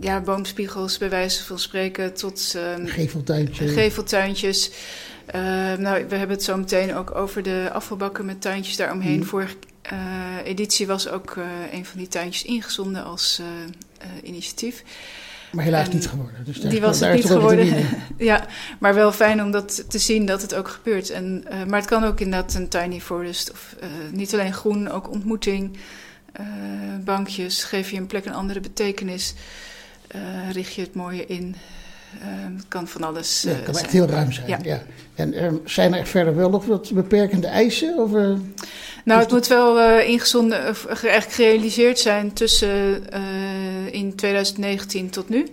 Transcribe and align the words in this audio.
ja, 0.00 0.20
boomspiegels 0.20 0.98
bij 0.98 1.10
wijze 1.10 1.44
van 1.44 1.58
spreken 1.58 2.14
tot 2.14 2.54
uh, 2.56 2.62
geveltuintjes. 2.84 3.72
geveltuintjes. 3.72 4.70
Uh, 5.34 5.42
nou, 5.74 6.06
we 6.08 6.16
hebben 6.16 6.36
het 6.36 6.42
zo 6.42 6.56
meteen 6.56 6.94
ook 6.94 7.14
over 7.14 7.42
de 7.42 7.68
afvalbakken 7.72 8.24
met 8.24 8.40
tuintjes 8.40 8.76
daaromheen. 8.76 9.16
Mm. 9.16 9.24
Vorige 9.24 9.56
uh, 9.92 9.98
editie 10.44 10.86
was 10.86 11.08
ook 11.08 11.36
een 11.72 11.84
van 11.86 11.98
die 11.98 12.08
tuintjes 12.08 12.44
ingezonden 12.44 13.04
als 13.04 13.40
initiatief. 14.22 14.82
Maar 15.52 15.64
helaas 15.64 15.88
niet 15.88 16.08
geworden. 16.08 16.44
Dus 16.44 16.60
die 16.60 16.80
was 16.80 17.00
het 17.00 17.14
niet 17.14 17.24
geworden. 17.24 17.86
ja, 18.18 18.46
maar 18.78 18.94
wel 18.94 19.12
fijn 19.12 19.42
om 19.42 19.50
dat 19.50 19.90
te 19.90 19.98
zien 19.98 20.26
dat 20.26 20.42
het 20.42 20.54
ook 20.54 20.68
gebeurt. 20.68 21.10
En, 21.10 21.44
maar 21.66 21.78
het 21.78 21.88
kan 21.88 22.04
ook 22.04 22.20
inderdaad 22.20 22.54
een 22.54 22.68
tiny 22.68 23.00
forest. 23.00 23.50
Of 23.50 23.76
niet 24.12 24.32
alleen 24.32 24.52
groen, 24.52 24.90
ook 24.90 25.10
ontmoeting. 25.10 25.78
Bankjes, 27.04 27.64
geef 27.64 27.90
je 27.90 27.96
een 27.96 28.06
plek 28.06 28.24
een 28.24 28.34
andere 28.34 28.60
betekenis 28.60 29.34
uh, 30.14 30.52
richt 30.52 30.74
je 30.74 30.80
het 30.80 30.94
mooie 30.94 31.26
in. 31.26 31.56
Uh, 32.18 32.56
het 32.56 32.64
kan 32.68 32.88
van 32.88 33.02
alles 33.02 33.44
uh, 33.44 33.50
ja, 33.50 33.56
het 33.56 33.66
kan 33.66 33.78
echt 33.78 33.90
heel 33.90 34.06
ruim 34.06 34.32
zijn. 34.32 34.62
Ja. 34.62 34.82
En 35.14 35.34
er, 35.34 35.60
zijn 35.64 35.94
er 35.94 36.06
verder 36.06 36.36
wel 36.36 36.50
nog 36.50 36.64
wat 36.64 36.92
beperkende 36.92 37.46
eisen? 37.46 37.98
Of, 37.98 38.10
nou, 39.04 39.20
het 39.20 39.30
moet 39.30 39.46
wel 39.46 40.00
ingezonden, 40.00 40.64
eigenlijk 40.88 41.32
gerealiseerd 41.32 41.98
zijn 41.98 42.32
tussen 42.32 43.02
in 43.90 44.14
2019 44.14 45.10
tot 45.10 45.28
nu. 45.28 45.46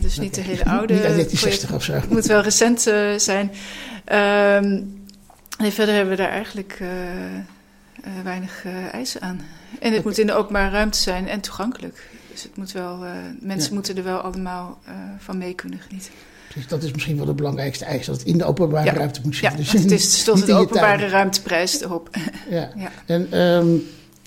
dus 0.00 0.18
niet 0.18 0.34
de 0.34 0.40
hele 0.40 0.64
oude. 0.64 0.92
Niet 0.92 1.02
1960 1.02 1.72
of 1.72 1.82
zo. 1.82 1.92
Het 1.92 2.10
moet 2.10 2.26
wel 2.26 2.40
recent 2.40 2.80
zijn. 3.16 3.52
Ehm, 4.04 4.80
en 5.58 5.72
verder 5.72 5.94
hebben 5.94 6.16
we 6.16 6.22
daar 6.22 6.32
eigenlijk 6.32 6.80
weinig 8.24 8.64
eisen 8.92 9.20
aan. 9.20 9.40
En 9.80 9.92
het 9.92 10.04
moet 10.04 10.18
in 10.18 10.26
de 10.26 10.34
openbare 10.34 10.70
ruimte 10.70 10.98
zijn 10.98 11.28
en 11.28 11.40
toegankelijk. 11.40 12.10
Dus 12.32 12.42
het 12.42 12.56
moet 12.56 12.72
wel, 12.72 13.04
uh, 13.04 13.10
mensen 13.40 13.74
moeten 13.74 13.96
er 13.96 14.04
wel 14.04 14.18
allemaal 14.18 14.78
van 15.18 15.38
mee 15.38 15.54
kunnen 15.54 15.78
genieten. 15.78 16.12
Precies, 16.48 16.68
dat 16.68 16.82
is 16.82 16.92
misschien 16.92 17.16
wel 17.16 17.26
de 17.26 17.34
belangrijkste 17.34 17.84
eis, 17.84 18.06
dat 18.06 18.16
het 18.16 18.26
in 18.26 18.38
de 18.38 18.44
openbare 18.44 18.84
ja. 18.84 18.92
ruimte 18.92 19.20
moet 19.22 19.36
zitten. 19.36 19.58
Ja, 19.58 19.72
dus 19.72 19.82
het 19.82 19.90
is 19.90 20.24
tot 20.24 20.46
de 20.46 20.54
openbare 20.54 21.08
ruimteprijs 21.08 21.80
erop. 21.80 22.16
Ja. 22.50 22.70
ja. 22.76 22.90
En 23.06 23.40
um, 23.40 23.82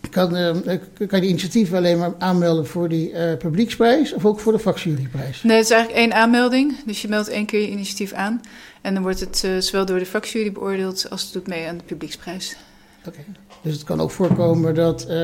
kan, 0.09 0.38
uh, 0.38 0.78
kan 1.08 1.22
je 1.22 1.28
initiatief 1.28 1.74
alleen 1.74 1.98
maar 1.98 2.14
aanmelden 2.20 2.68
voor 2.68 2.90
die 2.90 3.38
publieksprijs 3.38 4.14
of 4.14 4.26
ook 4.26 4.40
voor 4.40 4.52
de 4.52 4.59
vakjuryprijs? 4.59 5.44
Nee, 5.44 5.56
het 5.58 5.66
is 5.66 5.72
eigenlijk 5.72 6.02
één 6.02 6.14
aanmelding. 6.14 6.76
Dus 6.86 7.02
je 7.02 7.08
meldt 7.08 7.30
één 7.30 7.46
keer 7.46 7.62
je 7.62 7.70
initiatief 7.70 8.14
aan. 8.14 8.42
En 8.82 8.94
dan 8.94 9.04
wordt 9.04 9.20
het 9.20 9.48
zowel 9.59 9.86
door 9.86 10.00
de 10.00 10.06
vakjury 10.06 10.52
beoordeeld 10.52 11.09
als 11.09 11.24
het 11.24 11.34
doet 11.34 11.48
mee 11.48 11.68
aan 11.68 11.78
de 11.78 11.84
publieksprijs. 11.84 12.56
Oké. 13.00 13.09
Okay. 13.09 13.26
Dus 13.62 13.73
het 13.73 13.84
kan 13.84 14.02
ook 14.02 14.12
voorkomen 14.12 14.76
dat 14.76 15.06
uh, 15.09 15.16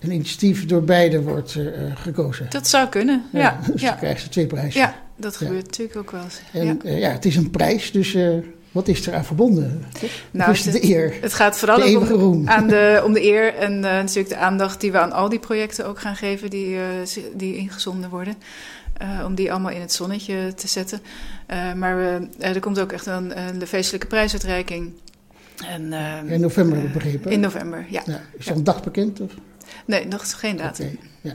een 0.00 0.10
initiatief 0.10 0.66
door 0.66 0.82
beide 0.82 1.22
wordt 1.22 1.54
uh, 1.54 1.66
gekozen. 1.94 2.46
Dat 2.48 2.68
zou 2.68 2.88
kunnen, 2.88 3.24
ja. 3.32 3.40
ja. 3.40 3.60
Dus 3.72 3.80
ja. 3.80 3.88
dan 3.88 3.98
krijgen 3.98 4.20
ze 4.20 4.28
twee 4.28 4.46
prijzen. 4.46 4.80
Ja, 4.80 4.94
dat 5.16 5.36
gebeurt 5.36 5.60
ja. 5.60 5.66
natuurlijk 5.66 5.98
ook 5.98 6.10
wel 6.10 6.22
eens. 6.22 6.40
En 6.52 6.66
ja. 6.66 6.76
Uh, 6.84 6.98
ja, 6.98 7.10
het 7.10 7.24
is 7.24 7.36
een 7.36 7.50
prijs, 7.50 7.92
dus 7.92 8.16
wat 8.72 8.88
is 8.88 9.06
er 9.06 9.14
aan 9.14 9.24
verbonden? 9.24 9.84
Nou, 10.30 10.50
is 10.50 10.62
de 10.62 10.84
eer. 10.84 11.14
Het 11.20 11.34
gaat 11.34 11.58
vooral 11.58 11.78
de 11.78 12.16
om, 12.16 12.48
aan 12.56 12.66
de, 12.66 13.02
om 13.04 13.12
de 13.12 13.22
eer 13.22 13.54
en 13.54 13.80
natuurlijk 13.80 14.28
de 14.28 14.36
aandacht 14.36 14.80
die 14.80 14.92
we 14.92 14.98
aan 14.98 15.12
al 15.12 15.28
die 15.28 15.38
projecten 15.38 15.86
ook 15.86 16.00
gaan 16.00 16.16
geven 16.16 16.50
die, 16.50 16.78
die 17.34 17.56
ingezonden 17.56 18.10
worden. 18.10 18.34
om 19.24 19.34
die 19.34 19.52
allemaal 19.52 19.72
in 19.72 19.80
het 19.80 19.92
zonnetje 19.92 20.54
te 20.54 20.68
zetten. 20.68 21.00
maar 21.76 21.96
we, 21.96 22.28
er 22.38 22.60
komt 22.60 22.80
ook 22.80 22.92
echt 22.92 23.06
een, 23.06 23.38
een 23.38 23.66
feestelijke 23.66 24.06
prijsuitreiking. 24.06 24.92
En, 25.62 25.82
uh, 25.82 26.32
in 26.32 26.40
november 26.40 26.84
uh, 26.84 26.92
begrepen? 26.92 27.30
In 27.30 27.40
november, 27.40 27.86
ja. 27.88 28.02
ja 28.06 28.20
is 28.38 28.46
er 28.46 28.56
een 28.56 28.64
dag 28.64 28.82
bekend? 28.82 29.20
Of? 29.20 29.32
Nee, 29.86 30.06
nog 30.06 30.40
geen 30.40 30.56
datum. 30.56 30.86
Okay, 30.86 30.98
ja. 31.20 31.34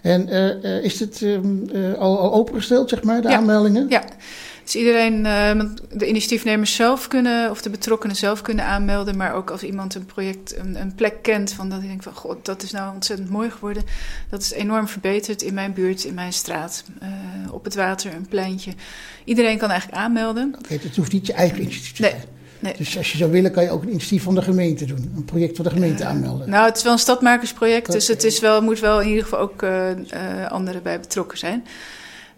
En 0.00 0.28
uh, 0.28 0.84
is 0.84 1.00
het 1.00 1.20
um, 1.20 1.70
al, 1.98 2.18
al, 2.18 2.32
opengesteld, 2.32 2.88
zeg 2.88 3.02
maar, 3.02 3.22
de 3.22 3.28
ja, 3.28 3.36
aanmeldingen? 3.36 3.88
Ja, 3.88 4.04
dus 4.64 4.76
iedereen, 4.76 5.22
de 5.92 6.08
initiatiefnemers 6.08 6.74
zelf 6.74 7.08
kunnen, 7.08 7.50
of 7.50 7.62
de 7.62 7.70
betrokkenen 7.70 8.16
zelf 8.16 8.42
kunnen 8.42 8.64
aanmelden. 8.64 9.16
Maar 9.16 9.34
ook 9.34 9.50
als 9.50 9.62
iemand 9.62 9.94
een 9.94 10.06
project, 10.06 10.56
een, 10.56 10.80
een 10.80 10.94
plek 10.94 11.22
kent, 11.22 11.52
van 11.52 11.68
dat 11.68 11.78
hij 11.78 11.88
denkt 11.88 12.04
van, 12.04 12.14
god, 12.14 12.44
dat 12.44 12.62
is 12.62 12.70
nou 12.70 12.94
ontzettend 12.94 13.30
mooi 13.30 13.50
geworden. 13.50 13.82
Dat 14.30 14.40
is 14.42 14.52
enorm 14.52 14.88
verbeterd 14.88 15.42
in 15.42 15.54
mijn 15.54 15.72
buurt, 15.72 16.04
in 16.04 16.14
mijn 16.14 16.32
straat, 16.32 16.84
op 17.50 17.64
het 17.64 17.74
water, 17.74 18.14
een 18.14 18.28
pleintje. 18.28 18.72
Iedereen 19.24 19.58
kan 19.58 19.70
eigenlijk 19.70 20.00
aanmelden. 20.00 20.48
Oké, 20.48 20.58
okay, 20.58 20.78
het 20.82 20.96
hoeft 20.96 21.12
niet 21.12 21.26
je 21.26 21.32
eigen 21.32 21.60
initiatief 21.60 21.92
te 21.92 22.02
zijn. 22.02 22.14
Nee. 22.16 22.39
Nee. 22.60 22.74
Dus 22.76 22.96
als 22.96 23.12
je 23.12 23.18
zou 23.18 23.30
willen, 23.30 23.52
kan 23.52 23.62
je 23.62 23.70
ook 23.70 23.82
een 23.82 23.88
initiatief 23.88 24.22
van 24.22 24.34
de 24.34 24.42
gemeente 24.42 24.84
doen. 24.84 25.12
Een 25.16 25.24
project 25.24 25.56
van 25.56 25.64
de 25.64 25.70
gemeente 25.70 26.04
aanmelden. 26.04 26.50
Nou, 26.50 26.66
het 26.66 26.76
is 26.76 26.82
wel 26.82 26.92
een 26.92 26.98
stadmakersproject. 26.98 27.86
Dat, 27.86 27.94
dus 27.94 28.08
het 28.08 28.24
is 28.24 28.40
wel, 28.40 28.62
moet 28.62 28.80
wel 28.80 29.00
in 29.00 29.08
ieder 29.08 29.22
geval 29.22 29.38
ook 29.38 29.62
uh, 29.62 29.88
uh, 29.90 29.96
anderen 30.48 30.82
bij 30.82 31.00
betrokken 31.00 31.38
zijn. 31.38 31.64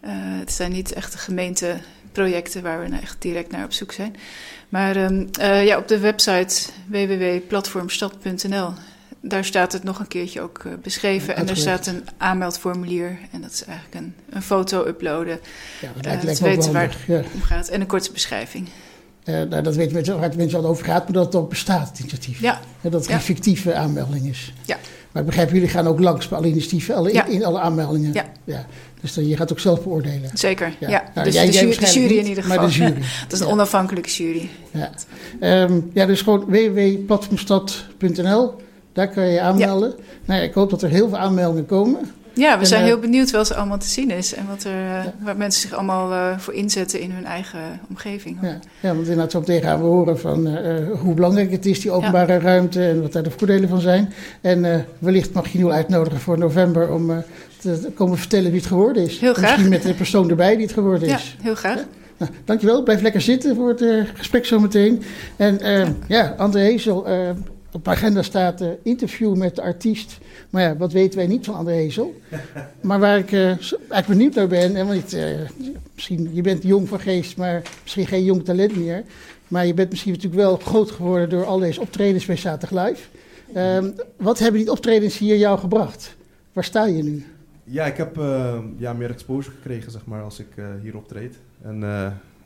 Uh, 0.04 0.10
het 0.14 0.52
zijn 0.52 0.72
niet 0.72 0.92
echte 0.92 1.18
gemeenteprojecten 1.18 2.62
waar 2.62 2.80
we 2.82 2.88
nou 2.88 3.02
echt 3.02 3.16
direct 3.18 3.50
naar 3.50 3.64
op 3.64 3.72
zoek 3.72 3.92
zijn. 3.92 4.16
Maar 4.68 4.96
um, 4.96 5.28
ja, 5.40 5.78
op 5.78 5.88
de 5.88 5.98
website 5.98 6.62
www.platformstad.nl 6.86 8.72
daar 9.22 9.44
staat 9.44 9.72
het 9.72 9.84
nog 9.84 9.98
een 9.98 10.08
keertje 10.08 10.40
ook 10.40 10.62
beschreven. 10.82 11.36
En 11.36 11.48
er 11.48 11.56
staat 11.56 11.86
een 11.86 12.04
aanmeldformulier. 12.16 13.18
En 13.30 13.40
dat 13.40 13.52
is 13.52 13.64
eigenlijk 13.64 13.98
een, 13.98 14.14
een 14.30 14.42
foto 14.42 14.86
uploaden. 14.86 15.40
Ja, 15.80 15.88
dat 15.94 16.04
lijkt, 16.04 16.22
lijkt 16.22 16.40
weten 16.40 16.72
waar 16.72 16.82
het 16.82 16.96
ja. 17.06 17.22
om 17.34 17.42
gaat. 17.42 17.68
En 17.68 17.80
een 17.80 17.86
korte 17.86 18.12
beschrijving. 18.12 18.68
Uh, 19.24 19.34
nou, 19.34 19.62
dat 19.62 19.74
weten 19.74 19.94
mensen, 19.94 20.14
waar 20.14 20.28
het 20.28 20.36
mensen 20.36 20.58
al 20.58 20.66
over 20.66 20.84
gaat, 20.84 21.04
maar 21.04 21.12
dat 21.12 21.24
het 21.24 21.34
ook 21.34 21.48
bestaat, 21.48 21.88
het 21.88 21.98
initiatief. 21.98 22.40
Ja. 22.40 22.60
En 22.80 22.90
dat 22.90 23.00
het 23.00 23.08
ja. 23.08 23.14
een 23.14 23.20
fictieve 23.20 23.74
aanmelding 23.74 24.26
is. 24.26 24.52
Ja. 24.64 24.78
Maar 25.12 25.22
ik 25.22 25.28
begrijp, 25.28 25.50
jullie 25.50 25.68
gaan 25.68 25.86
ook 25.86 26.00
langs 26.00 26.28
bij 26.28 26.38
alle 26.38 26.46
initiatieven, 26.46 26.94
alle, 26.94 27.12
ja. 27.12 27.26
in, 27.26 27.44
alle 27.44 27.60
aanmeldingen. 27.60 28.12
Ja. 28.12 28.24
ja. 28.44 28.66
Dus 29.00 29.14
dan, 29.14 29.28
je 29.28 29.36
gaat 29.36 29.52
ook 29.52 29.60
zelf 29.60 29.82
beoordelen. 29.82 30.30
Zeker, 30.34 30.72
ja. 30.80 30.88
ja. 30.88 31.04
Nou, 31.14 31.26
dus 31.26 31.34
jij, 31.34 31.46
de, 31.46 31.52
jury, 31.52 31.78
de 31.78 31.92
jury 31.92 32.18
in 32.18 32.26
ieder 32.26 32.42
geval. 32.42 32.58
Maar 32.58 32.66
de 32.66 32.72
jury. 32.72 32.94
dat 33.28 33.32
is 33.32 33.40
een 33.40 33.46
onafhankelijke 33.46 34.10
jury. 34.10 34.48
Ja, 34.70 34.90
um, 35.64 35.90
ja 35.94 36.06
dus 36.06 36.22
gewoon 36.22 36.44
www.platformstad.nl, 36.46 38.54
daar 38.92 39.08
kan 39.08 39.24
je 39.24 39.32
je 39.32 39.40
aanmelden. 39.40 39.94
Nou, 40.24 40.42
ik 40.42 40.54
hoop 40.54 40.70
dat 40.70 40.82
er 40.82 40.90
heel 40.90 41.08
veel 41.08 41.18
aanmeldingen 41.18 41.66
komen. 41.66 42.10
Ja, 42.34 42.54
we 42.54 42.60
en, 42.60 42.66
zijn 42.66 42.84
heel 42.84 42.98
benieuwd 42.98 43.30
wat 43.30 43.50
er 43.50 43.56
allemaal 43.56 43.78
te 43.78 43.88
zien 43.88 44.10
is. 44.10 44.34
En 44.34 44.46
wat 44.48 44.64
er, 44.64 44.70
ja. 44.70 45.12
waar 45.22 45.36
mensen 45.36 45.60
zich 45.60 45.72
allemaal 45.72 46.12
uh, 46.12 46.38
voor 46.38 46.54
inzetten 46.54 47.00
in 47.00 47.10
hun 47.10 47.24
eigen 47.24 47.80
omgeving. 47.88 48.38
Ja, 48.42 48.58
ja 48.80 48.88
want 48.88 49.00
inderdaad 49.00 49.30
zo 49.30 49.38
meteen 49.38 49.62
gaan 49.62 49.78
we 49.78 49.84
horen 49.84 50.18
van 50.18 50.46
uh, 50.46 51.00
hoe 51.00 51.14
belangrijk 51.14 51.50
het 51.50 51.66
is, 51.66 51.80
die 51.80 51.90
openbare 51.90 52.32
ja. 52.32 52.38
ruimte. 52.38 52.84
En 52.88 53.02
wat 53.02 53.12
daar 53.12 53.22
de 53.22 53.30
voordelen 53.30 53.68
van 53.68 53.80
zijn. 53.80 54.12
En 54.40 54.64
uh, 54.64 54.76
wellicht 54.98 55.32
mag 55.32 55.48
je 55.48 55.58
nu 55.58 55.70
uitnodigen 55.70 56.20
voor 56.20 56.38
november 56.38 56.92
om 56.92 57.24
te 57.60 57.90
komen 57.94 58.18
vertellen 58.18 58.50
wie 58.50 58.60
het 58.60 58.68
geworden 58.68 59.02
is. 59.02 59.18
Heel 59.18 59.34
graag. 59.34 59.50
Misschien 59.50 59.68
met 59.68 59.82
de 59.82 59.94
persoon 59.94 60.30
erbij 60.30 60.56
die 60.56 60.64
het 60.64 60.74
geworden 60.74 61.08
is. 61.08 61.36
Ja, 61.36 61.42
heel 61.42 61.54
graag. 61.54 61.84
Nou, 62.16 62.30
dankjewel. 62.44 62.82
Blijf 62.82 63.00
lekker 63.00 63.20
zitten 63.20 63.56
voor 63.56 63.68
het 63.68 64.08
gesprek 64.14 64.44
zometeen. 64.44 65.02
En 65.36 65.60
ja, 66.08 66.34
André 66.36 66.60
Hezel 66.60 67.06
op 67.72 67.84
de 67.84 67.90
agenda 67.90 68.22
staat 68.22 68.60
uh, 68.60 68.68
interview 68.82 69.36
met 69.36 69.56
de 69.56 69.62
artiest. 69.62 70.18
Maar 70.50 70.62
ja, 70.62 70.76
wat 70.76 70.92
weten 70.92 71.18
wij 71.18 71.26
niet 71.26 71.44
van 71.44 71.54
André 71.54 71.74
Hezel? 71.74 72.20
Maar 72.80 73.00
waar 73.00 73.18
ik 73.18 73.32
uh, 73.32 73.46
eigenlijk 73.46 74.06
benieuwd 74.06 74.34
naar 74.34 74.46
ben, 74.46 74.76
en 74.76 75.02
uh, 75.14 75.40
misschien, 75.94 76.30
je 76.32 76.42
bent 76.42 76.62
jong 76.62 76.88
van 76.88 77.00
geest, 77.00 77.36
maar 77.36 77.62
misschien 77.82 78.06
geen 78.06 78.24
jong 78.24 78.44
talent 78.44 78.76
meer. 78.76 79.04
Maar 79.48 79.66
je 79.66 79.74
bent 79.74 79.90
misschien 79.90 80.12
natuurlijk 80.12 80.42
wel 80.42 80.56
groot 80.56 80.90
geworden 80.90 81.28
door 81.28 81.44
al 81.44 81.58
deze 81.58 81.80
optredens 81.80 82.24
bij 82.24 82.36
Zaterdag 82.36 82.86
Live. 82.86 83.02
Um, 83.56 83.94
wat 84.16 84.38
hebben 84.38 84.60
die 84.60 84.70
optredens 84.70 85.18
hier 85.18 85.36
jou 85.36 85.58
gebracht? 85.58 86.16
Waar 86.52 86.64
sta 86.64 86.84
je 86.84 87.02
nu? 87.02 87.24
Ja, 87.64 87.86
ik 87.86 87.96
heb 87.96 88.16
ja, 88.76 88.92
meer 88.92 89.10
exposure 89.10 89.56
gekregen, 89.56 89.92
zeg 89.92 90.06
maar, 90.06 90.22
als 90.22 90.38
ik 90.38 90.48
hier 90.82 90.96
optreed. 90.96 91.36
En 91.62 91.82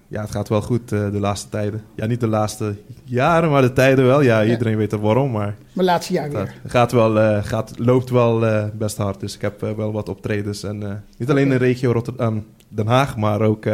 ja, 0.08 0.20
het 0.20 0.30
gaat 0.30 0.48
wel 0.48 0.62
goed 0.62 0.92
uh, 0.92 1.10
de 1.10 1.20
laatste 1.20 1.48
tijden. 1.48 1.82
Ja, 1.94 2.06
niet 2.06 2.20
de 2.20 2.26
laatste 2.26 2.74
jaren, 3.04 3.50
maar 3.50 3.62
de 3.62 3.72
tijden 3.72 4.06
wel. 4.06 4.20
Ja, 4.20 4.44
iedereen 4.44 4.72
ja. 4.72 4.78
weet 4.78 4.92
er 4.92 5.00
waarom, 5.00 5.30
maar... 5.30 5.56
Maar 5.72 5.84
laatste 5.84 6.12
jaar 6.12 6.30
weer. 6.30 6.54
Het 6.62 6.70
gaat 6.70 6.92
wel, 6.92 7.16
uh, 7.16 7.44
gaat, 7.44 7.72
loopt 7.78 8.10
wel 8.10 8.44
uh, 8.44 8.64
best 8.74 8.96
hard. 8.96 9.20
Dus 9.20 9.34
ik 9.34 9.40
heb 9.40 9.60
wel 9.60 9.92
wat 9.92 10.08
optredens. 10.08 10.62
En 10.62 11.04
niet 11.16 11.30
alleen 11.30 11.44
in 11.44 11.50
de 11.50 11.56
regio 11.56 11.92
Rotterdam, 11.92 12.46
Den 12.68 12.86
Haag, 12.86 13.16
maar 13.16 13.40
ook 13.40 13.66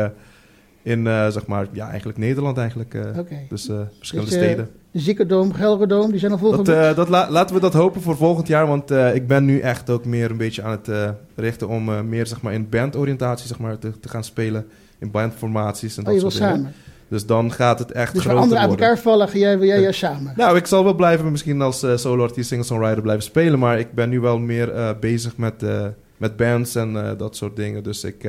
in, 0.82 1.04
zeg 1.04 1.46
maar, 1.46 1.66
ja, 1.72 1.88
eigenlijk 1.88 2.18
Nederland 2.18 2.58
eigenlijk. 2.58 2.96
Okay. 3.18 3.46
Dus 3.48 3.70
verschillende 3.96 4.30
dus, 4.30 4.40
steden. 4.40 4.70
De 4.90 4.98
Zikkerdoom, 4.98 5.52
Gelredome, 5.52 6.10
die 6.10 6.18
zijn 6.18 6.32
al 6.32 6.38
volgend 6.38 6.66
dat, 6.66 6.96
dat 6.96 7.08
la 7.08 7.30
Laten 7.30 7.54
we 7.54 7.60
dat 7.60 7.72
hopen 7.72 8.02
voor 8.02 8.16
volgend 8.16 8.46
jaar, 8.46 8.66
want 8.66 8.90
ik 8.90 9.26
ben 9.26 9.44
nu 9.44 9.58
echt 9.58 9.90
ook 9.90 10.04
meer 10.04 10.30
een 10.30 10.36
beetje 10.36 10.62
aan 10.62 10.80
het 10.82 11.14
richten 11.34 11.68
om 11.68 12.08
meer, 12.08 12.26
zeg 12.26 12.42
maar, 12.42 12.52
in 12.52 12.68
bandoriëntatie, 12.68 13.46
zeg 13.46 13.58
maar, 13.58 13.78
te, 13.78 13.98
te 14.00 14.08
gaan 14.08 14.24
spelen 14.24 14.66
in 15.02 15.10
bandformaties 15.10 15.96
en 15.96 16.06
oh, 16.06 16.12
dat 16.12 16.20
soort 16.20 16.34
dingen. 16.34 16.54
Samen. 16.54 16.72
Dus 17.08 17.26
dan 17.26 17.52
gaat 17.52 17.78
het 17.78 17.92
echt 17.92 18.12
dus 18.12 18.22
groter 18.22 18.38
worden. 18.38 18.58
Dus 18.58 18.68
uit 18.68 18.80
elkaar 18.80 18.98
vallen, 18.98 19.28
ga 19.28 19.38
jij, 19.38 19.58
jij, 19.58 19.80
jij 19.80 19.92
samen? 19.92 20.32
Nou, 20.36 20.56
ik 20.56 20.66
zal 20.66 20.84
wel 20.84 20.94
blijven 20.94 21.30
misschien 21.30 21.62
als 21.62 21.84
uh, 21.84 21.96
solo-artiest, 21.96 22.48
singer-songwriter 22.48 23.02
blijven 23.02 23.24
spelen. 23.24 23.58
Maar 23.58 23.78
ik 23.78 23.94
ben 23.94 24.08
nu 24.08 24.20
wel 24.20 24.38
meer 24.38 24.74
uh, 24.74 24.90
bezig 25.00 25.36
met, 25.36 25.62
uh, 25.62 25.86
met 26.16 26.36
bands 26.36 26.74
en 26.74 27.14
dat 27.16 27.36
soort 27.36 27.56
dingen. 27.56 27.82
Dus 27.82 28.04
ik 28.04 28.28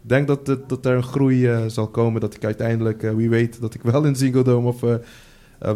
denk 0.00 0.26
dat, 0.26 0.46
dat 0.46 0.86
er 0.86 0.96
een 0.96 1.02
groei 1.02 1.50
zal 1.66 1.86
komen. 1.86 2.20
Dat 2.20 2.34
ik 2.34 2.44
uiteindelijk, 2.44 3.02
wie 3.16 3.30
weet, 3.30 3.60
dat 3.60 3.74
ik 3.74 3.82
wel 3.82 4.04
in 4.04 4.16
Ziggo 4.16 4.42
Dome 4.42 4.68
of 4.68 4.78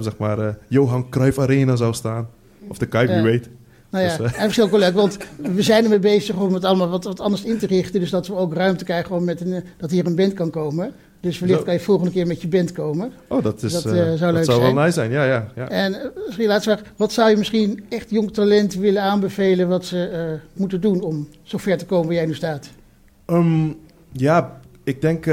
zeg 0.01 0.17
maar 0.17 0.59
Johan 0.69 1.09
Cruijff 1.09 1.39
Arena 1.39 1.77
zou 1.77 1.94
staan. 1.94 2.29
Of 2.69 2.79
de 2.79 2.87
Kuip, 2.87 3.09
wie 3.09 3.23
weet. 3.23 3.49
Nou 3.90 4.05
ja, 4.05 4.17
Dus, 4.17 4.32
en 4.32 4.44
misschien 4.44 4.64
ook 4.64 4.70
wel 4.70 4.81
leuk, 4.81 4.94
want 4.94 5.17
we 5.37 5.62
zijn 5.62 5.85
ermee 5.85 5.99
bezig 5.99 6.37
om 6.37 6.55
het 6.55 6.64
allemaal 6.64 6.88
wat, 6.88 7.05
wat 7.05 7.20
anders 7.20 7.43
in 7.43 7.58
te 7.58 7.67
richten. 7.67 8.00
Dus 8.00 8.11
dat 8.11 8.26
we 8.26 8.35
ook 8.35 8.55
ruimte 8.55 8.85
krijgen 8.85 9.17
om 9.17 9.25
met 9.25 9.40
een, 9.40 9.52
eh, 9.52 9.62
dat 9.76 9.90
hier 9.90 10.06
een 10.06 10.17
band 10.17 10.32
kan 10.32 10.50
komen. 10.50 10.93
Dus 11.20 11.38
wellicht 11.38 11.62
kan 11.62 11.75
je 11.75 11.81
volgende 11.81 12.12
keer 12.12 12.26
met 12.26 12.43
je 12.43 12.49
band 12.49 12.73
komen. 12.73 13.12
Oh, 13.29 13.43
dat, 13.43 13.62
is, 13.62 13.73
Dat, 13.73 13.85
eh, 13.85 13.93
zou 13.93 14.19
leuk 14.32 14.35
dat 14.35 14.44
zou 14.44 14.61
wel 14.61 14.75
nice 14.75 14.90
zijn. 14.90 15.11
Ja, 15.11 15.25
ja, 15.25 15.49
ja. 15.55 15.69
En 15.69 16.12
misschien 16.26 16.46
laatste 16.46 16.70
vraag, 16.70 16.93
wat 16.96 17.12
zou 17.12 17.31
je 17.31 17.37
misschien 17.37 17.85
echt 17.88 18.11
jong 18.11 18.32
talent 18.32 18.75
willen 18.75 19.02
aanbevelen 19.02 19.69
wat 19.69 19.85
ze 19.85 20.38
moeten 20.52 20.81
doen 20.81 21.02
om 21.02 21.29
zo 21.43 21.58
ver 21.58 21.79
te 21.79 21.87
komen 21.87 22.06
waar 22.06 22.14
jij 22.14 22.26
nu 22.26 22.34
staat? 22.34 22.70
Ehm, 23.26 23.69
ja, 24.12 24.61
ik 24.84 25.00
denk 25.00 25.26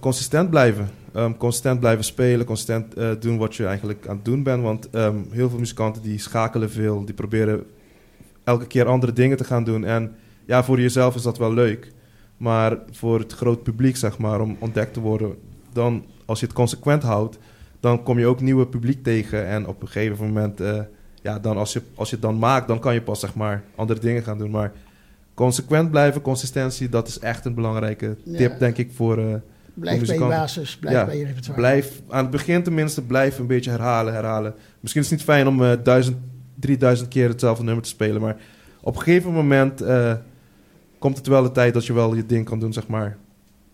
consistent 0.00 0.50
blijven. 0.50 0.90
Ehm, 1.14 1.32
consistent 1.36 1.80
blijven 1.80 2.04
spelen, 2.04 2.46
consistent 2.46 2.94
doen 3.20 3.38
wat 3.38 3.54
je 3.54 3.66
eigenlijk 3.66 4.06
aan 4.06 4.16
het 4.16 4.24
doen 4.24 4.42
bent. 4.42 4.62
Want 4.62 4.90
ehm, 4.90 5.16
heel 5.30 5.48
veel 5.48 5.58
muzikanten 5.58 6.02
die 6.02 6.18
schakelen 6.18 6.70
veel, 6.70 7.04
die 7.04 7.14
proberen 7.14 7.64
elke 8.48 8.66
keer 8.66 8.86
andere 8.86 9.12
dingen 9.12 9.36
te 9.36 9.44
gaan 9.44 9.64
doen. 9.64 9.84
En 9.84 10.14
ja, 10.46 10.64
voor 10.64 10.80
jezelf 10.80 11.14
is 11.14 11.22
dat 11.22 11.38
wel 11.38 11.52
leuk. 11.52 11.92
Maar 12.36 12.78
voor 12.90 13.18
het 13.18 13.32
groot 13.32 13.62
publiek, 13.62 13.96
zeg 13.96 14.18
maar, 14.18 14.40
om 14.40 14.56
ontdekt 14.58 14.92
te 14.92 15.00
worden, 15.00 15.34
dan 15.72 16.04
als 16.24 16.40
je 16.40 16.46
het 16.46 16.54
consequent 16.54 17.02
houdt, 17.02 17.38
dan 17.80 18.02
kom 18.02 18.18
je 18.18 18.26
ook 18.26 18.40
nieuwe 18.40 18.66
publiek 18.66 19.02
tegen. 19.02 19.46
En 19.46 19.66
op 19.66 19.82
een 19.82 19.88
gegeven 19.88 20.26
moment, 20.26 20.60
eh, 20.60 20.80
ja, 21.22 21.38
dan 21.38 21.56
als 21.56 21.72
je, 21.72 21.82
als 21.94 22.08
je 22.10 22.14
het 22.14 22.24
dan 22.24 22.38
maakt, 22.38 22.68
dan 22.68 22.78
kan 22.80 22.94
je 22.94 23.02
pas, 23.02 23.20
zeg 23.20 23.34
maar, 23.34 23.62
andere 23.74 24.00
dingen 24.00 24.22
gaan 24.22 24.38
doen. 24.38 24.50
Maar 24.50 24.72
consequent 25.34 25.90
blijven, 25.90 26.20
consistentie, 26.20 26.88
dat 26.88 27.08
is 27.08 27.18
echt 27.18 27.44
een 27.44 27.54
belangrijke 27.54 28.16
Ja. 28.24 28.36
tip, 28.36 28.58
denk 28.58 28.76
ik, 28.76 28.90
voor... 28.94 29.18
eh, 29.18 29.24
Blijf 29.74 30.06
bij 30.06 30.18
je 30.18 30.24
basis, 30.26 30.76
blijf 30.76 30.96
Ja, 30.96 31.04
bij 31.04 31.18
je 31.18 31.24
repertoire. 31.24 31.60
Blijf, 31.60 32.00
aan 32.08 32.22
het 32.22 32.30
begin 32.30 32.62
tenminste, 32.62 33.02
blijf 33.02 33.38
een 33.38 33.46
beetje 33.46 33.70
herhalen, 33.70 34.12
herhalen. 34.14 34.54
Misschien 34.80 35.02
is 35.02 35.10
het 35.10 35.18
niet 35.18 35.26
fijn 35.28 35.46
om 35.46 35.64
eh, 35.64 35.72
duizend, 35.82 36.16
3000 36.60 37.08
keer 37.08 37.28
hetzelfde 37.28 37.64
nummer 37.64 37.82
te 37.82 37.88
spelen, 37.88 38.20
maar 38.20 38.36
op 38.80 38.96
een 38.96 39.02
gegeven 39.02 39.32
moment 39.32 39.80
eh, 39.80 40.14
komt 40.98 41.16
het 41.16 41.26
wel 41.26 41.42
de 41.42 41.52
tijd 41.52 41.74
dat 41.74 41.86
je 41.86 41.92
wel 41.92 42.14
je 42.14 42.26
ding 42.26 42.44
kan 42.44 42.60
doen, 42.60 42.72
zeg 42.72 42.86
maar. 42.86 43.16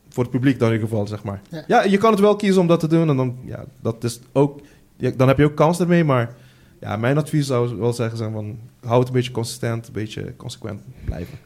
Voor 0.08 0.22
het 0.22 0.32
publiek 0.32 0.58
dan 0.58 0.69
in 0.69 0.75
ieder 0.75 0.88
geval, 0.88 1.06
zeg 1.06 1.22
maar. 1.22 1.40
Ja. 1.50 1.64
Ja, 1.66 1.82
je 1.84 1.98
kan 1.98 2.10
het 2.10 2.20
wel 2.20 2.36
kiezen 2.36 2.60
om 2.60 2.66
dat 2.66 2.81
te 2.81 2.88
doen 2.88 3.08
en 3.08 3.16
dan, 3.16 3.36
ja, 3.44 3.64
dat 3.81 4.04
is 4.04 4.20
ook, 4.32 4.60
ja, 4.96 5.10
dan 5.16 5.28
heb 5.28 5.38
je 5.38 5.44
ook 5.44 5.54
kans 5.54 5.81
ermee, 5.81 6.04
maar 6.04 6.34
ja, 6.81 6.96
mijn 6.96 7.19
advies 7.19 7.46
zou 7.46 7.76
wel 7.78 7.92
zeggen 7.92 8.19
zijn 8.19 8.32
van, 8.32 8.58
hou 8.81 8.98
het 8.98 9.08
een 9.08 9.14
beetje 9.14 9.30
consistent, 9.30 9.87
een 9.87 9.92
beetje 9.92 10.37
consequent 10.37 10.80
blijven. 11.04 11.38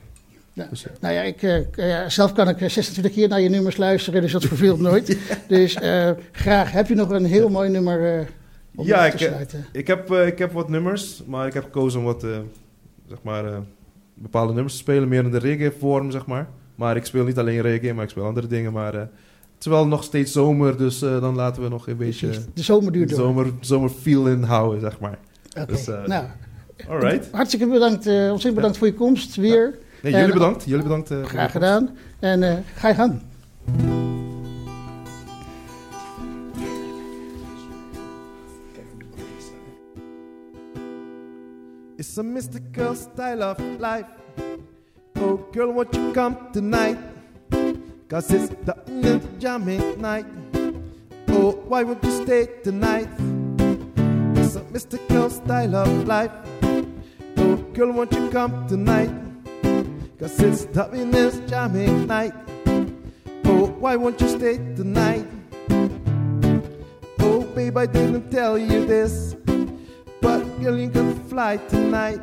Ja. 0.52 0.66
Dus, 0.70 0.82
ja. 0.82 0.90
Nou 1.00 1.14
ja, 1.14 1.22
ik, 1.22 1.42
eh, 1.42 2.06
zelf 2.08 2.32
kan 2.32 2.48
ik 2.48 2.60
eh, 2.60 2.68
26 2.68 3.12
keer 3.12 3.28
naar 3.28 3.40
je 3.40 3.48
nummers 3.48 3.76
luisteren, 3.76 4.22
dus 4.22 4.32
dat 4.32 4.44
verveelt 4.44 4.80
nooit. 4.80 5.18
Dus 5.48 5.74
eh, 5.74 6.10
graag, 6.32 6.72
heb 6.72 6.88
je 6.88 6.94
nog 6.94 7.10
een 7.10 7.24
heel 7.24 7.48
mooi 7.48 7.70
nummer 7.70 8.18
eh 8.18 8.26
om 8.78 8.86
Ja, 8.86 9.06
ik, 9.06 9.20
eh? 9.20 9.40
Ik 9.72 9.86
heb, 9.86 10.10
eh, 10.10 10.26
ik 10.26 10.38
heb 10.38 10.52
wat 10.52 10.68
nummers, 10.68 11.22
maar 11.26 11.46
ik 11.46 11.54
heb 11.54 11.64
gekozen 11.64 11.98
om 12.00 12.04
wat, 12.06 12.24
eh, 12.24 12.30
zeg 13.08 13.18
maar, 13.22 13.44
bepaalde 14.14 14.52
nummers 14.52 14.72
te 14.74 14.78
spelen. 14.80 15.08
Meer 15.08 15.24
in 15.24 15.30
de 15.30 15.38
reggae-vorm, 15.38 16.10
zeg 16.10 16.26
maar. 16.26 16.48
Maar 16.74 16.96
ik 16.96 17.04
speel 17.04 17.24
niet 17.24 17.38
alleen 17.38 17.60
reggae, 17.60 17.94
maar 17.94 18.04
ik 18.04 18.10
speel 18.10 18.24
andere 18.24 18.46
dingen. 18.46 18.72
Maar 18.72 18.94
eh, 18.94 19.00
het 19.00 19.60
is 19.60 19.66
wel 19.66 19.86
nog 19.86 20.04
steeds 20.04 20.32
zomer, 20.32 20.76
dus 20.76 20.98
dan 20.98 21.34
laten 21.34 21.62
we 21.62 21.68
nog 21.68 21.88
een 21.88 21.96
beetje. 21.96 22.28
De 22.54 22.62
zomer 22.62 22.92
duurt 22.92 23.08
door. 23.08 23.18
zomer, 23.18 23.46
zomerfeel 23.60 24.26
inhouden, 24.28 24.80
zeg 24.80 25.00
maar. 25.00 25.18
Oké. 25.60 25.66
Dus, 25.66 25.86
nou, 25.86 26.24
Alright. 26.88 27.28
hartstikke 27.32 27.66
bedankt, 27.66 28.06
ontzettend 28.06 28.54
bedankt 28.54 28.78
voor 28.78 28.86
je 28.86 28.94
komst 28.94 29.36
weer. 29.36 29.78
Nee, 30.02 30.12
En- 30.12 30.18
jullie 30.18 30.34
bedankt. 30.34 30.64
Jullie 30.64 30.82
bedankt. 30.82 31.12
Graag 31.22 31.50
gedaan. 31.52 31.90
En 32.20 32.64
ga 32.74 32.88
je 32.88 32.94
gang. 32.94 33.20
It's 41.98 42.16
a 42.16 42.22
mystical 42.22 42.94
style 42.94 43.42
of 43.42 43.58
life. 43.80 44.06
Oh, 45.16 45.36
girl, 45.50 45.72
won't 45.72 45.92
you 45.92 46.12
come 46.12 46.52
tonight? 46.52 46.96
Cause 48.08 48.30
it's 48.30 48.50
the 48.64 48.74
the 48.86 49.18
jamming 49.40 50.00
night. 50.00 50.24
Oh, 51.26 51.58
why 51.66 51.82
won't 51.82 52.04
you 52.04 52.12
stay 52.22 52.46
tonight? 52.62 53.08
It's 54.38 54.54
a 54.54 54.62
mystical 54.70 55.28
style 55.28 55.74
of 55.74 56.06
life. 56.06 56.30
Oh, 57.36 57.56
girl, 57.74 57.90
won't 57.90 58.12
you 58.12 58.30
come 58.30 58.68
tonight? 58.68 59.10
Cause 60.20 60.38
it's 60.38 60.66
the 60.66 60.84
the 60.86 61.42
jamming 61.48 62.06
night. 62.06 62.34
Oh, 63.44 63.74
why 63.82 63.96
won't 63.96 64.20
you 64.20 64.28
stay 64.28 64.58
tonight? 64.78 65.26
Oh, 67.18 67.42
babe, 67.56 67.76
I 67.76 67.86
didn't 67.86 68.30
tell 68.30 68.56
you 68.56 68.86
this. 68.86 69.34
But 70.20 70.44
girl, 70.60 70.76
you 70.76 70.90
can 70.90 71.14
fly 71.28 71.56
tonight. 71.68 72.20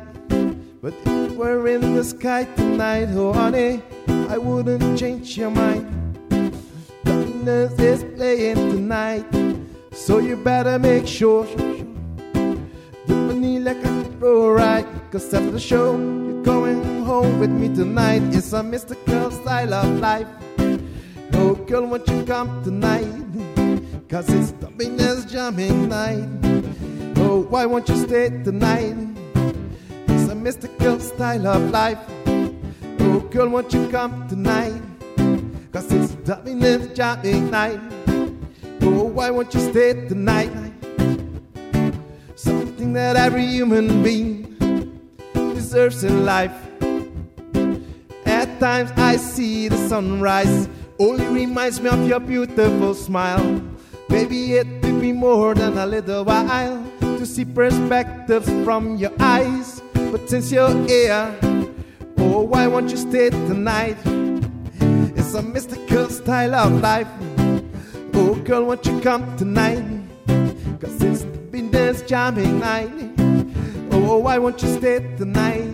But 0.82 0.94
if 1.04 1.32
we're 1.32 1.66
in 1.68 1.94
the 1.94 2.04
sky 2.04 2.44
tonight, 2.56 3.08
oh 3.12 3.32
honey, 3.32 3.82
I 4.28 4.38
wouldn't 4.38 4.98
change 4.98 5.36
your 5.36 5.50
mind. 5.50 5.86
Darkness 7.04 7.78
is 7.78 8.04
playing 8.14 8.56
tonight, 8.56 9.26
so 9.92 10.18
you 10.18 10.36
better 10.36 10.78
make 10.78 11.06
sure 11.06 11.44
the 13.06 13.14
vanilla 13.26 13.74
can 13.74 14.18
go 14.20 14.50
right. 14.50 14.86
Cause 15.10 15.32
after 15.32 15.50
the 15.50 15.60
show, 15.60 15.96
you're 15.96 16.42
going 16.42 17.04
home 17.04 17.40
with 17.40 17.50
me 17.50 17.68
tonight. 17.74 18.22
It's 18.34 18.52
a 18.52 18.62
mystical 18.62 19.30
style 19.30 19.74
of 19.74 19.98
life. 19.98 20.28
Oh, 21.32 21.54
girl, 21.54 21.86
won't 21.86 22.06
you 22.08 22.24
come 22.24 22.62
tonight? 22.62 23.10
Cause 24.08 24.28
it's 24.30 24.52
the 24.52 24.70
biggest 24.76 25.28
jamming 25.28 25.88
night. 25.88 26.45
Oh, 27.28 27.40
why 27.40 27.66
won't 27.66 27.88
you 27.88 27.96
stay 27.96 28.28
tonight? 28.44 28.94
It's 30.06 30.30
a 30.30 30.34
mystical 30.36 31.00
style 31.00 31.48
of 31.48 31.70
life. 31.70 31.98
Oh, 33.00 33.18
girl, 33.32 33.48
won't 33.48 33.72
you 33.74 33.88
come 33.88 34.28
tonight? 34.28 34.80
Cause 35.72 35.90
it's 35.90 36.12
biggest 36.44 36.94
jamming 36.94 37.50
night. 37.50 37.80
Oh, 38.80 39.10
why 39.16 39.30
won't 39.30 39.52
you 39.52 39.58
stay 39.58 40.06
tonight? 40.06 40.52
Something 42.36 42.92
that 42.92 43.16
every 43.16 43.46
human 43.46 44.04
being 44.04 44.46
deserves 45.34 46.04
in 46.04 46.24
life. 46.24 46.54
At 48.24 48.60
times 48.60 48.92
I 48.96 49.16
see 49.16 49.66
the 49.66 49.88
sunrise, 49.88 50.68
only 51.00 51.26
reminds 51.26 51.80
me 51.80 51.90
of 51.90 52.06
your 52.06 52.20
beautiful 52.20 52.94
smile. 52.94 53.60
Baby, 54.08 54.52
it 54.52 54.80
took 54.80 54.94
me 54.94 55.10
more 55.10 55.56
than 55.56 55.76
a 55.76 55.86
little 55.86 56.24
while 56.24 56.95
to 57.26 57.32
see 57.32 57.44
perspectives 57.44 58.48
from 58.64 58.96
your 58.96 59.12
eyes. 59.18 59.82
But 59.92 60.28
since 60.30 60.52
you're 60.52 60.86
here, 60.86 61.34
oh, 62.18 62.42
why 62.42 62.66
won't 62.68 62.90
you 62.90 62.96
stay 62.96 63.30
tonight? 63.30 63.96
It's 65.16 65.34
a 65.34 65.42
mystical 65.42 66.08
style 66.08 66.54
of 66.54 66.80
life. 66.80 67.08
Oh, 68.14 68.34
girl, 68.44 68.64
won't 68.66 68.86
you 68.86 69.00
come 69.00 69.36
tonight? 69.36 69.84
Cause 70.80 71.02
it's 71.02 71.24
been 71.50 71.70
this 71.70 72.02
jamming 72.02 72.60
night. 72.60 72.92
Oh, 73.90 74.18
why 74.18 74.38
won't 74.38 74.62
you 74.62 74.76
stay 74.76 74.98
tonight? 75.16 75.66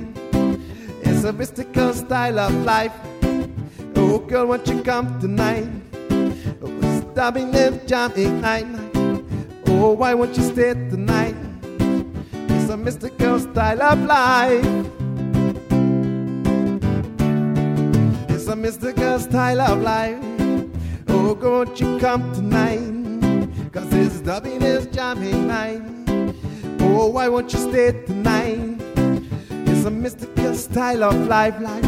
It's 1.03 1.25
a 1.25 1.33
mystical 1.33 1.93
style 1.93 2.39
of 2.39 2.55
life. 2.65 2.95
Oh, 3.97 4.19
girl, 4.19 4.47
won't 4.47 4.67
you 4.69 4.83
come 4.83 5.21
tonight? 5.21 5.69
Oh, 6.63 6.79
it's 6.83 7.15
jamming 7.15 7.51
night. 8.41 8.67
Oh, 9.67 9.93
why 9.93 10.15
won't 10.15 10.37
you 10.37 10.45
stay 10.45 10.73
tonight? 10.75 11.42
Mystical 12.83 13.39
style 13.39 13.81
of 13.81 14.03
life. 14.07 14.65
It's 18.29 18.49
a 18.49 18.57
mystical 18.57 19.21
style 19.21 19.61
of 19.61 19.83
life. 19.83 20.19
Oh, 21.07 21.39
won't 21.41 21.81
you 21.81 22.01
come 22.01 22.33
tonight? 22.33 23.73
Cause 23.73 23.87
it's 23.93 24.21
the 24.23 24.41
this 24.41 24.87
jamming 24.87 25.47
night. 25.47 25.81
Oh, 26.81 27.07
why 27.07 27.29
won't 27.29 27.53
you 27.53 27.61
stay 27.61 27.93
tonight? 28.05 28.77
It's 29.69 29.85
a 29.85 29.91
mystical 29.91 30.55
style 30.57 31.05
of 31.05 31.29
life, 31.29 31.61
life. 31.61 31.85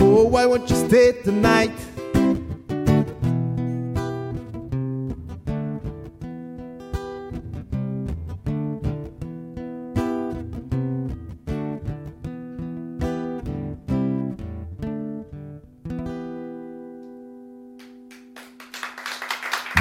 Oh, 0.00 0.24
why 0.24 0.44
won't 0.44 0.68
you 0.68 0.76
stay 0.76 1.12
tonight? 1.22 1.89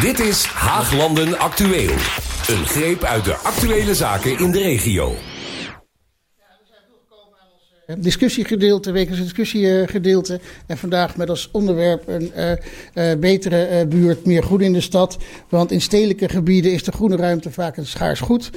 Dit 0.10 0.20
is 0.20 0.46
Haaglanden 0.46 1.39
Actueel. 1.39 1.89
Een 2.48 2.66
greep 2.66 3.04
uit 3.04 3.25
de 3.25 3.36
actuele 3.36 3.96
zaken 3.96 4.38
in 4.39 4.51
de 4.51 4.58
regio. 4.58 5.13
Discussiegedeelte, 7.98 8.92
wekelijks 8.92 9.24
discussiegedeelte. 9.24 10.39
En 10.68 10.78
vandaag 10.78 11.18
met 11.18 11.30
als 11.30 11.50
onderwerp 11.51 12.08
een 12.08 12.32
uh, 12.38 12.51
uh, 12.51 13.20
betere 13.20 13.70
uh, 13.72 13.88
buurt, 13.88 14.25
meer 14.25 14.44
groen 14.44 14.62
in 14.62 14.74
de 14.74 14.82
stad. 14.82 15.18
Want 15.50 15.72
in 15.72 15.82
stedelijke 15.82 16.30
gebieden 16.30 16.72
is 16.72 16.84
de 16.84 16.92
groene 16.92 17.16
ruimte 17.16 17.51
vaak 17.51 17.78
een 17.78 17.86
schaars 17.86 18.20
goed. 18.20 18.50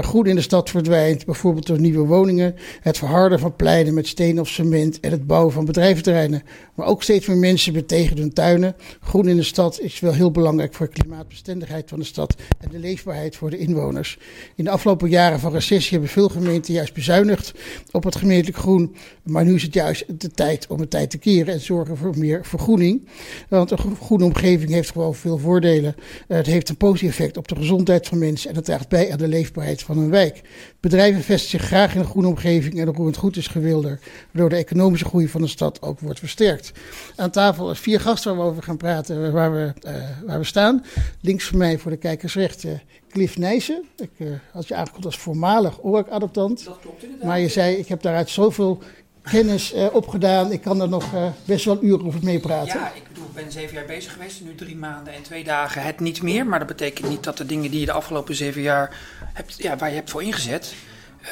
groen 0.00 0.26
in 0.26 0.34
de 0.34 0.40
stad 0.40 0.70
verdwijnt, 0.70 1.24
bijvoorbeeld 1.24 1.66
door 1.66 1.80
nieuwe 1.80 2.06
woningen, 2.06 2.54
het 2.80 2.98
verharden 2.98 3.38
van 3.38 3.56
pleinen 3.56 3.94
met 3.94 4.06
steen 4.06 4.40
of 4.40 4.48
cement 4.48 5.00
en 5.00 5.10
het 5.10 5.26
bouwen 5.26 5.52
van 5.52 5.64
bedrijventerreinen. 5.64 6.42
Maar 6.82 6.90
ook 6.90 7.02
steeds 7.02 7.26
meer 7.26 7.36
mensen 7.36 7.72
betegen 7.72 8.18
hun 8.18 8.32
tuinen. 8.32 8.76
Groen 9.00 9.28
in 9.28 9.36
de 9.36 9.42
stad 9.42 9.80
is 9.80 10.00
wel 10.00 10.12
heel 10.12 10.30
belangrijk 10.30 10.74
voor 10.74 10.86
de 10.86 10.92
klimaatbestendigheid 10.92 11.88
van 11.88 11.98
de 11.98 12.04
stad 12.04 12.34
en 12.60 12.68
de 12.70 12.78
leefbaarheid 12.78 13.36
voor 13.36 13.50
de 13.50 13.58
inwoners. 13.58 14.18
In 14.54 14.64
de 14.64 14.70
afgelopen 14.70 15.08
jaren 15.08 15.40
van 15.40 15.52
recessie 15.52 15.90
hebben 15.90 16.08
veel 16.08 16.28
gemeenten 16.28 16.74
juist 16.74 16.94
bezuinigd 16.94 17.52
op 17.90 18.04
het 18.04 18.16
gemeentelijk 18.16 18.56
groen. 18.56 18.94
Maar 19.22 19.44
nu 19.44 19.54
is 19.54 19.62
het 19.62 19.74
juist 19.74 20.20
de 20.20 20.30
tijd 20.30 20.66
om 20.66 20.80
het 20.80 20.90
tijd 20.90 21.10
te 21.10 21.18
keren 21.18 21.54
en 21.54 21.60
zorgen 21.60 21.96
voor 21.96 22.18
meer 22.18 22.44
vergroening. 22.44 23.08
Want 23.48 23.70
een 23.70 23.96
groene 24.00 24.24
omgeving 24.24 24.70
heeft 24.70 24.90
gewoon 24.90 25.14
veel 25.14 25.38
voordelen. 25.38 25.94
Het 26.26 26.46
heeft 26.46 26.68
een 26.68 26.76
positief 26.76 27.10
effect 27.10 27.36
op 27.36 27.48
de 27.48 27.56
gezondheid 27.56 28.08
van 28.08 28.18
mensen 28.18 28.50
en 28.50 28.56
het 28.56 28.64
draagt 28.64 28.88
bij 28.88 29.12
aan 29.12 29.18
de 29.18 29.28
leefbaarheid 29.28 29.82
van 29.82 29.98
een 29.98 30.10
wijk. 30.10 30.40
Bedrijven 30.80 31.22
vestigen 31.22 31.58
zich 31.58 31.68
graag 31.68 31.94
in 31.94 32.00
een 32.00 32.06
groene 32.06 32.28
omgeving 32.28 32.78
en 32.78 32.84
de 32.84 32.92
roerend 32.92 33.16
goed 33.16 33.36
is 33.36 33.46
gewilder, 33.46 33.98
waardoor 34.30 34.50
de 34.50 34.56
economische 34.56 35.06
groei 35.06 35.28
van 35.28 35.40
de 35.40 35.46
stad 35.46 35.82
ook 35.82 36.00
wordt 36.00 36.18
versterkt. 36.18 36.71
Aan 37.16 37.30
tafel 37.30 37.70
is 37.70 37.78
vier 37.78 38.00
gasten 38.00 38.36
waar 38.36 38.44
we 38.44 38.50
over 38.50 38.62
gaan 38.62 38.76
praten, 38.76 39.32
waar 39.32 39.52
we, 39.52 39.72
uh, 39.86 39.92
waar 40.26 40.38
we 40.38 40.44
staan. 40.44 40.84
Links 41.20 41.44
van 41.44 41.58
mij 41.58 41.78
voor 41.78 41.90
de 41.90 41.96
kijkersrecht 41.96 42.64
uh, 42.64 42.72
Cliff 43.08 43.38
Nijssen. 43.38 43.84
Ik 43.96 44.10
uh, 44.16 44.32
had 44.52 44.68
je 44.68 44.74
aangekondigd 44.74 45.14
als 45.14 45.18
voormalig 45.18 45.78
ORC-adoptant. 45.78 46.64
Dat 46.64 46.78
klopt 46.80 47.02
inderdaad. 47.02 47.28
Maar 47.28 47.40
je 47.40 47.48
zei, 47.48 47.76
ik 47.76 47.88
heb 47.88 48.02
daaruit 48.02 48.30
zoveel 48.30 48.82
kennis 49.22 49.74
opgedaan. 49.92 50.52
Ik 50.52 50.60
kan 50.60 50.80
er 50.80 50.88
nog 50.88 51.04
best 51.44 51.64
wel 51.64 51.82
uren 51.82 52.06
over 52.06 52.20
meepraten. 52.22 52.80
Ja, 52.80 52.92
ik 52.94 53.02
bedoel, 53.08 53.24
ik 53.24 53.34
ben 53.34 53.52
zeven 53.52 53.74
jaar 53.74 53.86
bezig 53.86 54.12
geweest. 54.12 54.40
Nu 54.40 54.54
drie 54.54 54.76
maanden 54.76 55.14
en 55.14 55.22
twee 55.22 55.44
dagen 55.44 55.82
het 55.82 56.00
niet 56.00 56.22
meer. 56.22 56.46
Maar 56.46 56.58
dat 56.58 56.68
betekent 56.68 57.08
niet 57.08 57.24
dat 57.24 57.36
de 57.36 57.46
dingen 57.46 57.70
die 57.70 57.80
je 57.80 57.86
de 57.86 57.92
afgelopen 57.92 58.34
zeven 58.34 58.62
jaar 58.62 58.96
hebt, 59.32 59.54
ja, 59.58 59.76
waar 59.76 59.88
je 59.88 59.94
hebt 59.94 60.10
voor 60.10 60.22
ingezet... 60.22 60.74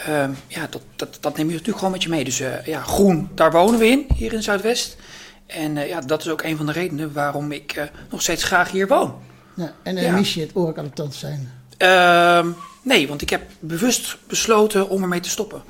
Uh, 0.09 0.29
ja, 0.47 0.67
dat, 0.71 0.83
dat, 0.97 1.19
dat 1.21 1.37
neem 1.37 1.47
je 1.47 1.53
natuurlijk 1.53 1.79
gewoon 1.79 1.93
met 1.93 2.03
je 2.03 2.09
mee. 2.09 2.25
Dus 2.25 2.41
uh, 2.41 2.67
ja, 2.67 2.81
groen, 2.81 3.29
daar 3.35 3.53
wonen 3.53 3.81
we 3.81 3.87
in, 3.87 4.07
hier 4.15 4.33
in 4.33 4.43
Zuidwest. 4.43 4.97
En 5.51 5.77
uh, 5.77 5.89
ja, 5.89 6.01
dat 6.01 6.21
is 6.21 6.29
ook 6.29 6.43
een 6.43 6.57
van 6.57 6.67
de 6.67 6.73
redenen 6.73 7.13
waarom 7.13 7.53
ik 7.53 7.77
uh, 7.77 7.85
nog 8.11 8.23
steeds 8.23 8.45
graag 8.45 8.71
hier 8.71 8.89
woon. 8.89 9.15
Ja, 9.55 9.75
en 9.83 9.97
uh, 9.97 10.03
ja. 10.03 10.13
mis 10.13 10.35
je 10.35 10.41
het 10.41 10.51
oorlijk 10.55 10.79
zijn? 11.11 11.53
Ehm, 11.77 12.49
nee, 12.83 13.09
want 13.09 13.23
ik 13.23 13.31
heb 13.31 13.43
bewust 13.59 14.17
besloten 14.27 14.89
om 14.89 15.03
ermee 15.03 15.21
te 15.21 15.29
stoppen. 15.29 15.63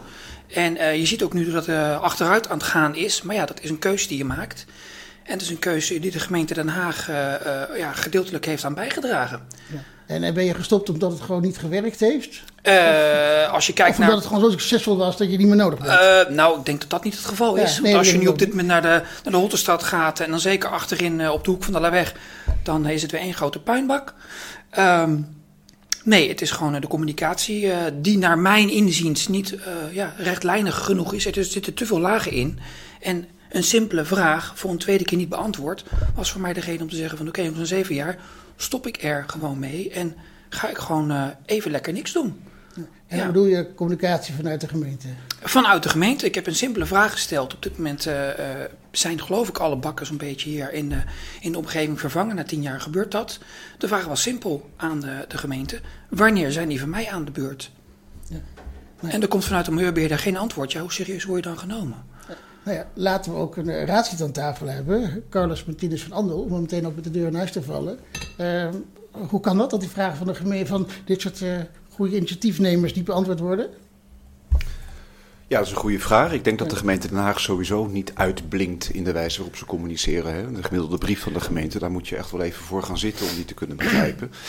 En 0.46 0.76
uh, 0.76 0.96
je 0.96 1.06
ziet 1.06 1.22
ook 1.22 1.32
nu 1.32 1.50
dat 1.50 1.66
het 1.66 2.00
achteruit 2.00 2.48
aan 2.48 2.58
het 2.58 2.66
gaan 2.66 2.94
is. 2.94 3.22
Maar 3.22 3.34
ja, 3.34 3.46
dat 3.46 3.60
is 3.60 3.70
een 3.70 3.78
keuze 3.78 4.08
die 4.08 4.18
je 4.18 4.24
maakt. 4.24 4.66
En 5.22 5.32
het 5.32 5.42
is 5.42 5.50
een 5.50 5.58
keuze 5.58 5.98
die 5.98 6.10
de 6.10 6.20
gemeente 6.20 6.54
Den 6.54 6.68
Haag 6.68 7.06
ja, 7.76 7.92
gedeeltelijk 7.92 8.44
heeft 8.44 8.64
aan 8.64 8.74
bijgedragen. 8.74 9.46
Ja. 9.72 9.78
En 10.10 10.34
ben 10.34 10.44
je 10.44 10.54
gestopt 10.54 10.88
omdat 10.88 11.12
het 11.12 11.20
gewoon 11.20 11.42
niet 11.42 11.58
gewerkt 11.58 12.00
heeft? 12.00 12.42
als 13.50 13.66
je 13.66 13.72
kijkt 13.72 13.90
of 13.90 13.96
omdat 13.96 14.10
naar... 14.10 14.16
het 14.16 14.26
gewoon 14.26 14.42
zo 14.42 14.50
succesvol 14.50 14.96
was 14.96 15.16
dat 15.16 15.30
je 15.30 15.36
niet 15.36 15.46
meer 15.46 15.56
nodig 15.56 15.78
had? 15.78 16.30
nou, 16.30 16.58
ik 16.58 16.64
denk 16.64 16.80
dat 16.80 16.90
dat 16.90 17.04
niet 17.04 17.14
het 17.14 17.24
geval 17.24 17.56
is. 17.56 17.72
Nee, 17.72 17.82
Want 17.82 18.04
als 18.04 18.10
je 18.10 18.18
nu 18.18 18.26
op 18.26 18.38
dit 18.38 18.48
moment 18.48 18.68
naar 18.68 18.82
de, 18.82 18.88
naar 18.88 19.32
de 19.32 19.36
Holterstraat 19.36 19.82
gaat... 19.82 20.20
en 20.20 20.30
dan 20.30 20.40
zeker 20.40 20.68
achterin 20.68 21.30
op 21.30 21.44
de 21.44 21.50
hoek 21.50 21.64
van 21.64 21.72
de 21.72 21.80
Laweg... 21.80 22.14
dan 22.62 22.86
is 22.86 23.02
het 23.02 23.10
weer 23.10 23.20
één 23.20 23.34
grote 23.34 23.60
puinbak. 23.60 24.14
Um, 24.78 25.38
Nee, 26.04 26.28
het 26.28 26.40
is 26.40 26.50
gewoon 26.50 26.80
de 26.80 26.86
communicatie 26.86 27.62
uh, 27.62 27.76
die 27.94 28.18
naar 28.18 28.38
mijn 28.38 28.70
inziens 28.70 29.28
niet 29.28 29.52
uh, 29.52 29.58
ja, 29.92 30.14
rechtlijnig 30.16 30.84
genoeg 30.84 31.14
is. 31.14 31.26
Er 31.26 31.44
zitten 31.44 31.74
te 31.74 31.86
veel 31.86 32.00
lagen 32.00 32.32
in. 32.32 32.58
En 33.00 33.28
een 33.50 33.64
simpele 33.64 34.04
vraag 34.04 34.52
voor 34.54 34.70
een 34.70 34.78
tweede 34.78 35.04
keer 35.04 35.18
niet 35.18 35.28
beantwoord... 35.28 35.84
was 36.14 36.30
voor 36.30 36.40
mij 36.40 36.52
de 36.52 36.60
reden 36.60 36.82
om 36.82 36.88
te 36.88 36.96
zeggen 36.96 37.18
van... 37.18 37.28
oké, 37.28 37.38
okay, 37.38 37.50
om 37.50 37.56
zo'n 37.56 37.66
zeven 37.66 37.94
jaar 37.94 38.18
stop 38.62 38.86
ik 38.86 39.02
er 39.02 39.24
gewoon 39.26 39.58
mee... 39.58 39.90
en 39.90 40.14
ga 40.48 40.68
ik 40.68 40.78
gewoon 40.78 41.10
uh, 41.10 41.26
even 41.44 41.70
lekker 41.70 41.92
niks 41.92 42.12
doen. 42.12 42.42
En 43.06 43.18
ja. 43.18 43.26
bedoel 43.26 43.46
je 43.46 43.74
communicatie 43.74 44.34
vanuit 44.34 44.60
de 44.60 44.68
gemeente? 44.68 45.08
Vanuit 45.40 45.82
de 45.82 45.88
gemeente. 45.88 46.26
Ik 46.26 46.34
heb 46.34 46.46
een 46.46 46.54
simpele 46.54 46.86
vraag 46.86 47.12
gesteld. 47.12 47.54
Op 47.54 47.62
dit 47.62 47.76
moment 47.76 48.06
uh, 48.06 48.28
uh, 48.28 48.34
zijn 48.90 49.20
geloof 49.20 49.48
ik 49.48 49.58
alle 49.58 49.76
bakkers 49.76 50.10
een 50.10 50.16
beetje 50.16 50.50
hier 50.50 50.72
in 50.72 50.88
de, 50.88 51.02
in 51.40 51.52
de 51.52 51.58
omgeving 51.58 52.00
vervangen. 52.00 52.36
Na 52.36 52.44
tien 52.44 52.62
jaar 52.62 52.80
gebeurt 52.80 53.10
dat. 53.10 53.38
De 53.78 53.88
vraag 53.88 54.04
was 54.04 54.22
simpel 54.22 54.70
aan 54.76 55.00
de, 55.00 55.24
de 55.28 55.38
gemeente. 55.38 55.80
Wanneer 56.08 56.52
zijn 56.52 56.68
die 56.68 56.80
van 56.80 56.90
mij 56.90 57.10
aan 57.10 57.24
de 57.24 57.30
beurt? 57.30 57.70
Ja. 58.28 58.40
Nee. 59.00 59.12
En 59.12 59.22
er 59.22 59.28
komt 59.28 59.44
vanuit 59.44 59.64
de 59.64 59.72
milieubeheerder 59.72 60.18
geen 60.18 60.36
antwoord. 60.36 60.72
Ja, 60.72 60.80
hoe 60.80 60.92
serieus 60.92 61.24
word 61.24 61.44
je 61.44 61.50
dan 61.50 61.58
genomen? 61.58 62.04
Nou 62.64 62.76
ja, 62.76 62.86
laten 62.94 63.32
we 63.32 63.38
ook 63.38 63.56
een 63.56 63.84
raadslid 63.86 64.22
aan 64.22 64.32
tafel 64.32 64.66
hebben. 64.66 65.24
Carlos 65.30 65.64
Martinez 65.64 66.02
van 66.02 66.12
Andel. 66.12 66.40
Om 66.40 66.60
meteen 66.60 66.86
ook 66.86 66.94
met 66.94 67.04
de 67.04 67.10
deur 67.10 67.26
in 67.26 67.34
huis 67.34 67.52
te 67.52 67.62
vallen. 67.62 67.98
Uh, 68.40 68.68
hoe 69.28 69.40
kan 69.40 69.58
dat, 69.58 69.70
dat 69.70 69.80
die 69.80 69.88
vragen 69.88 70.16
van 70.16 70.26
de 70.26 70.34
gemeente 70.34 70.66
van 70.66 70.86
dit 71.04 71.20
soort 71.20 71.44
goede 71.90 72.16
initiatiefnemers 72.16 72.92
die 72.92 73.02
beantwoord 73.02 73.40
worden? 73.40 73.70
Ja, 75.50 75.58
dat 75.58 75.66
is 75.66 75.72
een 75.72 75.78
goede 75.78 75.98
vraag. 75.98 76.32
Ik 76.32 76.44
denk 76.44 76.58
dat 76.58 76.70
de 76.70 76.76
gemeente 76.76 77.08
Den 77.08 77.16
Haag 77.16 77.40
sowieso 77.40 77.86
niet 77.86 78.14
uitblinkt 78.14 78.90
in 78.90 79.04
de 79.04 79.12
wijze 79.12 79.36
waarop 79.36 79.56
ze 79.56 79.64
communiceren. 79.64 80.34
Hè. 80.34 80.52
De 80.52 80.62
gemiddelde 80.62 80.98
brief 80.98 81.20
van 81.20 81.32
de 81.32 81.40
gemeente, 81.40 81.78
daar 81.78 81.90
moet 81.90 82.08
je 82.08 82.16
echt 82.16 82.30
wel 82.30 82.42
even 82.42 82.64
voor 82.64 82.82
gaan 82.82 82.98
zitten 82.98 83.26
om 83.26 83.34
die 83.34 83.44
te 83.44 83.54
kunnen 83.54 83.76
begrijpen. 83.76 84.30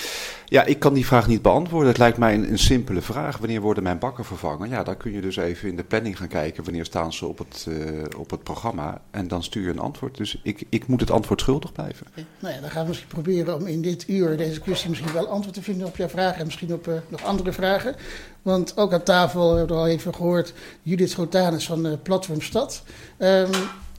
Ja, 0.52 0.64
ik 0.64 0.80
kan 0.80 0.94
die 0.94 1.06
vraag 1.06 1.28
niet 1.28 1.42
beantwoorden. 1.42 1.88
Het 1.88 1.98
lijkt 1.98 2.18
mij 2.18 2.34
een, 2.34 2.52
een 2.52 2.60
simpele 2.60 3.02
vraag. 3.02 3.38
Wanneer 3.38 3.62
worden 3.62 3.84
mijn 3.84 4.00
bakken 4.00 4.26
vervangen? 4.26 4.70
Ja, 4.70 4.84
dan 4.84 4.98
kun 4.98 5.12
je 5.12 5.22
dus 5.22 5.36
even 5.36 5.70
in 5.70 5.76
de 5.76 5.84
planning 5.84 6.18
gaan 6.18 6.28
kijken. 6.28 6.64
Wanneer 6.64 6.86
staan 6.86 7.14
ze 7.14 7.26
op 7.26 7.38
het, 7.38 7.66
uh, 7.70 8.04
op 8.18 8.30
het 8.30 8.44
programma? 8.44 9.02
En 9.12 9.28
dan 9.28 9.44
stuur 9.44 9.64
je 9.64 9.70
een 9.70 9.80
antwoord. 9.80 10.18
Dus 10.18 10.40
ik, 10.44 10.64
ik 10.70 10.88
moet 10.88 11.00
het 11.00 11.12
antwoord 11.12 11.42
schuldig 11.42 11.72
blijven. 11.72 12.08
Nou 12.40 12.54
ja, 12.54 12.62
dan 12.62 12.70
gaan 12.70 12.82
we 12.82 12.88
misschien 12.88 13.08
proberen 13.08 13.56
om 13.56 13.68
in 13.68 13.82
dit 13.82 14.08
uur, 14.08 14.38
deze 14.38 14.60
kwestie, 14.60 14.90
misschien 14.90 15.14
wel 15.14 15.28
antwoord 15.28 15.56
te 15.56 15.62
vinden 15.62 15.88
op 15.88 15.98
jouw 15.98 16.10
vragen. 16.10 16.40
En 16.40 16.46
misschien 16.46 16.74
op 16.74 16.88
uh, 16.88 16.94
nog 17.08 17.24
andere 17.24 17.52
vragen. 17.52 17.96
Want 18.42 18.78
ook 18.78 18.94
aan 18.94 19.04
tafel 19.04 19.56
hebben 19.56 19.76
we 19.76 19.82
al 19.82 19.88
even 19.88 20.16
gehoord 20.16 20.54
Judith 20.82 21.10
Schotanus 21.10 21.66
van 21.66 21.86
uh, 21.86 21.94
Platform 22.04 22.42
Stad. 22.42 22.84
Um, 23.18 23.50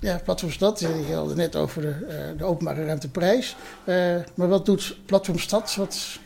ja, 0.01 0.21
Platform 0.25 0.53
Stad, 0.53 0.81
je 0.81 1.15
had 1.15 1.27
het 1.27 1.37
net 1.37 1.57
over 1.57 1.83
de, 1.83 1.95
uh, 2.09 2.39
de 2.39 2.45
openbare 2.45 2.85
ruimteprijs. 2.85 3.57
Maar 4.35 4.49
wat 4.49 4.67
doet 4.67 4.97
Platform 5.07 5.39
Stad? 5.39 5.75
Wat 5.75 6.19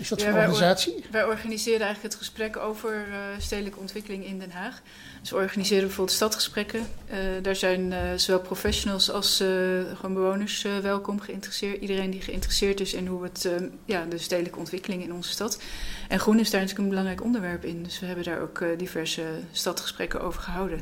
is 0.00 0.08
dat 0.08 0.20
ja, 0.20 0.30
voor 0.30 0.38
organisatie? 0.38 0.92
Wij, 0.92 1.10
wij, 1.10 1.24
organiseren 1.24 1.80
eigenlijk 1.80 2.14
het 2.14 2.22
gesprek 2.22 2.56
over 2.56 3.08
uh, 3.08 3.16
stedelijke 3.38 3.78
ontwikkeling 3.78 4.24
in 4.24 4.38
Den 4.38 4.50
Haag. 4.50 4.82
Dus 5.20 5.30
we 5.30 5.36
organiseren 5.36 5.84
bijvoorbeeld 5.86 6.16
stadgesprekken. 6.16 6.80
Uh, 7.10 7.16
daar 7.42 7.56
zijn 7.56 7.92
uh, 7.92 7.98
zowel 8.16 8.40
professionals 8.40 9.10
als 9.10 9.36
gewoon 9.94 10.14
bewoners 10.14 10.66
welkom, 10.82 11.20
geïnteresseerd. 11.20 11.80
Iedereen 11.80 12.10
die 12.10 12.20
geïnteresseerd 12.20 12.80
is 12.80 12.94
in 12.94 13.06
hoe 13.06 13.22
het, 13.22 13.48
ja, 13.84 14.04
de 14.04 14.18
stedelijke 14.18 14.58
ontwikkeling 14.58 15.02
in 15.02 15.12
onze 15.12 15.30
stad. 15.30 15.62
En 16.08 16.20
groen 16.20 16.38
is 16.38 16.50
daar 16.50 16.60
natuurlijk 16.60 16.88
een 16.88 16.94
belangrijk 16.94 17.24
onderwerp 17.24 17.64
in. 17.64 17.82
Dus 17.82 18.00
we 18.00 18.06
hebben 18.06 18.24
daar 18.24 18.40
ook 18.40 18.64
diverse 18.76 19.24
stadgesprekken 19.52 20.20
over 20.20 20.42
gehouden. 20.42 20.80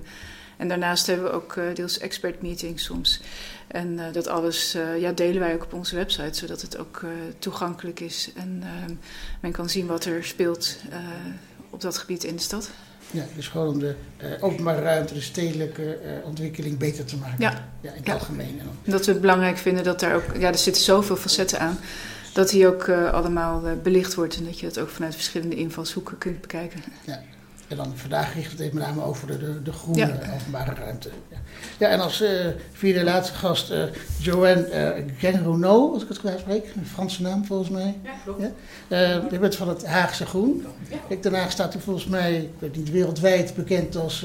En 0.58 0.68
daarnaast 0.68 1.06
hebben 1.06 1.26
we 1.26 1.32
ook 1.32 1.56
uh, 1.56 1.64
deels 1.74 1.98
expert 1.98 2.42
meetings 2.42 2.84
soms. 2.84 3.20
En 3.66 3.92
uh, 3.92 4.04
dat 4.12 4.26
alles 4.26 4.74
uh, 4.74 5.00
ja, 5.00 5.12
delen 5.12 5.40
wij 5.40 5.54
ook 5.54 5.64
op 5.64 5.72
onze 5.72 5.96
website, 5.96 6.38
zodat 6.38 6.62
het 6.62 6.78
ook 6.78 7.04
toegankelijk 7.38 8.00
is. 8.00 8.30
En 8.36 8.62
men 9.40 9.52
kan 9.52 9.68
zien 9.68 9.86
wat 9.86 10.04
er 10.04 10.24
speelt 10.24 10.76
op 11.70 11.80
dat 11.80 11.98
gebied 11.98 12.24
in 12.24 12.36
de 12.36 12.42
stad. 12.42 12.70
Ja, 13.10 13.24
dus 13.36 13.48
gewoon 13.48 13.68
om 13.68 13.78
de 13.78 13.94
openbare 14.40 14.82
ruimte, 14.82 15.14
de 15.14 15.20
stedelijke 15.20 15.98
ontwikkeling 16.24 16.78
beter 16.78 17.04
te 17.04 17.16
maken. 17.16 17.40
Ja, 17.40 17.68
ja 17.80 17.90
in 17.90 17.96
het 17.96 18.06
ja. 18.06 18.12
algemeen. 18.12 18.60
Dat 18.84 19.06
we 19.06 19.12
het 19.12 19.20
belangrijk 19.20 19.58
vinden 19.58 19.84
dat 19.84 20.00
daar 20.00 20.14
ook, 20.14 20.36
ja, 20.38 20.48
er 20.48 20.58
zitten 20.58 20.82
zoveel 20.82 21.16
facetten 21.16 21.60
aan 21.60 21.78
dat 22.32 22.48
die 22.48 22.66
ook 22.66 22.86
uh, 22.86 23.12
allemaal 23.12 23.62
belicht 23.82 24.14
wordt 24.14 24.36
en 24.36 24.44
dat 24.44 24.60
je 24.60 24.66
dat 24.66 24.78
ook 24.78 24.88
vanuit 24.88 25.14
verschillende 25.14 25.56
invalshoeken 25.56 26.18
kunt 26.18 26.40
bekijken. 26.40 26.82
Ja. 27.04 27.22
En 27.68 27.76
dan 27.76 27.92
vandaag 27.94 28.34
richt 28.34 28.58
het 28.58 28.72
met 28.72 28.82
name 28.82 29.02
over 29.02 29.26
de, 29.26 29.38
de, 29.38 29.62
de 29.62 29.72
groene 29.72 30.06
ja. 30.06 30.32
openbare 30.34 30.74
ruimte. 30.74 31.10
Ja, 31.30 31.36
ja 31.78 31.88
en 31.88 32.00
als 32.00 32.22
uh, 32.22 32.28
vierde 32.72 33.04
laatste 33.04 33.34
gast 33.34 33.70
uh, 33.70 33.82
Joanne 34.18 34.94
uh, 34.98 35.04
Genrono, 35.18 35.92
als 35.92 36.02
ik 36.02 36.08
het 36.08 36.18
goed 36.18 36.30
uitspreek. 36.30 36.72
Een 36.76 36.86
Franse 36.86 37.22
naam 37.22 37.44
volgens 37.44 37.68
mij. 37.68 37.98
Ja, 38.04 38.10
klopt. 38.24 38.42
Ja? 38.88 39.22
je 39.30 39.38
bent 39.38 39.56
van 39.56 39.68
het 39.68 39.86
Haagse 39.86 40.26
Groen. 40.26 40.66
Ja. 40.90 40.96
Kijk, 41.08 41.22
Den 41.22 41.34
Haag 41.34 41.50
staat 41.50 41.74
er 41.74 41.80
volgens 41.80 42.06
mij, 42.06 42.36
ik 42.36 42.50
weet 42.58 42.76
niet, 42.76 42.90
wereldwijd 42.90 43.54
bekend 43.54 43.96
als 43.96 44.24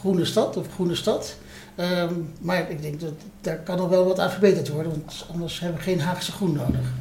Groene 0.00 0.24
Stad 0.24 0.56
of 0.56 0.66
Groene 0.74 0.94
Stad. 0.94 1.36
Um, 1.76 2.32
maar 2.40 2.70
ik 2.70 2.82
denk 2.82 3.00
dat 3.00 3.12
daar 3.40 3.58
kan 3.58 3.76
nog 3.76 3.88
wel 3.88 4.04
wat 4.04 4.18
aan 4.18 4.30
verbeterd 4.30 4.68
worden, 4.68 4.92
want 4.92 5.26
anders 5.32 5.60
hebben 5.60 5.78
we 5.78 5.84
geen 5.84 6.00
Haagse 6.00 6.32
groen 6.32 6.52
nodig. 6.52 6.92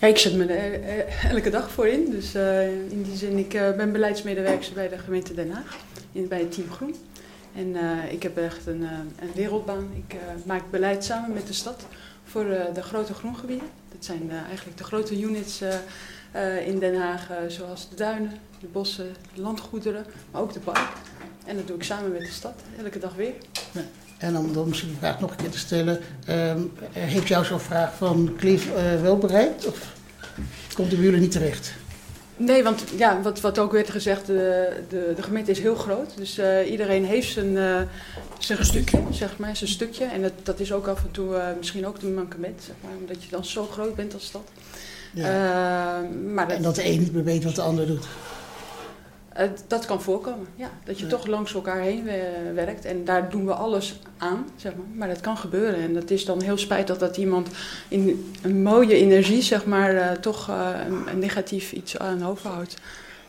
Ja, 0.00 0.06
ik 0.06 0.18
zet 0.18 0.34
me 0.34 0.44
er 0.44 1.06
elke 1.30 1.50
dag 1.50 1.70
voor 1.70 1.86
in. 1.86 2.10
Dus 2.10 2.34
uh, 2.34 2.90
in 2.90 3.02
die 3.02 3.16
zin, 3.16 3.38
ik 3.38 3.54
uh, 3.54 3.76
ben 3.76 3.92
beleidsmedewerker 3.92 4.72
bij 4.74 4.88
de 4.88 4.98
gemeente 4.98 5.34
Den 5.34 5.50
Haag, 5.50 5.76
in, 6.12 6.28
bij 6.28 6.38
het 6.38 6.52
Team 6.52 6.70
Groen. 6.70 6.94
En 7.54 7.76
ik 8.10 8.22
heb 8.22 8.36
echt 8.36 8.66
een, 8.66 8.82
een 8.82 9.32
wereldbaan. 9.34 9.90
Ik 10.08 10.16
maak 10.44 10.70
beleid 10.70 11.04
samen 11.04 11.32
met 11.32 11.46
de 11.46 11.52
stad 11.52 11.86
voor 12.24 12.44
de 12.74 12.82
grote 12.82 13.14
groengebieden. 13.14 13.66
Dat 13.92 14.04
zijn 14.04 14.30
eigenlijk 14.30 14.78
de 14.78 14.84
grote 14.84 15.20
units 15.20 15.62
in 16.64 16.78
Den 16.78 16.96
Haag, 16.96 17.28
zoals 17.48 17.88
de 17.88 17.96
duinen, 17.96 18.32
de 18.60 18.66
bossen, 18.66 19.14
de 19.34 19.40
landgoederen, 19.40 20.06
maar 20.30 20.42
ook 20.42 20.52
de 20.52 20.60
park. 20.60 20.92
En 21.46 21.56
dat 21.56 21.66
doe 21.66 21.76
ik 21.76 21.82
samen 21.82 22.12
met 22.12 22.20
de 22.20 22.26
stad, 22.26 22.54
elke 22.82 22.98
dag 22.98 23.14
weer. 23.14 23.34
En 24.18 24.36
om 24.36 24.52
dan 24.52 24.68
misschien 24.68 24.90
de 24.90 24.96
vraag 24.98 25.20
nog 25.20 25.30
een 25.30 25.36
keer 25.36 25.50
te 25.50 25.58
stellen. 25.58 26.00
Ehm, 26.26 26.60
heeft 26.92 27.28
jou 27.28 27.44
zo'n 27.44 27.60
vraag 27.60 27.96
van 27.96 28.34
Cliff 28.36 28.66
uh, 28.66 29.02
wel 29.02 29.18
bereikt? 29.18 29.66
Of 29.66 29.94
komt 30.74 30.88
het 30.88 30.96
bij 30.96 31.04
jullie 31.04 31.20
niet 31.20 31.30
terecht? 31.30 31.72
Nee, 32.38 32.62
want 32.62 32.84
ja, 32.96 33.22
wat, 33.22 33.40
wat 33.40 33.58
ook 33.58 33.72
werd 33.72 33.90
gezegd, 33.90 34.26
de, 34.26 34.72
de, 34.88 35.12
de 35.16 35.22
gemeente 35.22 35.50
is 35.50 35.60
heel 35.60 35.74
groot. 35.74 36.16
Dus 36.16 36.38
uh, 36.38 36.70
iedereen 36.70 37.04
heeft 37.04 37.32
zijn, 37.32 37.52
uh, 37.52 37.80
zijn 38.38 38.64
stukje, 38.64 39.02
zeg 39.10 39.38
maar, 39.38 39.56
zijn 39.56 39.70
stukje. 39.70 40.04
En 40.04 40.22
dat, 40.22 40.32
dat 40.42 40.60
is 40.60 40.72
ook 40.72 40.86
af 40.86 41.02
en 41.02 41.10
toe 41.10 41.34
uh, 41.34 41.46
misschien 41.58 41.86
ook 41.86 42.02
een 42.02 42.14
mankement, 42.14 42.62
zeg 42.66 42.74
maar. 42.80 42.92
Omdat 43.00 43.24
je 43.24 43.30
dan 43.30 43.44
zo 43.44 43.64
groot 43.64 43.94
bent 43.94 44.14
als 44.14 44.24
stad. 44.24 44.48
Ja. 45.14 46.00
maar 46.34 46.48
dat, 46.48 46.56
en 46.56 46.62
dat 46.62 46.74
de 46.74 46.84
een 46.84 46.98
niet 46.98 47.12
meer 47.12 47.24
weet 47.24 47.44
wat 47.44 47.54
de 47.54 47.62
ander 47.62 47.86
doet. 47.86 48.06
Uh, 49.38 49.44
dat 49.66 49.86
kan 49.86 50.02
voorkomen, 50.02 50.46
ja. 50.54 50.70
Dat 50.84 50.98
je 50.98 51.06
toch 51.06 51.26
langs 51.26 51.54
elkaar 51.54 51.80
heen 51.80 52.04
werkt. 52.54 52.84
En 52.84 53.04
daar 53.04 53.30
doen 53.30 53.46
we 53.46 53.54
alles 53.54 54.00
aan, 54.16 54.46
zeg 54.56 54.74
maar. 54.74 54.86
Maar 54.94 55.08
dat 55.08 55.20
kan 55.20 55.36
gebeuren. 55.36 55.80
En 55.80 55.94
dat 55.94 56.10
is 56.10 56.24
dan 56.24 56.42
heel 56.42 56.58
spijtig 56.58 56.98
dat 56.98 57.16
iemand 57.16 57.48
in 57.88 58.32
een 58.42 58.62
mooie 58.62 58.94
energie, 58.94 59.42
zeg 59.42 59.64
maar, 59.64 59.94
uh, 59.94 60.10
toch 60.10 60.48
uh, 60.48 60.70
een, 61.06 61.18
negatief 61.18 61.72
iets 61.72 61.98
aan 61.98 62.26
overhoudt. 62.26 62.76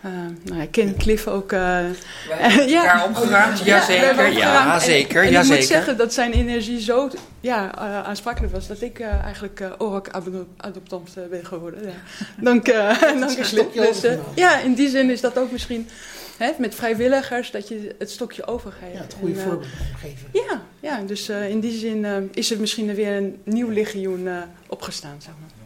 Uh, 0.05 0.11
nou, 0.43 0.61
ik 0.61 0.71
ken 0.71 0.97
Cliff 0.97 1.27
ook. 1.27 1.51
Uh, 1.51 1.85
ja, 2.67 3.05
opgeruimd, 3.05 3.59
ja, 3.59 3.85
zeker. 3.85 4.31
Ja, 4.31 4.79
zeker. 4.79 5.23
En, 5.23 5.31
ja, 5.31 5.39
ik 5.39 5.45
zeker. 5.45 5.57
moet 5.57 5.67
zeggen 5.67 5.97
dat 5.97 6.13
zijn 6.13 6.33
energie 6.33 6.79
zo 6.79 7.09
ja, 7.41 7.75
uh, 7.75 8.03
aansprakelijk 8.03 8.53
was 8.53 8.67
dat 8.67 8.81
ik 8.81 8.99
eigenlijk 8.99 9.63
ORAC-adoptant 9.77 11.15
ben 11.29 11.45
geworden. 11.45 11.83
Ja. 11.83 11.89
Dank, 12.49 12.65
dank 12.65 13.35
Cliff. 13.35 13.99
Dus, 13.99 14.17
ja, 14.35 14.59
in 14.59 14.73
die 14.73 14.89
zin 14.89 15.09
is 15.09 15.21
dat 15.21 15.37
ook 15.37 15.51
misschien 15.51 15.89
hè, 16.37 16.51
met 16.57 16.75
vrijwilligers 16.75 17.51
dat 17.51 17.67
je 17.67 17.95
het 17.97 18.11
stokje 18.11 18.47
overgeeft. 18.47 18.93
Ja, 18.93 19.01
het 19.01 19.15
goede 19.19 19.39
en, 19.39 19.41
voorbeeld 19.41 19.71
geven. 19.97 20.27
Ja, 20.31 20.61
ja 20.79 21.01
dus 21.01 21.29
in 21.29 21.59
die 21.59 21.79
zin 21.79 22.29
is 22.33 22.51
er 22.51 22.59
misschien 22.59 22.95
weer 22.95 23.15
een 23.15 23.41
nieuw 23.43 23.69
legioen 23.69 24.29
opgestaan, 24.67 25.15
zeg 25.17 25.33
maar. 25.39 25.58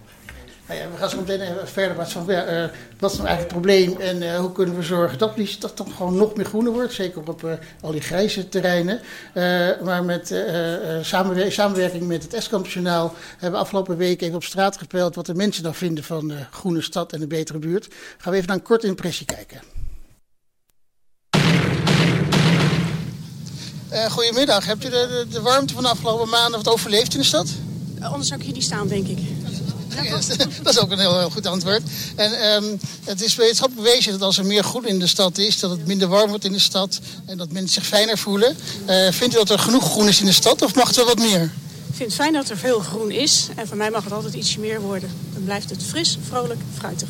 Nou 0.73 0.85
ja, 0.85 0.91
we 0.91 0.97
gaan 0.97 1.09
zo 1.09 1.17
meteen 1.17 1.41
even 1.41 1.67
verder. 1.67 1.97
Wat, 1.97 2.11
van, 2.11 2.29
uh, 2.29 2.65
wat 2.99 3.11
is 3.11 3.17
nou 3.17 3.27
eigenlijk 3.27 3.39
het 3.39 3.47
probleem 3.47 3.99
en 3.99 4.21
uh, 4.21 4.35
hoe 4.35 4.51
kunnen 4.51 4.75
we 4.75 4.81
zorgen 4.81 5.17
dat 5.17 5.35
die 5.35 5.47
stad 5.47 5.77
dan 5.77 5.91
gewoon 5.91 6.15
nog 6.15 6.35
meer 6.35 6.45
groener 6.45 6.71
wordt? 6.71 6.93
Zeker 6.93 7.21
op 7.25 7.43
uh, 7.43 7.53
al 7.81 7.91
die 7.91 8.01
grijze 8.01 8.49
terreinen. 8.49 9.01
maar 9.83 10.03
met 10.03 10.43
samenwer 11.01 11.51
samenwerking 11.51 12.07
met 12.07 12.23
het 12.23 12.33
Eskamp-journaal 12.33 13.13
hebben 13.31 13.51
we 13.51 13.57
afgelopen 13.57 13.97
week 13.97 14.21
even 14.21 14.35
op 14.35 14.43
straat 14.43 14.77
gepeld 14.77 15.15
wat 15.15 15.25
de 15.25 15.33
mensen 15.33 15.63
nou 15.63 15.75
vinden 15.75 16.03
van 16.03 16.27
de 16.27 16.45
groene 16.51 16.81
stad 16.81 17.13
en 17.13 17.21
een 17.21 17.27
betere 17.27 17.59
buurt. 17.59 17.87
Gaan 18.17 18.31
we 18.31 18.37
even 18.37 18.47
naar 18.47 18.57
een 18.57 18.63
korte 18.63 18.87
impressie 18.87 19.25
kijken. 19.25 19.61
goedemiddag, 24.09 24.65
hebt 24.65 24.85
u 24.85 24.89
de, 24.89 25.25
de, 25.29 25.33
de, 25.33 25.41
warmte 25.41 25.73
van 25.73 25.83
de 25.83 25.89
afgelopen 25.89 26.29
maanden 26.29 26.63
wat 26.63 26.73
overleefd 26.73 27.13
in 27.13 27.19
de 27.19 27.25
stad? 27.25 27.49
Anders 28.01 28.27
zou 28.27 28.39
ik 28.39 28.45
hier 28.45 28.55
niet 28.55 28.63
staan, 28.63 28.87
denk 28.87 29.07
ik. 29.07 29.19
dat 30.63 30.73
is 30.73 30.79
ook 30.79 30.91
een 30.91 30.99
heel, 30.99 31.17
heel 31.17 31.29
goed 31.29 31.45
antwoord. 31.45 31.81
En 32.15 32.53
um, 32.53 32.79
het 33.03 33.21
is 33.21 33.35
wetenschappelijk 33.35 33.87
bewezen 33.87 34.11
dat 34.11 34.21
als 34.21 34.37
er 34.37 34.45
meer 34.45 34.63
groen 34.63 34.87
in 34.87 34.99
de 34.99 35.07
stad 35.07 35.37
is, 35.37 35.59
dat 35.59 35.71
het 35.71 35.87
minder 35.87 36.07
warm 36.07 36.29
wordt 36.29 36.45
in 36.45 36.51
de 36.51 36.59
stad 36.59 36.99
en 37.25 37.37
dat 37.37 37.51
mensen 37.51 37.73
zich 37.73 37.85
fijner 37.85 38.17
voelen. 38.17 38.57
Uh, 38.89 39.11
vindt 39.11 39.33
u 39.33 39.37
dat 39.37 39.49
er 39.49 39.59
genoeg 39.59 39.91
groen 39.91 40.07
is 40.07 40.19
in 40.19 40.25
de 40.25 40.31
stad 40.31 40.61
of 40.61 40.75
mag 40.75 40.87
het 40.87 40.95
wel 40.95 41.05
wat 41.05 41.19
meer? 41.19 41.41
Ik 41.89 41.99
vind 41.99 42.11
het 42.11 42.21
fijn 42.21 42.33
dat 42.33 42.49
er 42.49 42.57
veel 42.57 42.79
groen 42.79 43.11
is 43.11 43.47
en 43.55 43.67
voor 43.67 43.77
mij 43.77 43.89
mag 43.89 44.03
het 44.03 44.13
altijd 44.13 44.33
ietsje 44.33 44.59
meer 44.59 44.81
worden. 44.81 45.09
Dan 45.33 45.43
blijft 45.43 45.69
het 45.69 45.83
fris, 45.83 46.17
vrolijk, 46.27 46.59
fruitig. 46.77 47.09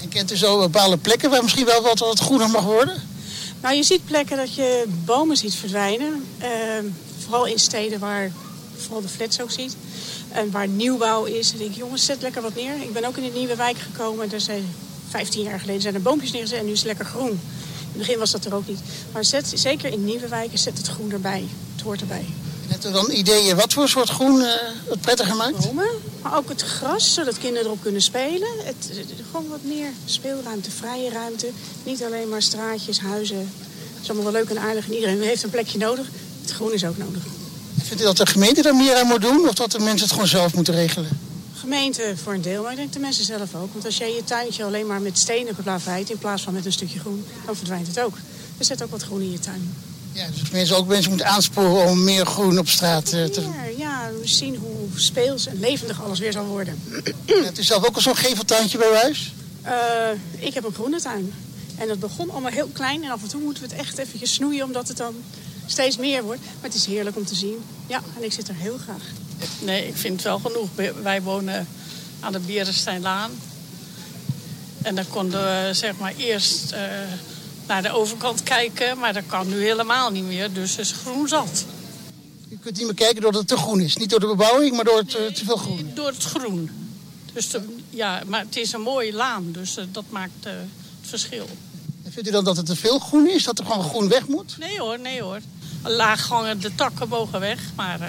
En 0.00 0.08
kent 0.08 0.32
u 0.32 0.36
zo 0.36 0.58
bepaalde 0.58 0.96
plekken 0.96 1.30
waar 1.30 1.42
misschien 1.42 1.64
wel 1.64 1.82
wat, 1.82 1.98
wat 1.98 2.20
groener 2.20 2.50
mag 2.50 2.64
worden? 2.64 3.02
Nou, 3.62 3.74
je 3.74 3.82
ziet 3.82 4.04
plekken 4.04 4.36
dat 4.36 4.54
je 4.54 4.84
bomen 5.04 5.36
ziet 5.36 5.54
verdwijnen. 5.54 6.24
Uh, 6.40 6.46
vooral 7.18 7.46
in 7.46 7.58
steden 7.58 7.98
waar 7.98 8.30
vooral 8.82 9.02
de 9.02 9.08
flats 9.08 9.40
ook 9.40 9.50
ziet. 9.50 9.76
En 10.28 10.50
waar 10.50 10.68
nieuwbouw 10.68 11.24
is. 11.24 11.52
En 11.52 11.58
denk 11.58 11.70
ik, 11.70 11.76
jongens, 11.76 12.04
zet 12.04 12.22
lekker 12.22 12.42
wat 12.42 12.54
neer. 12.54 12.74
Ik 12.82 12.92
ben 12.92 13.04
ook 13.04 13.16
in 13.16 13.24
een 13.24 13.32
nieuwe 13.32 13.56
wijk 13.56 13.78
gekomen. 13.78 14.28
Daar 14.28 14.40
zijn 14.40 14.74
15 15.08 15.42
jaar 15.42 15.60
geleden 15.60 15.82
zijn 15.82 15.94
er 15.94 16.02
boompjes 16.02 16.32
neergezet 16.32 16.58
en 16.58 16.64
nu 16.64 16.72
is 16.72 16.78
het 16.78 16.86
lekker 16.86 17.04
groen. 17.04 17.30
In 17.30 17.98
het 17.98 18.06
begin 18.06 18.18
was 18.18 18.30
dat 18.30 18.44
er 18.44 18.54
ook 18.54 18.68
niet. 18.68 18.80
Maar 19.12 19.24
zet, 19.24 19.52
zeker 19.54 19.92
in 19.92 20.04
nieuwe 20.04 20.28
wijken, 20.28 20.58
zet 20.58 20.78
het 20.78 20.86
groen 20.86 21.12
erbij. 21.12 21.44
Het 21.74 21.84
hoort 21.84 22.00
erbij. 22.00 22.24
Hebt 22.66 22.86
u 22.86 22.92
dan 22.92 23.10
ideeën 23.10 23.56
wat 23.56 23.72
voor 23.72 23.88
soort 23.88 24.08
groen 24.08 24.40
uh, 24.40 24.46
het 24.88 25.00
prettiger 25.00 25.36
maakt? 25.36 25.66
Bomen, 25.66 25.88
maar 26.22 26.36
ook 26.36 26.48
het 26.48 26.62
gras, 26.62 27.14
zodat 27.14 27.38
kinderen 27.38 27.66
erop 27.66 27.82
kunnen 27.82 28.02
spelen. 28.02 28.48
Het, 28.62 28.90
gewoon 29.30 29.48
wat 29.48 29.62
meer 29.62 29.88
speelruimte, 30.04 30.70
vrije 30.70 31.10
ruimte. 31.10 31.50
Niet 31.84 32.04
alleen 32.04 32.28
maar 32.28 32.42
straatjes, 32.42 33.00
huizen. 33.00 33.38
Het 33.38 34.02
is 34.02 34.10
allemaal 34.10 34.32
wel 34.32 34.40
leuk 34.40 34.50
en 34.50 34.58
aardig 34.58 34.86
en 34.86 34.94
iedereen 34.94 35.22
heeft 35.22 35.42
een 35.42 35.50
plekje 35.50 35.78
nodig. 35.78 36.06
Het 36.40 36.50
groen 36.50 36.72
is 36.72 36.84
ook 36.84 36.96
nodig. 36.96 37.22
Vindt 37.76 38.02
u 38.02 38.04
dat 38.04 38.16
de 38.16 38.26
gemeente 38.26 38.62
daar 38.62 38.76
meer 38.76 38.96
aan 38.96 39.06
moet 39.06 39.20
doen 39.20 39.48
of 39.48 39.54
dat 39.54 39.72
de 39.72 39.78
mensen 39.78 40.02
het 40.02 40.12
gewoon 40.12 40.28
zelf 40.28 40.54
moeten 40.54 40.74
regelen? 40.74 41.08
Gemeente 41.54 42.14
voor 42.22 42.34
een 42.34 42.42
deel, 42.42 42.62
maar 42.62 42.70
ik 42.70 42.76
denk 42.76 42.92
de 42.92 42.98
mensen 42.98 43.24
zelf 43.24 43.54
ook. 43.54 43.72
Want 43.72 43.84
als 43.84 43.96
jij 43.96 44.14
je 44.14 44.24
tuintje 44.24 44.64
alleen 44.64 44.86
maar 44.86 45.00
met 45.00 45.18
stenen 45.18 45.56
beplaveit 45.56 46.10
in 46.10 46.18
plaats 46.18 46.42
van 46.42 46.54
met 46.54 46.66
een 46.66 46.72
stukje 46.72 46.98
groen, 46.98 47.24
dan 47.46 47.56
verdwijnt 47.56 47.86
het 47.86 48.00
ook. 48.00 48.16
Er 48.58 48.64
zet 48.64 48.82
ook 48.82 48.90
wat 48.90 49.02
groen 49.02 49.20
in 49.20 49.30
je 49.30 49.38
tuin. 49.38 49.74
Ja, 50.12 50.26
dus 50.40 50.50
mensen 50.50 50.76
ook 50.76 50.86
mensen 50.86 51.08
moeten 51.08 51.28
aansporen 51.28 51.86
om 51.86 52.04
meer 52.04 52.26
groen 52.26 52.58
op 52.58 52.68
straat 52.68 53.12
uh, 53.12 53.24
te. 53.24 53.42
Ja, 53.76 54.10
we 54.20 54.28
zien 54.28 54.56
hoe 54.56 54.88
speels 54.96 55.46
en 55.46 55.60
levendig 55.60 56.02
alles 56.02 56.18
weer 56.18 56.32
zal 56.32 56.44
worden. 56.44 56.82
Ja, 57.24 57.42
het 57.42 57.58
is 57.58 57.66
zelf 57.66 57.86
ook 57.86 57.94
al 57.94 58.00
zo'n 58.00 58.16
geveltuintje 58.16 58.78
bij 58.78 59.00
huis? 59.02 59.32
Uh, 59.64 60.46
ik 60.46 60.54
heb 60.54 60.64
een 60.64 60.74
groene 60.74 61.00
tuin. 61.00 61.32
En 61.76 61.88
dat 61.88 61.98
begon 61.98 62.30
allemaal 62.30 62.50
heel 62.50 62.70
klein 62.72 63.04
en 63.04 63.10
af 63.10 63.22
en 63.22 63.28
toe 63.28 63.40
moeten 63.40 63.62
we 63.62 63.68
het 63.68 63.78
echt 63.78 63.98
eventjes 63.98 64.32
snoeien 64.32 64.64
omdat 64.64 64.88
het 64.88 64.96
dan 64.96 65.14
steeds 65.72 65.96
meer 65.96 66.22
wordt. 66.22 66.40
Maar 66.40 66.70
het 66.70 66.74
is 66.74 66.86
heerlijk 66.86 67.16
om 67.16 67.24
te 67.24 67.34
zien. 67.34 67.64
Ja, 67.86 68.02
en 68.16 68.24
ik 68.24 68.32
zit 68.32 68.48
er 68.48 68.54
heel 68.54 68.78
graag. 68.78 69.02
Nee, 69.60 69.86
ik 69.86 69.96
vind 69.96 70.14
het 70.14 70.22
wel 70.22 70.38
genoeg. 70.38 70.68
Wij 71.02 71.22
wonen 71.22 71.68
aan 72.20 72.32
de 72.32 72.38
Berensteinlaan. 72.38 73.30
En 74.82 74.94
dan 74.94 75.08
konden 75.08 75.40
we 75.40 75.74
zeg 75.74 75.96
maar 75.98 76.14
eerst 76.16 76.72
uh, 76.72 76.78
naar 77.66 77.82
de 77.82 77.90
overkant 77.90 78.42
kijken. 78.42 78.98
Maar 78.98 79.12
dat 79.12 79.26
kan 79.26 79.48
nu 79.48 79.62
helemaal 79.62 80.10
niet 80.10 80.24
meer. 80.24 80.52
Dus 80.52 80.70
het 80.70 80.80
is 80.80 80.92
groen 80.92 81.28
zat. 81.28 81.64
Je 82.48 82.58
kunt 82.58 82.76
niet 82.76 82.86
meer 82.86 82.94
kijken 82.94 83.22
doordat 83.22 83.40
het 83.40 83.48
te 83.48 83.56
groen 83.56 83.80
is. 83.80 83.96
Niet 83.96 84.10
door 84.10 84.20
de 84.20 84.26
bebouwing, 84.26 84.76
maar 84.76 84.84
door 84.84 84.98
het 84.98 85.16
uh, 85.16 85.26
te 85.26 85.44
veel 85.44 85.56
groen. 85.56 85.90
Door 85.94 86.06
het 86.06 86.22
groen. 86.22 86.70
Dus 87.32 87.50
de, 87.50 87.76
ja, 87.90 88.22
maar 88.26 88.40
het 88.40 88.56
is 88.56 88.72
een 88.72 88.80
mooie 88.80 89.12
laan. 89.12 89.52
Dus 89.52 89.78
uh, 89.78 89.84
dat 89.92 90.04
maakt 90.08 90.32
het 90.40 90.54
verschil. 91.00 91.48
En 92.04 92.12
vindt 92.12 92.28
u 92.28 92.32
dan 92.32 92.44
dat 92.44 92.56
het 92.56 92.66
te 92.66 92.76
veel 92.76 92.98
groen 92.98 93.28
is? 93.28 93.44
Dat 93.44 93.58
er 93.58 93.64
gewoon 93.64 93.84
groen 93.84 94.08
weg 94.08 94.26
moet? 94.26 94.56
Nee 94.58 94.78
hoor, 94.78 94.98
nee 94.98 95.22
hoor 95.22 95.40
laaghangende 95.82 96.74
takken 96.74 97.08
mogen 97.08 97.40
weg, 97.40 97.58
maar 97.76 98.00
uh, 98.00 98.06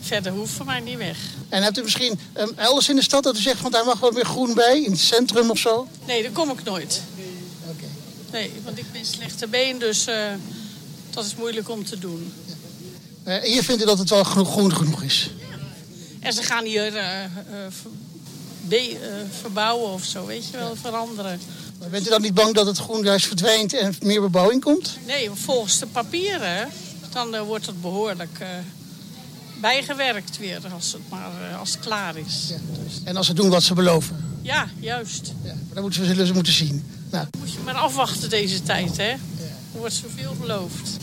verder 0.00 0.32
hoeft 0.32 0.52
voor 0.52 0.66
mij 0.66 0.80
niet 0.80 0.96
weg. 0.96 1.18
En 1.48 1.62
hebt 1.62 1.78
u 1.78 1.82
misschien 1.82 2.18
um, 2.38 2.52
elders 2.56 2.88
in 2.88 2.96
de 2.96 3.02
stad 3.02 3.22
dat 3.22 3.36
u 3.36 3.40
zegt, 3.40 3.60
van 3.60 3.70
daar 3.70 3.84
mag 3.84 4.00
wat 4.00 4.14
meer 4.14 4.24
groen 4.24 4.54
bij, 4.54 4.82
in 4.82 4.90
het 4.90 5.00
centrum 5.00 5.50
of 5.50 5.58
zo? 5.58 5.88
Nee, 6.06 6.22
daar 6.22 6.32
kom 6.32 6.50
ik 6.50 6.64
nooit. 6.64 7.02
Oké. 7.62 7.70
Okay. 7.76 7.90
Nee, 8.40 8.52
want 8.64 8.78
ik 8.78 8.92
ben 8.92 9.04
slechte 9.04 9.46
been, 9.46 9.78
dus 9.78 10.08
uh, 10.08 10.14
dat 11.10 11.24
is 11.24 11.34
moeilijk 11.34 11.68
om 11.68 11.84
te 11.84 11.98
doen. 11.98 12.32
Ja. 13.24 13.36
Uh, 13.36 13.42
hier 13.42 13.62
vindt 13.62 13.82
u 13.82 13.84
dat 13.84 13.98
het 13.98 14.10
wel 14.10 14.24
genoeg, 14.24 14.50
groen 14.50 14.74
genoeg 14.74 15.02
is? 15.02 15.30
Ja. 15.38 15.56
En 16.20 16.32
ze 16.32 16.42
gaan 16.42 16.64
hier 16.64 16.92
verbouwen 19.40 19.92
of 19.92 20.04
zo, 20.04 20.26
weet 20.26 20.48
je 20.48 20.56
wel, 20.56 20.76
veranderen. 20.76 21.40
Maar 21.84 21.92
bent 21.92 22.06
u 22.06 22.10
dan 22.10 22.22
niet 22.22 22.34
bang 22.34 22.54
dat 22.54 22.66
het 22.66 22.78
groen 22.78 23.04
juist 23.04 23.26
verdwijnt 23.26 23.72
en 23.72 23.94
meer 24.00 24.20
bebouwing 24.20 24.62
komt? 24.62 24.98
Nee, 25.06 25.30
volgens 25.34 25.78
de 25.78 25.86
papieren 25.86 26.68
dan 27.12 27.34
uh, 27.34 27.40
wordt 27.40 27.66
het 27.66 27.80
behoorlijk 27.80 28.38
uh, 28.40 28.48
bijgewerkt 29.60 30.38
weer 30.38 30.60
als 30.74 30.92
het 30.92 31.02
maar 31.08 31.30
uh, 31.50 31.58
als 31.58 31.70
het 31.70 31.80
klaar 31.80 32.16
is. 32.16 32.46
Ja. 32.48 32.56
Dus. 32.84 33.00
En 33.04 33.16
als 33.16 33.26
ze 33.26 33.34
doen 33.34 33.50
wat 33.50 33.62
ze 33.62 33.74
beloven? 33.74 34.38
Ja, 34.42 34.68
juist. 34.80 35.32
Ja, 35.42 35.54
maar 35.54 35.74
dan 35.74 35.82
moeten 35.82 36.00
we, 36.00 36.06
zullen 36.06 36.26
ze 36.26 36.32
moeten 36.32 36.52
zien. 36.52 36.84
Nou. 37.10 37.26
Moet 37.38 37.52
je 37.52 37.58
maar 37.64 37.74
afwachten 37.74 38.30
deze 38.30 38.62
tijd, 38.62 38.96
hè? 38.96 39.08
Ja. 39.08 39.16
Er 39.72 39.78
wordt 39.78 39.94
zoveel 39.94 40.34
beloofd. 40.40 40.96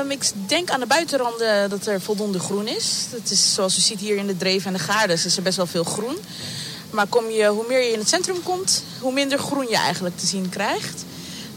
Um, 0.00 0.10
ik 0.10 0.32
denk 0.46 0.70
aan 0.70 0.80
de 0.80 0.86
buitenranden 0.86 1.70
dat 1.70 1.86
er 1.86 2.00
voldoende 2.00 2.38
groen 2.38 2.68
is. 2.68 3.06
Dat 3.10 3.30
is 3.30 3.54
zoals 3.54 3.78
u 3.78 3.80
ziet 3.80 4.00
hier 4.00 4.16
in 4.16 4.26
de 4.26 4.36
Dreef 4.36 4.66
en 4.66 4.72
de 4.72 4.78
Gaardes 4.78 5.24
is 5.24 5.36
er 5.36 5.42
best 5.42 5.56
wel 5.56 5.66
veel 5.66 5.84
groen. 5.84 6.16
Maar 6.90 7.06
kom 7.06 7.30
je, 7.30 7.46
hoe 7.46 7.64
meer 7.68 7.82
je 7.82 7.92
in 7.92 7.98
het 7.98 8.08
centrum 8.08 8.42
komt, 8.42 8.84
hoe 9.00 9.12
minder 9.12 9.38
groen 9.38 9.68
je 9.68 9.76
eigenlijk 9.76 10.18
te 10.18 10.26
zien 10.26 10.48
krijgt. 10.48 11.04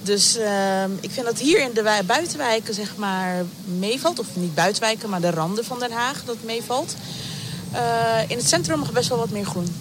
Dus 0.02 0.38
uh, 0.38 0.84
ik 1.02 1.12
vind 1.12 1.26
dat 1.26 1.40
hier 1.40 1.60
in 1.60 1.72
de 1.74 2.02
buitenwijken 2.06 2.74
zeg 2.74 2.96
maar 2.96 3.46
meevalt. 3.64 4.20
Of 4.20 4.28
niet 4.34 4.56
buitenwijken, 4.56 5.10
maar 5.10 5.22
de 5.22 5.32
randen 5.32 5.66
van 5.66 5.80
Den 5.80 5.92
Haag 5.92 6.24
dat 6.26 6.36
meevalt. 6.42 6.96
Uh, 7.74 7.80
in 8.28 8.38
het 8.38 8.48
centrum 8.48 8.80
mag 8.80 8.92
best 8.92 9.10
wel 9.10 9.18
wat 9.18 9.30
meer 9.30 9.46
groen. 9.46 9.76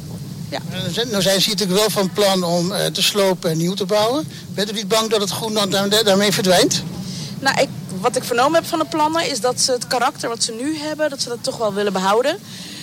Ja. 0.48 0.58
Nou 1.10 1.22
zijn 1.22 1.40
ze 1.40 1.48
natuurlijk 1.48 1.78
wel 1.78 1.90
van 1.90 2.12
plan 2.12 2.42
om 2.42 2.72
uh, 2.72 2.86
te 2.86 3.02
slopen 3.02 3.50
en 3.50 3.56
nieuw 3.56 3.74
te 3.74 3.84
bouwen. 3.84 4.28
Bent 4.48 4.70
u 4.70 4.74
niet 4.74 4.88
bang 4.88 5.10
dat 5.10 5.20
het 5.20 5.30
groen 5.30 5.54
dan 5.54 5.70
daarmee 5.70 6.32
verdwijnt? 6.32 6.82
Nou, 7.38 7.60
ik, 7.60 7.68
wat 8.00 8.16
ik 8.16 8.24
vernomen 8.24 8.54
heb 8.54 8.66
van 8.66 8.78
de 8.78 8.84
plannen 8.84 9.30
is 9.30 9.40
dat 9.40 9.60
ze 9.60 9.72
het 9.72 9.86
karakter 9.86 10.28
wat 10.28 10.42
ze 10.42 10.52
nu 10.52 10.78
hebben, 10.78 11.10
dat 11.10 11.22
ze 11.22 11.28
dat 11.28 11.38
toch 11.40 11.56
wel 11.56 11.74
willen 11.74 11.92
behouden. 11.92 12.38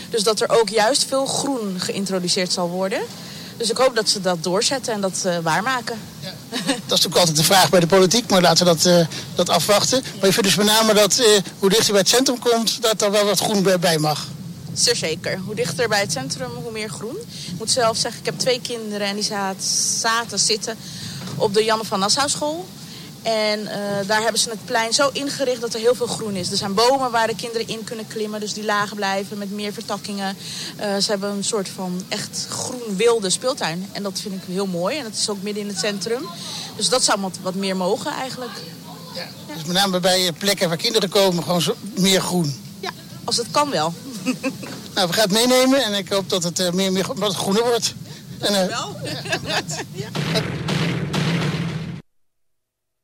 Dus 0.10 0.24
dat 0.24 0.42
er 0.42 0.50
ook 0.60 0.70
juist 0.70 1.06
veel 1.06 1.26
groen 1.26 1.80
geïntroduceerd 1.80 2.52
zal 2.52 2.70
worden. 2.70 3.02
Dus 3.58 3.70
ik 3.70 3.78
hoop 3.78 3.96
dat 3.96 4.10
ze 4.10 4.22
dat 4.22 4.44
doorzetten 4.44 4.94
en 4.94 5.02
dat 5.02 5.28
waarmaken. 5.44 6.00
Ja. 6.20 6.34
Dat 6.50 6.68
is 6.68 6.76
natuurlijk 6.88 7.16
altijd 7.16 7.38
de 7.38 7.44
vraag 7.44 7.70
bij 7.70 7.80
de 7.80 7.88
politiek, 7.88 8.30
maar 8.30 8.42
laten 8.42 8.66
we 8.66 8.76
dat, 8.76 9.08
dat 9.36 9.50
afwachten. 9.50 10.04
Maar 10.20 10.28
ik 10.28 10.34
vind 10.34 10.46
dus 10.46 10.56
met 10.56 10.66
name 10.66 10.94
dat 10.94 11.22
hoe 11.60 11.70
dichter 11.70 11.92
bij 11.92 12.02
het 12.02 12.10
centrum 12.10 12.40
komt, 12.40 12.82
dat 12.82 13.02
er 13.02 13.12
wel 13.12 13.26
wat 13.26 13.40
groen 13.40 13.64
bij 13.80 13.98
mag. 13.98 14.28
Zeer 14.74 14.96
zeker. 14.96 15.40
Hoe 15.46 15.56
dichter 15.56 15.88
bij 15.88 16.00
het 16.00 16.12
centrum, 16.12 16.50
hoe 16.64 16.72
meer 16.72 16.90
groen. 16.90 17.18
Ik 17.46 17.58
moet 17.58 17.72
zelf 17.72 17.98
zeggen, 17.98 18.20
ik 18.20 18.26
heb 18.26 18.40
twee 18.40 18.62
kinderen 18.62 19.08
en 19.08 19.16
die 19.16 19.30
zaten 20.00 20.40
zitten 20.40 20.78
op 21.36 21.54
de 21.54 21.64
Janne 21.64 21.86
van 21.86 22.00
Nassau 22.00 22.30
school. 22.30 22.68
En 23.22 23.60
uh, 23.60 23.70
daar 24.08 24.22
hebben 24.22 24.40
ze 24.40 24.50
het 24.50 24.66
plein 24.66 24.94
zo 24.94 25.10
ingericht 25.14 25.62
dat 25.62 25.74
er 25.74 25.80
heel 25.80 25.96
veel 25.96 26.08
groen 26.08 26.36
is. 26.36 26.52
Er 26.52 26.58
zijn 26.58 26.74
bomen 26.74 27.12
waar 27.12 27.28
de 27.28 27.36
kinderen 27.36 27.68
in 27.68 27.84
kunnen 27.84 28.08
klimmen, 28.08 28.40
dus 28.40 28.54
die 28.54 28.66
lagen 28.66 28.96
blijven 28.96 29.38
met 29.38 29.52
meer 29.52 29.74
vertakkingen. 29.74 30.38
Uh, 30.80 30.98
ze 30.98 31.10
hebben 31.12 31.30
een 31.30 31.44
soort 31.44 31.70
van 31.70 32.04
echt 32.08 32.46
groen 32.50 32.96
wilde 32.96 33.30
speeltuin. 33.30 33.90
En 33.92 34.04
dat 34.04 34.20
vind 34.20 34.36
ik 34.36 34.42
heel 34.46 34.68
mooi. 34.68 34.98
En 34.98 35.04
dat 35.04 35.14
is 35.14 35.30
ook 35.30 35.42
midden 35.42 35.64
in 35.64 35.70
het 35.70 35.80
centrum. 35.80 36.28
Dus 36.76 36.90
dat 36.90 37.04
zou 37.04 37.22
wat, 37.22 37.38
wat 37.42 37.56
meer 37.56 37.76
mogen 37.76 38.12
eigenlijk. 38.12 38.52
Ja, 39.16 39.28
dus 39.54 39.64
met 39.64 39.76
name 39.76 40.00
bij 40.00 40.32
plekken 40.38 40.68
waar 40.68 40.78
kinderen 40.78 41.10
komen, 41.10 41.44
gewoon 41.44 41.62
zo, 41.62 41.76
meer 41.96 42.22
groen. 42.22 42.62
Ja, 42.80 42.90
als 43.24 43.38
het 43.38 43.48
kan 43.52 43.70
wel. 43.70 43.94
nou, 44.96 45.08
we 45.08 45.14
gaan 45.14 45.30
het 45.30 45.32
meenemen 45.32 45.84
en 45.84 45.94
ik 45.94 46.10
hoop 46.10 46.30
dat 46.30 46.44
het 46.44 46.60
uh, 46.60 46.72
meer, 46.72 46.92
meer 46.92 47.06
wat 47.16 47.36
groener 47.36 47.64
wordt. 47.64 47.94
En, 48.40 48.54
uh, 48.54 48.66
wel. 48.66 48.96
ja. 49.92 50.10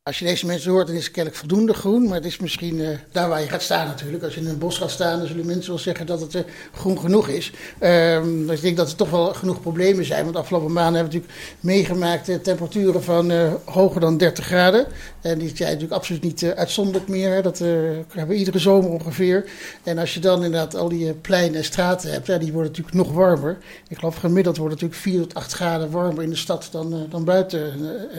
Als 0.10 0.20
je 0.20 0.26
deze 0.26 0.46
mensen 0.46 0.72
hoort, 0.72 0.88
dan 0.88 0.96
is 0.96 1.04
het 1.04 1.12
kennelijk 1.12 1.42
voldoende 1.42 1.74
groen. 1.74 2.08
Maar 2.08 2.16
het 2.16 2.26
is 2.26 2.40
misschien 2.40 2.76
uh, 2.76 2.90
daar 3.12 3.30
waar 3.30 3.42
je 3.42 3.50
gaat 3.50 3.62
staan 3.62 3.88
natuurlijk. 3.88 4.24
Als 4.24 4.34
je 4.34 4.40
in 4.40 4.48
een 4.48 4.58
bos 4.58 4.78
gaat 4.78 4.92
staan, 4.92 5.18
dan 5.18 5.28
zullen 5.28 5.46
mensen 5.46 5.70
wel 5.70 5.80
zeggen 5.80 6.06
dat 6.06 6.22
het 6.22 6.36
uh, 6.36 6.42
groen 6.74 7.00
genoeg 7.00 7.28
is. 7.28 7.52
Um, 7.82 8.48
dus 8.48 8.56
ik 8.56 8.62
denk 8.62 8.78
dat 8.78 8.90
er 8.90 8.96
toch 8.96 9.10
wel 9.10 9.34
genoeg 9.34 9.62
problemen 9.62 10.06
zijn. 10.06 10.24
Want 10.24 10.36
afgelopen 10.36 10.74
maanden 10.74 11.02
hebben 11.02 11.14
we 11.14 11.20
natuurlijk 11.20 11.60
meegemaakt 11.60 12.30
uh, 12.30 12.36
temperaturen 12.36 13.04
van 13.04 13.32
hoger 13.66 14.02
dan 14.02 14.18
30 14.18 14.46
graden. 14.46 14.86
En 15.22 15.38
die 15.38 15.48
zijn 15.56 15.70
natuurlijk 15.70 16.00
absoluut 16.00 16.24
niet 16.24 16.44
uitzonderlijk 16.46 17.08
meer. 17.08 17.42
Dat 17.42 17.60
hebben 17.60 18.28
we 18.28 18.36
iedere 18.36 18.60
zomer 18.60 18.90
ongeveer. 18.90 19.46
En 19.84 19.98
als 19.98 20.14
je 20.14 20.20
dan 20.20 20.44
inderdaad 20.44 20.76
al 20.76 20.90
die 20.90 21.14
pleinen 21.14 21.56
en 21.56 21.64
straten 21.64 22.12
hebt, 22.12 22.28
ja, 22.28 22.38
die 22.38 22.52
worden 22.52 22.72
natuurlijk 22.72 22.98
nog 22.98 23.12
warmer. 23.12 23.58
Ik 23.88 23.98
geloof 23.98 24.16
gemiddeld 24.16 24.58
wordt 24.58 24.74
het 24.74 24.82
natuurlijk 24.82 25.18
4 25.18 25.28
tot 25.28 25.34
8 25.44 25.54
graden 25.54 25.92
warmer 25.92 26.24
in 26.24 26.30
de 26.30 26.36
stad 26.36 26.68
dan, 26.72 27.08
dan 27.10 27.24
buiten 27.24 27.74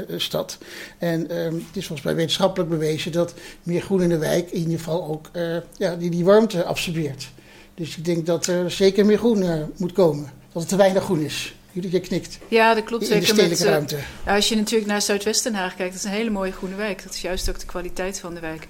de 0.08 0.18
stad. 0.18 0.58
En 0.98 1.36
um, 1.36 1.66
het 1.76 1.84
is 1.84 1.90
volgens 1.90 2.08
mij 2.08 2.16
wetenschappelijk 2.16 2.70
bewezen 2.70 3.12
dat 3.12 3.34
meer 3.62 3.80
groen 3.80 4.02
in 4.02 4.08
de 4.08 4.18
wijk 4.18 4.50
in 4.50 4.58
ieder 4.58 4.78
geval 4.78 5.04
ook 5.04 5.30
uh, 5.32 5.56
ja, 5.76 5.96
die, 5.96 6.10
die 6.10 6.24
warmte 6.24 6.64
absorbeert. 6.64 7.28
Dus 7.74 7.96
ik 7.96 8.04
denk 8.04 8.26
dat 8.26 8.46
er 8.46 8.70
zeker 8.70 9.06
meer 9.06 9.18
groen 9.18 9.42
uh, 9.42 9.62
moet 9.76 9.92
komen. 9.92 10.32
Dat 10.52 10.62
het 10.62 10.68
te 10.68 10.76
weinig 10.76 11.04
groen 11.04 11.20
is. 11.20 11.54
Jullie 11.72 12.00
knikt. 12.00 12.38
Ja, 12.48 12.74
dat 12.74 12.84
klopt 12.84 13.02
in 13.02 13.08
zeker. 13.08 13.26
De 13.26 13.32
stedelijke 13.32 13.64
met, 13.64 13.72
ruimte. 13.72 13.96
Als 14.26 14.48
je 14.48 14.56
natuurlijk 14.56 14.90
naar 14.90 15.02
Zuidwesten 15.02 15.54
Haag 15.54 15.74
kijkt, 15.74 15.92
dat 15.92 16.04
is 16.04 16.08
een 16.10 16.16
hele 16.16 16.30
mooie 16.30 16.52
groene 16.52 16.74
wijk. 16.74 17.02
Dat 17.02 17.14
is 17.14 17.20
juist 17.20 17.48
ook 17.48 17.58
de 17.58 17.66
kwaliteit 17.66 18.20
van 18.20 18.34
de 18.34 18.40
wijk. 18.40 18.66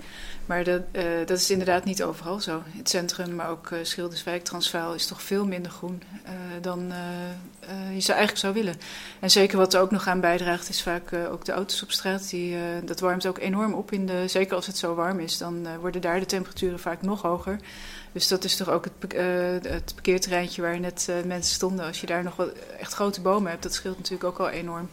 Maar 0.46 0.64
dat, 0.64 0.82
uh, 0.92 1.02
dat 1.26 1.38
is 1.38 1.50
inderdaad 1.50 1.84
niet 1.84 2.02
overal 2.02 2.40
zo. 2.40 2.62
Het 2.66 2.88
centrum, 2.88 3.34
maar 3.34 3.50
ook 3.50 3.70
uh, 3.70 3.78
Schilderswijk, 3.82 4.44
Transvaal 4.44 4.94
is 4.94 5.06
toch 5.06 5.22
veel 5.22 5.46
minder 5.46 5.70
groen 5.72 6.02
uh, 6.24 6.32
dan 6.60 6.92
je 7.92 8.00
zou 8.00 8.18
eigenlijk 8.18 8.38
zou 8.38 8.54
willen. 8.54 8.80
En 9.20 9.30
zeker 9.30 9.58
wat 9.58 9.74
er 9.74 9.80
ook 9.80 9.90
nog 9.90 10.06
aan 10.06 10.20
bijdraagt 10.20 10.68
is 10.68 10.82
vaak 10.82 11.12
ook 11.30 11.44
de 11.44 11.52
auto's 11.52 11.82
op 11.82 11.90
straat. 11.90 12.28
Die, 12.28 12.56
dat 12.84 13.00
warmt 13.00 13.26
ook 13.26 13.38
enorm 13.38 13.74
op. 13.74 13.92
In 13.92 14.06
de, 14.06 14.28
zeker 14.28 14.54
als 14.56 14.66
het 14.66 14.78
zo 14.78 14.94
warm 14.94 15.20
is, 15.20 15.38
dan 15.38 15.66
worden 15.80 16.00
daar 16.00 16.20
de 16.20 16.26
temperaturen 16.26 16.78
vaak 16.78 17.02
nog 17.02 17.22
hoger. 17.22 17.58
Dus 18.12 18.28
dat 18.28 18.44
is 18.44 18.56
toch 18.56 18.68
ook 18.68 18.84
het, 18.84 19.12
het 19.68 19.92
parkeerterreintje 19.94 20.62
waar 20.62 20.80
net 20.80 21.08
mensen 21.24 21.54
stonden. 21.54 21.86
Als 21.86 22.00
je 22.00 22.06
daar 22.06 22.22
nog 22.22 22.36
wat 22.36 22.52
echt 22.78 22.92
grote 22.92 23.20
bomen 23.20 23.50
hebt, 23.50 23.62
dat 23.62 23.74
scheelt 23.74 23.96
natuurlijk 23.96 24.24
ook 24.24 24.38
al 24.38 24.48
enorm. 24.48 24.90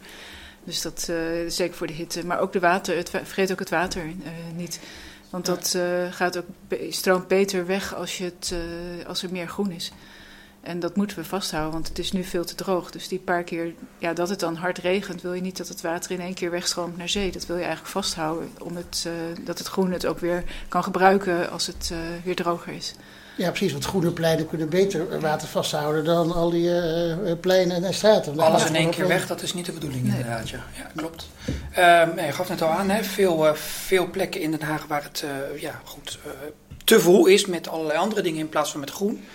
Dus 0.64 0.82
dat 0.82 1.12
zeker 1.48 1.76
voor 1.76 1.88
de 1.88 1.94
hitte. 1.94 2.26
Maar 2.26 2.40
ook 2.40 2.54
de 2.54 2.60
water, 2.60 2.98
het, 2.98 3.10
vergeet 3.10 3.52
ook 3.52 3.60
het 3.60 3.70
water 3.70 4.04
niet. 4.56 4.80
Want 5.34 5.46
dat 5.46 5.74
uh, 5.76 6.12
gaat 6.12 6.38
ook 6.38 6.46
stroomt 6.90 7.28
beter 7.28 7.66
weg 7.66 7.96
als, 7.96 8.18
je 8.18 8.24
het, 8.24 8.54
uh, 8.54 9.06
als 9.08 9.24
er 9.24 9.32
meer 9.32 9.48
groen 9.48 9.72
is. 9.72 9.92
En 10.62 10.80
dat 10.80 10.96
moeten 10.96 11.18
we 11.18 11.24
vasthouden, 11.24 11.74
want 11.74 11.88
het 11.88 12.00
is 12.00 12.12
nu 12.12 12.24
veel 12.24 12.46
te 12.46 12.56
droog. 12.56 12.92
Dus 12.92 13.08
die 13.08 13.20
paar 13.20 13.44
keer 13.44 13.74
ja, 13.98 14.14
dat 14.14 14.30
het 14.30 14.40
dan 14.40 14.56
hard 14.56 14.78
regent, 14.78 15.22
wil 15.22 15.34
je 15.34 15.42
niet 15.42 15.58
dat 15.58 15.68
het 15.68 15.82
water 15.82 16.12
in 16.12 16.20
één 16.20 16.34
keer 16.34 16.52
wegstroomt 16.52 16.98
naar 16.98 17.10
zee. 17.10 17.32
Dat 17.32 17.46
wil 17.46 17.56
je 17.56 17.62
eigenlijk 17.62 17.92
vasthouden, 17.92 18.50
om 18.60 18.76
het, 18.76 19.06
uh, 19.08 19.14
dat 19.46 19.58
het 19.58 19.68
groen 19.68 19.92
het 19.92 20.06
ook 20.06 20.20
weer 20.20 20.44
kan 20.68 20.84
gebruiken 20.84 21.50
als 21.50 21.68
het 21.68 21.94
weer 22.24 22.36
droger 22.36 22.74
is. 22.74 22.96
Ja, 23.36 23.50
precies. 23.50 23.72
Want 23.72 23.86
groene 23.86 24.12
pleinen 24.12 24.48
kunnen 24.48 24.70
beter 24.70 25.20
water 25.20 25.48
vasthouden 25.48 26.04
dan 26.04 26.34
al 26.34 26.50
die 26.50 26.70
uh, 26.70 27.32
pleinen 27.40 27.84
en 27.84 27.94
straten. 27.94 28.40
Alles 28.40 28.66
in 28.66 28.76
één 28.76 28.90
keer 28.90 29.08
weg, 29.08 29.28
dat 29.28 29.42
is 29.42 29.54
niet 29.54 29.66
de 29.66 29.72
bedoeling 29.72 30.04
nee. 30.04 30.12
inderdaad. 30.12 30.50
Ja, 30.50 30.64
ja 30.78 30.92
klopt. 30.96 31.30
Um, 31.48 32.26
je 32.26 32.32
gaf 32.32 32.50
net 32.50 32.62
al 32.62 32.70
aan, 32.70 32.90
hè, 32.90 33.04
veel, 33.04 33.48
uh, 33.48 33.54
veel 33.54 34.10
plekken 34.10 34.42
in 34.42 34.52
Den 34.52 34.62
Haag 34.62 34.86
waar 34.86 35.04
het 35.04 35.24
uh, 35.26 35.62
ja, 35.62 35.82
goed, 35.84 36.20
te 36.84 37.00
vol 37.00 37.26
is 37.26 37.46
met 37.46 37.68
allerlei 37.68 38.00
andere 38.00 38.22
dingen 38.22 38.40
in 38.40 38.50
plaats 38.50 38.72
van 38.72 38.80
met 38.80 38.92
groen. 38.92 39.26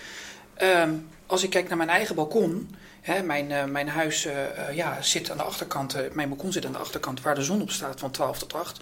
Um, 0.61 1.07
als 1.25 1.43
ik 1.43 1.49
kijk 1.49 1.67
naar 1.67 1.77
mijn 1.77 1.89
eigen 1.89 2.15
balkon, 2.15 2.75
hè, 3.01 3.23
mijn, 3.23 3.71
mijn 3.71 3.89
huis 3.89 4.27
ja, 4.73 5.01
zit 5.01 5.31
aan 5.31 5.37
de 5.37 5.43
achterkant, 5.43 5.95
mijn 6.13 6.29
balkon 6.29 6.51
zit 6.51 6.65
aan 6.65 6.71
de 6.71 6.77
achterkant 6.77 7.21
waar 7.21 7.35
de 7.35 7.43
zon 7.43 7.61
op 7.61 7.71
staat 7.71 7.99
van 7.99 8.11
12 8.11 8.39
tot 8.39 8.53
8. 8.53 8.79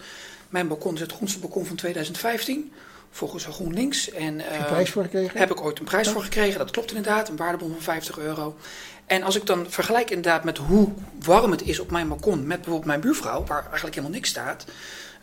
Mijn 0.49 0.67
balkon 0.67 0.93
is 0.93 0.99
het 0.99 1.11
groenste 1.11 1.39
balkon 1.39 1.65
van 1.65 1.75
2015 1.75 2.71
volgens 3.17 3.45
GroenLinks. 3.45 4.11
En, 4.11 4.39
heb 4.39 4.59
je 4.59 4.65
prijs 4.65 4.89
voor 4.89 5.03
gekregen? 5.03 5.37
Heb 5.39 5.51
ik 5.51 5.61
ooit 5.61 5.79
een 5.79 5.85
prijs 5.85 6.09
voor 6.09 6.23
gekregen, 6.23 6.59
dat 6.59 6.71
klopt 6.71 6.89
inderdaad. 6.89 7.29
Een 7.29 7.35
waardebon 7.35 7.71
van 7.71 7.81
50 7.81 8.19
euro. 8.19 8.55
En 9.05 9.23
als 9.23 9.35
ik 9.35 9.45
dan 9.45 9.65
vergelijk 9.69 10.09
inderdaad 10.09 10.43
met 10.43 10.57
hoe 10.57 10.93
warm 11.19 11.51
het 11.51 11.61
is 11.61 11.79
op 11.79 11.91
mijn 11.91 12.07
balkon 12.07 12.47
met 12.47 12.57
bijvoorbeeld 12.57 12.85
mijn 12.85 12.99
buurvrouw, 12.99 13.43
waar 13.45 13.63
eigenlijk 13.63 13.95
helemaal 13.95 14.15
niks 14.15 14.29
staat. 14.29 14.65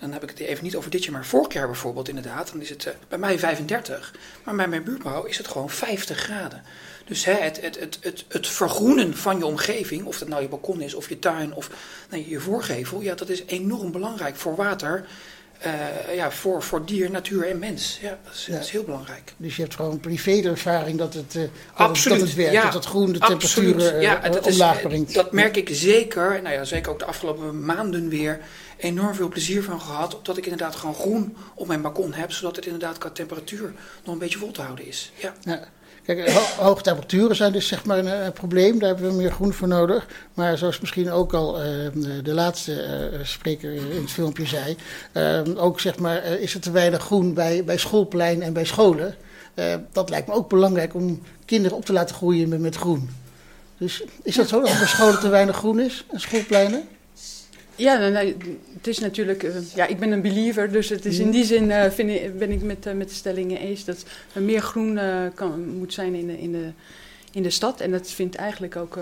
Dan 0.00 0.12
heb 0.12 0.22
ik 0.22 0.28
het 0.28 0.38
even 0.38 0.64
niet 0.64 0.76
over 0.76 0.90
dit 0.90 1.04
jaar, 1.04 1.12
maar 1.12 1.24
vorig 1.24 1.52
jaar 1.52 1.66
bijvoorbeeld 1.66 2.08
inderdaad. 2.08 2.50
Dan 2.52 2.60
is 2.60 2.68
het 2.68 2.84
uh, 2.84 2.92
bij 3.08 3.18
mij 3.18 3.38
35, 3.38 4.14
maar 4.44 4.54
bij 4.54 4.68
mijn 4.68 4.84
buurvrouw 4.84 5.24
is 5.24 5.38
het 5.38 5.48
gewoon 5.48 5.70
50 5.70 6.18
graden. 6.18 6.62
Dus 7.04 7.24
hè, 7.24 7.32
het, 7.32 7.60
het, 7.60 7.80
het, 7.80 7.98
het, 8.00 8.24
het 8.28 8.46
vergroenen 8.46 9.16
van 9.16 9.38
je 9.38 9.46
omgeving, 9.46 10.04
of 10.04 10.18
dat 10.18 10.28
nou 10.28 10.42
je 10.42 10.48
balkon 10.48 10.80
is 10.80 10.94
of 10.94 11.08
je 11.08 11.18
tuin 11.18 11.54
of 11.54 11.70
nou, 12.10 12.28
je 12.28 12.40
voorgevel, 12.40 13.00
ja, 13.00 13.14
dat 13.14 13.28
is 13.28 13.44
enorm 13.44 13.92
belangrijk 13.92 14.36
voor 14.36 14.56
water. 14.56 15.06
Uh, 15.66 16.14
ja, 16.14 16.30
voor, 16.30 16.62
voor 16.62 16.84
dier, 16.84 17.10
natuur 17.10 17.48
en 17.48 17.58
mens. 17.58 17.98
Ja, 18.02 18.18
dat 18.24 18.34
is, 18.34 18.46
ja. 18.46 18.52
dat 18.52 18.62
is 18.64 18.70
heel 18.70 18.84
belangrijk. 18.84 19.32
Dus 19.36 19.56
je 19.56 19.62
hebt 19.62 19.74
gewoon 19.74 20.00
privé-ervaring 20.00 20.98
dat 20.98 21.14
het, 21.14 21.34
uh, 21.34 21.42
absoluut, 21.72 22.18
dat 22.18 22.28
het 22.28 22.36
werkt, 22.36 22.52
ja, 22.52 22.62
dat 22.64 22.74
het 22.74 22.84
groen 22.84 23.12
de 23.12 23.18
temperaturen 23.18 24.00
ja, 24.00 24.30
uh, 24.30 24.42
omlaag 24.42 24.82
brengt. 24.82 25.14
Dat 25.14 25.32
merk 25.32 25.56
ik 25.56 25.68
zeker, 25.72 26.42
nou 26.42 26.54
ja, 26.54 26.64
zeker 26.64 26.92
ook 26.92 26.98
de 26.98 27.04
afgelopen 27.04 27.64
maanden 27.64 28.08
weer, 28.08 28.40
enorm 28.76 29.14
veel 29.14 29.28
plezier 29.28 29.62
van 29.62 29.80
gehad. 29.80 30.16
Omdat 30.16 30.36
ik 30.36 30.44
inderdaad 30.44 30.76
gewoon 30.76 30.94
groen 30.94 31.36
op 31.54 31.66
mijn 31.66 31.82
balkon 31.82 32.12
heb, 32.12 32.32
zodat 32.32 32.56
het 32.56 32.64
inderdaad 32.64 32.98
qua 32.98 33.10
temperatuur 33.10 33.72
nog 34.04 34.14
een 34.14 34.20
beetje 34.20 34.38
vol 34.38 34.50
te 34.50 34.62
houden 34.62 34.86
is. 34.86 35.12
Ja. 35.16 35.34
Kijk, 36.04 36.30
ho 36.30 36.64
hoge 36.64 36.82
temperaturen 36.82 37.36
zijn 37.36 37.52
dus 37.52 37.66
zeg 37.66 37.84
maar 37.84 37.98
een, 37.98 38.24
een, 38.24 38.32
probleem. 38.32 38.78
Daar 38.78 38.88
hebben 38.88 39.10
we 39.10 39.16
meer 39.16 39.32
groen 39.32 39.52
voor 39.52 39.68
nodig. 39.68 40.06
Maar 40.34 40.58
zoals 40.58 40.80
misschien 40.80 41.10
ook 41.10 41.34
al 41.34 41.58
uh, 41.58 41.66
de 42.22 42.34
laatste 42.34 43.10
uh, 43.12 43.24
spreker 43.24 43.74
in 43.74 44.00
het 44.00 44.10
filmpje 44.10 44.46
zei... 44.46 44.76
Uh, 45.12 45.40
ook 45.56 45.80
zeg 45.80 45.98
maar, 45.98 46.24
is 46.24 46.54
er 46.54 46.60
te 46.60 46.70
weinig 46.70 47.02
groen 47.02 47.34
bij, 47.34 47.64
bij 47.64 47.78
schoolplein 47.78 48.42
en 48.42 48.52
bij 48.52 48.64
scholen. 48.64 49.16
dat 49.92 50.10
lijkt 50.10 50.26
me 50.26 50.34
ook 50.34 50.48
belangrijk 50.48 50.94
om 50.94 51.22
kinderen 51.44 51.76
op 51.76 51.84
te 51.84 51.92
laten 51.92 52.14
groeien 52.14 52.48
met, 52.48 52.60
met 52.60 52.76
groen. 52.76 53.10
Dus 53.78 54.04
is 54.22 54.34
dat 54.34 54.48
zo 54.48 54.60
dat 54.60 54.78
bij 54.78 54.86
scholen 54.86 55.20
te 55.20 55.28
weinig 55.28 55.56
groen 55.56 55.80
is 55.80 56.04
en 56.12 56.20
schoolpleinen? 56.20 56.88
Ja, 57.76 58.08
nou, 58.08 58.36
het 58.76 58.86
is 58.86 58.98
natuurlijk. 58.98 59.42
Uh, 59.42 59.56
ja, 59.74 59.86
ik 59.86 59.98
ben 59.98 60.12
een 60.12 60.22
believer, 60.22 60.72
dus 60.72 60.88
het 60.88 61.04
is 61.04 61.18
in 61.18 61.30
die 61.30 61.44
zin 61.44 61.64
uh, 61.64 61.90
vind 61.90 62.10
ik, 62.10 62.38
ben 62.38 62.50
ik 62.50 62.62
met, 62.62 62.86
uh, 62.86 62.92
met 62.92 63.08
de 63.08 63.14
stellingen 63.14 63.58
eens 63.58 63.84
dat 63.84 64.04
er 64.32 64.42
meer 64.42 64.60
groen 64.60 64.98
kan, 65.34 65.68
moet 65.68 65.92
zijn 65.92 66.14
in 66.14 66.26
de, 66.26 66.40
in, 66.40 66.52
de, 66.52 66.70
in 67.32 67.42
de 67.42 67.50
stad. 67.50 67.80
En 67.80 67.90
dat 67.90 68.10
vindt 68.10 68.34
eigenlijk 68.34 68.76
ook 68.76 68.98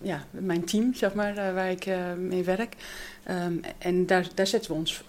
ja, 0.00 0.24
mijn 0.30 0.64
team, 0.64 0.94
zeg 0.94 1.14
maar, 1.14 1.34
waar 1.34 1.70
ik 1.70 1.86
mee 2.18 2.44
werk. 2.44 2.74
Um, 3.30 3.60
en 3.78 4.06
daar, 4.06 4.28
daar 4.34 4.46
zetten 4.46 4.70
we 4.70 4.76
ons 4.76 5.02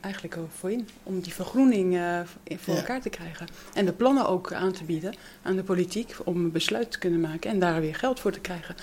eigenlijk 0.00 0.36
voor 0.58 0.70
in, 0.70 0.88
om 1.02 1.20
die 1.20 1.34
vergroening 1.34 1.98
voor 2.46 2.74
ja. 2.74 2.80
elkaar 2.80 3.00
te 3.00 3.10
krijgen. 3.10 3.46
En 3.74 3.84
de 3.84 3.92
plannen 3.92 4.28
ook 4.28 4.52
aan 4.52 4.72
te 4.72 4.84
bieden 4.84 5.14
aan 5.42 5.56
de 5.56 5.62
politiek 5.62 6.16
om 6.24 6.36
een 6.36 6.52
besluit 6.52 6.90
te 6.90 6.98
kunnen 6.98 7.20
maken 7.20 7.50
en 7.50 7.58
daar 7.58 7.80
weer 7.80 7.94
geld 7.94 8.20
voor 8.20 8.32
te 8.32 8.40
krijgen. 8.40 8.74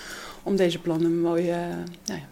Om 0.42 0.56
deze 0.56 0.78
plannen 0.78 1.20
mooi 1.20 1.46
nou 1.46 1.86
ja, 2.04 2.28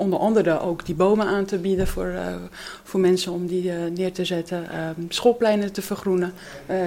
onder 0.00 0.18
andere 0.18 0.60
ook 0.60 0.86
die 0.86 0.94
bomen 0.94 1.26
aan 1.26 1.44
te 1.44 1.58
bieden 1.58 1.86
voor, 1.86 2.06
uh, 2.06 2.34
voor 2.82 3.00
mensen 3.00 3.32
om 3.32 3.46
die 3.46 3.64
uh, 3.64 3.74
neer 3.94 4.12
te 4.12 4.24
zetten. 4.24 4.64
Uh, 4.72 4.88
schoolpleinen 5.08 5.72
te 5.72 5.82
vergroenen, 5.82 6.32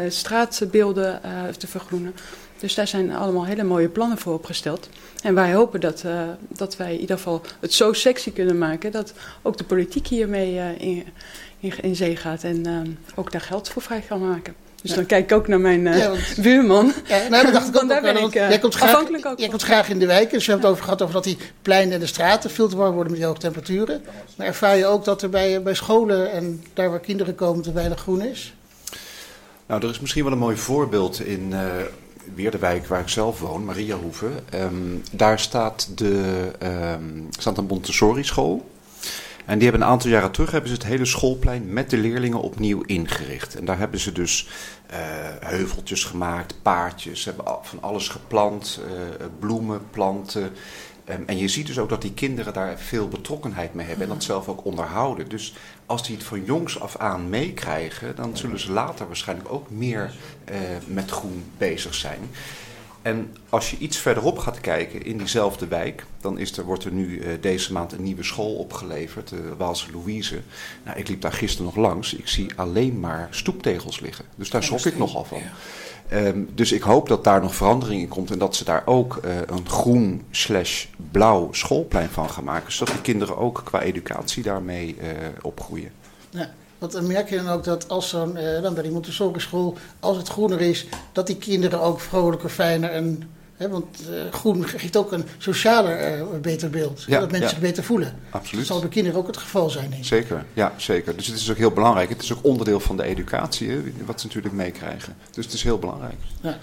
straatbeelden 0.08 1.22
te 1.58 1.68
vergroenen. 1.68 2.14
Dus 2.60 2.76
daar 2.76 2.88
zijn 2.88 3.16
allemaal 3.16 3.46
hele 3.46 3.64
mooie 3.64 3.90
plannen 3.90 4.18
voor 4.18 4.34
opgesteld. 4.34 4.90
En 5.24 5.36
wij 5.36 5.54
hopen 5.54 5.80
dat, 5.82 6.04
dat 6.48 6.78
wij 6.78 6.94
in 6.94 7.00
ieder 7.00 7.18
geval 7.18 7.42
het 7.60 7.74
zo 7.74 7.94
sexy 7.94 8.32
kunnen 8.32 8.58
maken 8.58 8.92
dat 8.92 9.14
ook 9.42 9.58
de 9.58 9.64
politiek 9.64 10.08
hiermee 10.08 10.78
in, 10.78 11.06
in, 11.60 11.74
in, 11.82 11.96
zee 11.96 12.16
gaat 12.16 12.44
en 12.44 12.98
ook 13.16 13.32
daar 13.32 13.42
geld 13.42 13.70
voor 13.70 13.82
vrij 13.82 14.04
kan 14.08 14.28
maken. 14.28 14.63
Dus 14.84 14.94
dan 14.94 15.06
kijk 15.06 15.32
ik 15.32 15.38
ook 15.38 15.48
naar 15.48 15.60
mijn 15.60 15.86
uh, 15.86 16.12
buurman. 16.38 16.94
Ja, 17.08 17.28
nou, 17.28 17.52
dacht 17.52 17.68
ik 17.68 17.78
ook, 17.82 17.90
daar 17.90 18.02
ben 18.02 18.18
ik 18.18 18.36
uh, 18.36 18.50
jij 18.50 18.60
komt 18.60 18.76
graag, 18.76 18.96
ook 18.96 19.40
jij 19.40 19.50
komt 19.50 19.62
graag 19.62 19.90
in 19.90 20.00
de 20.00 20.06
wijken. 20.06 20.34
Dus 20.34 20.46
we 20.46 20.52
hebben 20.52 20.70
het 20.70 20.78
over 20.78 20.84
gehad 20.84 21.02
over 21.02 21.14
dat 21.14 21.24
die 21.24 21.38
pleinen 21.62 21.94
en 21.94 22.00
de 22.00 22.06
straten 22.06 22.50
veel 22.50 22.68
te 22.68 22.76
warm 22.76 22.94
worden 22.94 23.12
met 23.12 23.20
die 23.20 23.28
hoge 23.28 23.40
temperaturen. 23.40 24.04
Maar 24.38 24.48
ervaar 24.48 24.78
je 24.78 24.86
ook 24.86 25.06
dat 25.06 25.22
er 25.22 25.30
bij, 25.30 25.62
bij 25.62 25.74
scholen 25.74 26.32
en 26.32 26.64
daar 26.74 26.90
waar 26.90 27.00
kinderen 27.00 27.36
komen 27.36 27.64
te 27.64 27.72
weinig 27.72 28.00
groen 28.00 28.22
is? 28.22 28.54
Nou, 29.66 29.84
er 29.84 29.90
is 29.90 30.00
misschien 30.00 30.24
wel 30.24 30.34
een 30.34 30.38
mooi 30.38 30.58
voorbeeld 30.58 31.20
in 31.20 31.50
uh, 31.52 31.60
weer 32.36 32.52
de 32.52 32.58
wijk 32.58 32.88
waar 32.88 33.02
ik 33.02 33.10
zelf 33.10 33.40
woon, 33.40 33.66
Mariahoeve. 33.66 34.30
Um, 34.54 35.04
daar 35.12 35.40
staat, 35.40 35.98
de, 35.98 36.52
um, 37.00 37.28
staat 37.30 37.58
een 37.58 37.66
Montessori 37.66 38.24
school. 38.24 38.66
En 39.46 39.60
die 39.60 39.70
hebben 39.70 39.88
een 39.88 39.94
aantal 39.94 40.10
jaren 40.10 40.32
terug 40.32 40.52
hebben 40.52 40.70
ze 40.70 40.76
het 40.76 40.86
hele 40.86 41.06
schoolplein 41.06 41.74
met 41.74 41.90
de 41.90 41.98
leerlingen 41.98 42.42
opnieuw 42.42 42.82
ingericht. 42.82 43.56
En 43.56 43.66
daar 43.66 43.78
hebben 43.78 44.00
ze 44.00 44.12
dus 44.12 44.48
uh, 44.92 44.98
heuveltjes 45.40 46.04
gemaakt, 46.04 46.56
paardjes, 46.62 47.22
ze 47.22 47.30
hebben 47.30 47.58
van 47.62 47.82
alles 47.82 48.08
geplant, 48.08 48.82
uh, 48.86 49.26
bloemen, 49.40 49.82
planten. 49.92 50.52
Um, 51.10 51.24
en 51.26 51.38
je 51.38 51.48
ziet 51.48 51.68
dus 51.68 51.80
ook 51.80 51.90
dat 51.90 52.02
die 52.02 52.14
kinderen 52.14 52.54
daar 52.54 52.80
veel 52.80 53.08
betrokkenheid 53.08 53.74
mee 53.74 53.88
hebben 53.88 54.08
en 54.08 54.14
dat 54.14 54.24
zelf 54.24 54.48
ook 54.48 54.66
onderhouden. 54.66 55.30
Dus 55.30 55.54
als 55.86 56.04
die 56.04 56.16
het 56.16 56.26
van 56.26 56.44
jongs 56.44 56.80
af 56.80 56.98
aan 56.98 57.30
meekrijgen, 57.30 58.16
dan 58.16 58.38
zullen 58.38 58.60
ze 58.60 58.72
later 58.72 59.08
waarschijnlijk 59.08 59.52
ook 59.52 59.70
meer 59.70 60.14
uh, 60.52 60.58
met 60.88 61.12
groen 61.12 61.44
bezig 61.58 61.94
zijn. 61.94 62.20
En 63.04 63.36
als 63.50 63.72
je 63.72 63.78
iets 63.78 63.98
verderop 63.98 64.38
gaat 64.38 64.60
kijken 64.60 65.06
in 65.06 65.18
diezelfde 65.18 65.68
wijk, 65.68 66.06
dan 66.22 66.38
is 66.38 66.58
er, 66.58 66.64
wordt 66.64 66.84
er 66.84 66.92
nu 66.92 67.08
uh, 67.08 67.28
deze 67.42 67.74
maand 67.74 67.92
een 67.92 68.04
nieuwe 68.04 68.24
school 68.24 68.56
opgeleverd, 68.56 69.30
de 69.30 69.56
Waalse 69.58 69.92
Louise. 69.92 70.42
Nou, 70.84 70.98
ik 70.98 71.08
liep 71.08 71.22
daar 71.22 71.34
gisteren 71.34 71.66
nog 71.66 71.76
langs. 71.76 72.14
Ik 72.14 72.28
zie 72.28 72.52
alleen 72.56 73.00
maar 73.00 73.28
stoeptegels 73.32 74.00
liggen. 74.00 74.26
Dus 74.36 74.50
daar 74.50 74.64
schrok 74.64 74.86
ik 74.86 74.98
nogal 74.98 75.24
van. 75.24 75.38
Ja. 75.38 75.52
Um, 76.12 76.50
dus 76.54 76.72
ik 76.72 76.82
hoop 76.82 77.08
dat 77.08 77.24
daar 77.24 77.42
nog 77.42 77.56
verandering 77.56 78.02
in 78.02 78.08
komt 78.08 78.32
en 78.32 78.40
dat 78.40 78.56
ze 78.56 78.64
daar 78.64 78.84
ook 78.86 79.20
uh, 79.26 79.36
een 79.46 79.70
groen 79.70 80.24
slash 80.32 80.86
blauw 81.12 81.54
schoolplein 81.54 82.10
van 82.10 82.30
gaan 82.30 82.44
maken. 82.44 82.72
Zodat 82.72 82.96
de 82.96 83.02
kinderen 83.02 83.38
ook 83.38 83.62
qua 83.64 83.82
educatie 83.82 84.44
daarmee 84.44 84.96
uh, 85.02 85.08
opgroeien. 85.42 85.92
Ja. 86.30 86.54
Want 86.84 86.96
dan 86.96 87.08
merk 87.08 87.30
je 87.30 87.36
dan 87.36 87.50
ook 87.50 87.64
dat 87.64 87.90
als 87.90 88.10
zo'n, 88.10 88.38
uh, 88.38 88.62
dan 88.62 88.74
bij 88.74 88.84
die 88.84 88.92
Montessori 88.92 89.40
school, 89.40 89.78
als 90.00 90.18
het 90.18 90.28
groener 90.28 90.62
is, 90.62 90.86
dat 91.12 91.28
die 91.28 91.38
kinderen 91.38 91.82
ook 91.82 92.00
vrolijker, 92.00 92.50
fijner 92.50 92.90
en 92.90 93.24
Hè, 93.54 93.70
want 93.70 93.86
uh, 94.10 94.32
groen 94.32 94.66
geeft 94.66 94.98
ook 94.98 95.12
een 95.12 95.26
socialer, 95.38 96.18
uh, 96.18 96.24
beter 96.42 96.70
beeld. 96.70 97.04
Ja, 97.08 97.20
dat 97.20 97.32
mensen 97.32 97.50
ja. 97.50 97.54
zich 97.54 97.60
beter 97.60 97.84
voelen. 97.84 98.14
Absoluut. 98.30 98.60
Dat 98.60 98.66
zal 98.66 98.80
bij 98.80 98.90
kinderen 98.90 99.20
ook 99.20 99.28
het 99.28 99.38
geval 99.38 99.70
zijn. 99.70 99.90
Denk 99.90 100.02
ik. 100.02 100.08
Zeker, 100.08 100.46
ja, 100.54 100.74
zeker. 100.78 101.16
Dus 101.16 101.28
het 101.28 101.36
is 101.36 101.52
ook 101.52 101.58
heel 101.58 101.72
belangrijk. 101.72 102.10
Het 102.10 102.22
is 102.22 102.34
ook 102.34 102.44
onderdeel 102.44 102.80
van 102.80 102.98
de 102.98 103.04
educatie, 103.04 103.70
hè, 103.70 103.82
wat 104.06 104.22
ze 104.22 104.28
natuurlijk 104.28 104.54
meekrijgen. 104.54 105.16
Dus 105.32 105.46
het 105.46 105.54
is 105.54 105.64
heel 105.64 105.80
belangrijk. 105.80 106.18
Ja. 106.42 106.58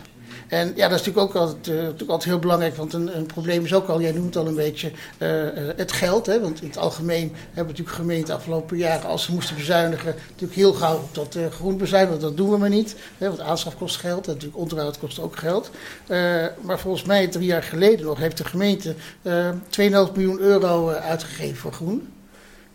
En 0.51 0.73
ja, 0.77 0.89
dat 0.89 1.01
is 1.01 1.07
natuurlijk 1.07 1.37
ook 1.37 1.43
altijd, 1.43 1.69
uh, 1.69 1.75
natuurlijk 1.75 2.11
altijd 2.11 2.31
heel 2.31 2.39
belangrijk, 2.39 2.77
want 2.77 2.93
een, 2.93 3.17
een, 3.17 3.27
probleem 3.27 3.65
is 3.65 3.75
ook 3.75 3.89
al, 3.89 4.01
jij 4.01 4.13
noemt 4.13 4.37
al 4.37 4.47
een 4.47 4.55
beetje, 4.55 4.93
uh, 5.19 5.49
het 5.77 5.93
geld. 5.93 6.27
Hè? 6.27 6.41
Want 6.41 6.63
in 6.63 6.69
het 6.69 6.79
algemeen 6.79 7.33
hebben 7.47 7.67
natuurlijk 7.67 7.97
gemeenten 7.97 8.35
afgelopen 8.35 8.77
jaren, 8.77 9.09
als 9.09 9.25
ze 9.25 9.33
moesten 9.33 9.57
bezuinigen, 9.57 10.15
natuurlijk 10.29 10.55
heel 10.55 10.73
gauw 10.73 10.97
op 10.97 11.15
dat 11.15 11.35
uh, 11.35 11.47
groen 11.47 11.77
bezuinigen. 11.77 12.21
Dat 12.21 12.37
doen 12.37 12.51
we 12.51 12.57
maar 12.57 12.69
niet, 12.69 12.97
hè? 13.19 13.27
want 13.27 13.41
aanschaf 13.41 13.77
kost 13.77 13.97
geld 13.97 14.27
en 14.27 14.33
natuurlijk 14.33 14.61
onderhoud 14.61 14.99
kost 14.99 15.19
ook 15.19 15.37
geld. 15.37 15.71
maar 16.61 16.79
volgens 16.79 17.05
mij, 17.05 17.29
drie 17.29 17.47
jaar 17.47 17.63
geleden 17.63 18.07
nog, 18.07 18.19
heeft 18.19 18.37
de 18.37 18.45
gemeente 18.45 18.95
2,5 19.25 20.13
miljoen 20.15 20.39
euro 20.39 20.89
uitgegeven 20.89 21.57
voor 21.57 21.73
groen. 21.73 22.09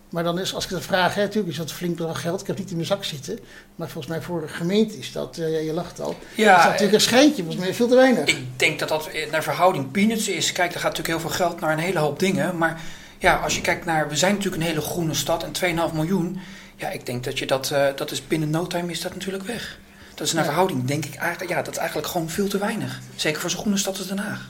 Maar 0.10 0.24
dan 0.24 0.39
is, 0.39 0.54
als 0.54 0.63
ik 0.63 0.70
dat 0.70 0.84
vraag, 0.84 1.15
hè, 1.15 1.22
natuurlijk 1.22 1.52
is 1.52 1.58
dat 1.58 1.70
een 1.70 1.76
flink 1.76 1.96
bedrag 1.96 2.22
geld. 2.22 2.41
Ik 2.41 2.48
heb 2.48 2.58
niet 2.58 2.70
in 2.70 2.76
mijn 2.76 2.88
zak 2.88 3.04
zitten. 3.04 3.39
Maar 3.76 3.89
volgens 3.89 4.13
mij 4.13 4.22
voor 4.22 4.41
een 4.41 4.50
gemeente 4.50 4.98
is 4.98 5.12
dat, 5.12 5.38
uh, 5.38 5.65
je 5.65 5.74
lacht 5.74 6.00
al, 6.00 6.15
ja, 6.36 6.52
is 6.52 6.62
dat 6.62 6.65
natuurlijk 6.65 6.94
een 6.94 7.02
schijntje. 7.02 7.44
Volgens 7.44 7.63
mij 7.63 7.74
veel 7.74 7.88
te 7.88 7.96
weinig. 7.96 8.26
Ik 8.26 8.60
denk 8.60 8.80
dat 8.80 8.89
dat 8.89 9.10
naar 9.32 9.44
verhouding 9.44 9.91
peanuts 9.91 10.28
is. 10.28 10.52
Kijk, 10.52 10.74
er 10.74 10.80
gaat 10.80 10.98
natuurlijk 10.98 11.20
heel 11.20 11.30
veel 11.30 11.46
geld 11.46 11.60
naar 11.60 11.72
een 11.72 11.80
hele 11.80 12.00
hoop 12.00 12.20
dingen. 12.20 12.58
Maar 12.58 12.82
ja, 13.18 13.36
als 13.36 13.56
je 13.56 13.62
kijkt 13.62 13.86
naar, 13.86 14.10
we 14.10 14.15
zijn 14.15 14.34
natuurlijk 14.34 14.62
een 14.62 14.68
hele 14.68 14.82
groene 14.82 15.13
stad 15.13 15.44
en 15.44 15.78
2,5 15.89 15.94
miljoen. 15.94 16.39
Ja, 16.76 16.89
ik 16.89 17.06
denk 17.06 17.24
dat 17.24 17.39
je 17.39 17.46
dat, 17.46 17.70
uh, 17.74 17.88
dat 17.96 18.12
is 18.12 18.28
binnen 18.28 18.50
no 18.50 18.68
time 18.68 18.91
is 18.91 19.02
dat 19.02 19.13
natuurlijk 19.13 19.44
weg. 19.44 19.80
Dat 20.13 20.28
is 20.28 20.34
naar 20.34 20.44
ja. 20.44 20.50
verhouding, 20.50 20.86
denk 20.86 21.06
ik 21.06 21.15
eigenlijk, 21.15 21.52
ja, 21.52 21.62
dat 21.62 21.74
is 21.74 21.80
eigenlijk 21.80 22.08
gewoon 22.08 22.30
veel 22.30 22.48
te 22.48 22.58
weinig. 22.58 23.00
Zeker 23.15 23.41
voor 23.41 23.50
zo'n 23.50 23.60
groene 23.60 23.78
stad 23.78 23.98
als 23.98 24.08
Den 24.08 24.18
Haag. 24.18 24.50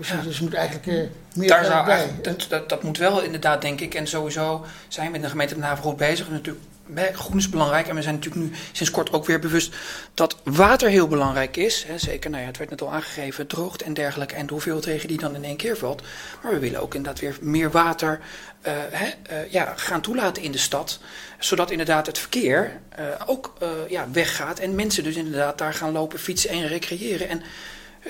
Precies, 0.00 0.16
ja. 0.16 0.22
dus 0.22 0.40
moet 0.40 0.54
eigenlijk 0.54 0.86
uh, 0.86 1.02
meer 1.34 1.48
Daar 1.48 1.64
zou 1.64 1.84
bij. 1.84 2.10
Dat, 2.22 2.46
dat, 2.48 2.68
dat, 2.68 2.82
moet 2.82 2.98
wel 2.98 3.22
inderdaad, 3.22 3.62
denk 3.62 3.80
ik. 3.80 3.94
En 3.94 4.06
sowieso 4.06 4.64
zijn 4.88 5.10
we 5.10 5.16
in 5.16 5.22
de 5.22 5.28
gemeente 5.28 5.54
Den 5.54 5.62
Haag 5.62 5.78
goed 5.78 5.96
bezig. 5.96 6.26
En 6.26 6.32
natuurlijk, 6.32 6.64
groen 7.12 7.38
is 7.38 7.48
belangrijk. 7.48 7.88
En 7.88 7.94
we 7.94 8.02
zijn 8.02 8.14
natuurlijk 8.14 8.44
nu 8.44 8.52
sinds 8.72 8.92
kort 8.92 9.12
ook 9.12 9.26
weer 9.26 9.38
bewust 9.38 9.76
dat 10.14 10.36
water 10.44 10.88
heel 10.88 11.08
belangrijk 11.08 11.56
is. 11.56 11.84
Hè, 11.86 11.98
zeker, 11.98 12.30
nou 12.30 12.42
ja, 12.42 12.48
het 12.48 12.58
werd 12.58 12.70
net 12.70 12.82
al 12.82 12.92
aangegeven, 12.92 13.46
droogte 13.46 13.84
en 13.84 13.94
dergelijke. 13.94 14.34
En 14.34 14.46
de 14.46 14.52
hoeveelheid 14.52 14.84
regen 14.84 15.08
die 15.08 15.18
dan 15.18 15.34
in 15.34 15.44
één 15.44 15.56
keer 15.56 15.76
valt. 15.76 16.02
Maar 16.42 16.52
we 16.52 16.58
willen 16.58 16.80
ook 16.80 16.94
inderdaad 16.94 17.20
weer 17.20 17.36
meer 17.40 17.70
water 17.70 18.20
uh, 18.66 18.72
hè, 18.90 19.06
uh, 19.06 19.52
ja, 19.52 19.72
gaan 19.76 20.00
toelaten 20.00 20.42
in 20.42 20.52
de 20.52 20.58
stad. 20.58 21.00
Zodat 21.38 21.70
inderdaad 21.70 22.06
het 22.06 22.18
verkeer 22.18 22.80
ook 23.26 23.52
ja, 23.88 24.06
weggaat. 24.12 24.58
En 24.58 24.74
mensen 24.74 25.04
dus 25.04 25.16
inderdaad 25.16 25.58
daar 25.58 25.74
gaan 25.74 25.92
lopen, 25.92 26.18
fietsen 26.18 26.50
en 26.50 26.66
recreëren. 26.66 27.28
En 27.28 27.42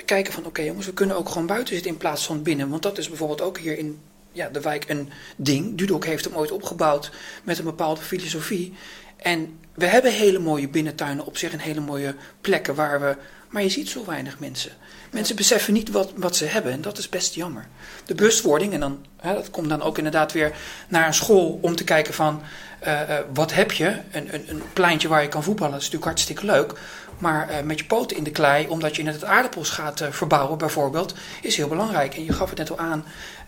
kijken 0.05 0.33
van 0.33 0.45
oké 0.45 0.61
jongens, 0.61 0.85
we 0.85 0.93
kunnen 0.93 1.15
ook 1.15 1.29
gewoon 1.29 1.47
buiten 1.47 1.73
zitten 1.73 1.91
in 1.91 1.97
plaats 1.97 2.25
van 2.25 2.43
binnen. 2.43 2.69
Want 2.69 2.83
dat 2.83 2.97
is 2.97 3.07
bijvoorbeeld 3.07 3.41
ook 3.41 3.57
hier 3.57 3.77
in 3.77 3.99
ja, 4.31 4.49
de 4.49 4.61
wijk 4.61 4.89
een 4.89 5.09
ding. 5.35 5.77
Dudok 5.77 6.05
heeft 6.05 6.25
hem 6.25 6.35
ooit 6.35 6.51
opgebouwd 6.51 7.11
met 7.43 7.57
een 7.57 7.63
bepaalde 7.63 8.01
filosofie. 8.01 8.73
En 9.17 9.59
we 9.73 9.85
hebben 9.85 10.11
hele 10.11 10.39
mooie 10.39 10.67
binnentuinen 10.67 11.25
op 11.25 11.37
zich 11.37 11.51
en 11.51 11.59
hele 11.59 11.79
mooie 11.79 12.15
plekken 12.41 12.75
waar 12.75 13.01
we... 13.01 13.15
Maar 13.49 13.63
je 13.63 13.69
ziet 13.69 13.89
zo 13.89 14.05
weinig 14.05 14.39
mensen. 14.39 14.71
Mensen 15.11 15.35
beseffen 15.35 15.73
niet 15.73 15.89
wat, 15.89 16.11
wat 16.15 16.35
ze 16.35 16.45
hebben 16.45 16.71
en 16.71 16.81
dat 16.81 16.97
is 16.97 17.09
best 17.09 17.33
jammer. 17.33 17.67
De 18.05 18.15
bewustwording, 18.15 18.73
en 18.73 18.79
dan, 18.79 19.05
hè, 19.17 19.33
dat 19.33 19.49
komt 19.49 19.69
dan 19.69 19.81
ook 19.81 19.97
inderdaad 19.97 20.31
weer 20.31 20.55
naar 20.87 21.07
een 21.07 21.13
school 21.13 21.59
om 21.61 21.75
te 21.75 21.83
kijken 21.83 22.13
van... 22.13 22.41
Uh, 22.87 23.01
uh, 23.09 23.17
wat 23.33 23.53
heb 23.53 23.71
je? 23.71 23.99
Een, 24.11 24.33
een, 24.33 24.49
een 24.49 24.61
pleintje 24.73 25.07
waar 25.07 25.21
je 25.21 25.27
kan 25.27 25.43
voetballen, 25.43 25.73
is 25.75 25.79
natuurlijk 25.83 26.05
hartstikke 26.05 26.45
leuk. 26.45 26.73
Maar 27.21 27.49
uh, 27.49 27.55
met 27.63 27.79
je 27.79 27.85
poten 27.85 28.17
in 28.17 28.23
de 28.23 28.31
klei, 28.31 28.67
omdat 28.67 28.95
je 28.95 29.03
net 29.03 29.13
het 29.13 29.23
aardappels 29.23 29.69
gaat 29.69 30.01
uh, 30.01 30.07
verbouwen 30.11 30.57
bijvoorbeeld, 30.57 31.13
is 31.41 31.57
heel 31.57 31.67
belangrijk. 31.67 32.15
En 32.15 32.23
je 32.23 32.33
gaf 32.33 32.49
het 32.49 32.57
net 32.57 32.71
al 32.71 32.79
aan, 32.79 33.05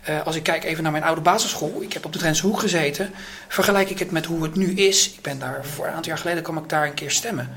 uh, 0.08 0.26
als 0.26 0.36
ik 0.36 0.42
kijk 0.42 0.64
even 0.64 0.82
naar 0.82 0.92
mijn 0.92 1.04
oude 1.04 1.20
basisschool, 1.20 1.82
ik 1.82 1.92
heb 1.92 2.04
op 2.04 2.12
de 2.12 2.18
Drentse 2.18 2.46
Hoek 2.46 2.60
gezeten, 2.60 3.10
vergelijk 3.48 3.90
ik 3.90 3.98
het 3.98 4.10
met 4.10 4.24
hoe 4.24 4.42
het 4.42 4.54
nu 4.54 4.72
is. 4.74 5.12
Ik 5.12 5.22
ben 5.22 5.38
daar, 5.38 5.64
voor 5.64 5.86
een 5.86 5.92
aantal 5.92 6.10
jaar 6.10 6.20
geleden 6.20 6.42
kwam 6.42 6.56
ik 6.56 6.68
daar 6.68 6.86
een 6.86 6.94
keer 6.94 7.10
stemmen. 7.10 7.50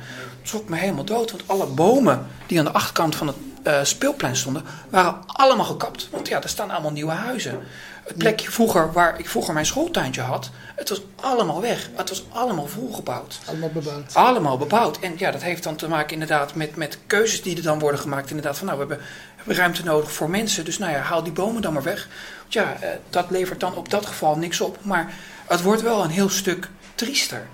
Schrok 0.48 0.70
me 0.70 0.76
helemaal 0.76 1.06
dood, 1.06 1.32
want 1.32 1.44
alle 1.46 1.66
bomen 1.66 2.28
die 2.46 2.60
aan 2.60 2.66
de 2.66 2.72
achterkant 2.72 3.16
van 3.16 3.28
het 3.28 3.88
speelplein 3.88 4.36
stonden, 4.36 4.64
waren 4.90 5.16
allemaal 5.26 5.66
gekapt. 5.66 6.08
Want 6.12 6.28
ja, 6.28 6.44
er 6.44 6.50
staan 6.50 6.72
allemaal 6.72 6.92
nieuwe 6.92 7.12
huizen. 7.12 7.60
Het 8.04 8.18
plekje 8.18 8.52
vroeger 8.52 8.92
waar 8.92 9.20
ik 9.20 9.30
vroeger 9.30 9.54
mijn 9.54 9.66
schooltuintje 9.66 10.22
had, 10.22 10.50
het 10.76 10.90
was 10.90 11.02
allemaal 11.16 11.62
weg. 11.62 11.90
Het 11.96 12.10
was 12.10 12.24
allemaal 12.30 12.68
volgebouwd. 12.68 13.40
Allemaal 13.46 13.70
bebouwd. 13.70 14.14
Allemaal 14.14 14.58
bebouwd. 14.58 15.00
En 15.00 15.14
ja, 15.18 15.32
dat 15.32 15.42
heeft 15.42 15.64
dan 15.64 15.76
te 15.76 15.88
maken 15.88 16.14
inderdaad 16.14 16.56
met, 16.56 16.76
met 16.76 16.98
keuzes 17.08 17.42
die 17.42 17.56
er 17.56 17.64
dan 17.64 17.80
worden 17.80 18.00
gemaakt. 18.00 18.30
Inderdaad 18.30 18.58
van 18.58 18.68
nou, 18.68 18.80
we 18.80 18.86
hebben, 18.88 19.06
we 19.08 19.34
hebben 19.36 19.56
ruimte 19.56 19.84
nodig 19.84 20.12
voor 20.12 20.30
mensen. 20.30 20.66
Dus 20.66 20.78
nou 20.78 20.92
ja, 20.92 21.00
haal 21.00 21.24
die 21.24 21.34
bomen 21.34 21.62
dan 21.62 21.74
maar 21.74 21.84
weg. 21.84 22.08
Want 22.40 22.54
ja, 22.54 22.78
eh, 22.80 22.90
dat 23.10 23.30
levert 23.30 23.60
dan 23.60 23.76
op 23.76 23.90
dat 23.90 24.06
geval 24.06 24.38
niks 24.38 24.62
op. 24.62 24.78
Maar 24.82 25.14
het 25.48 25.62
wordt 25.62 25.82
wel 25.82 26.04
een 26.04 26.10
heel 26.10 26.30
stuk 26.30 26.70
triester. 26.96 27.48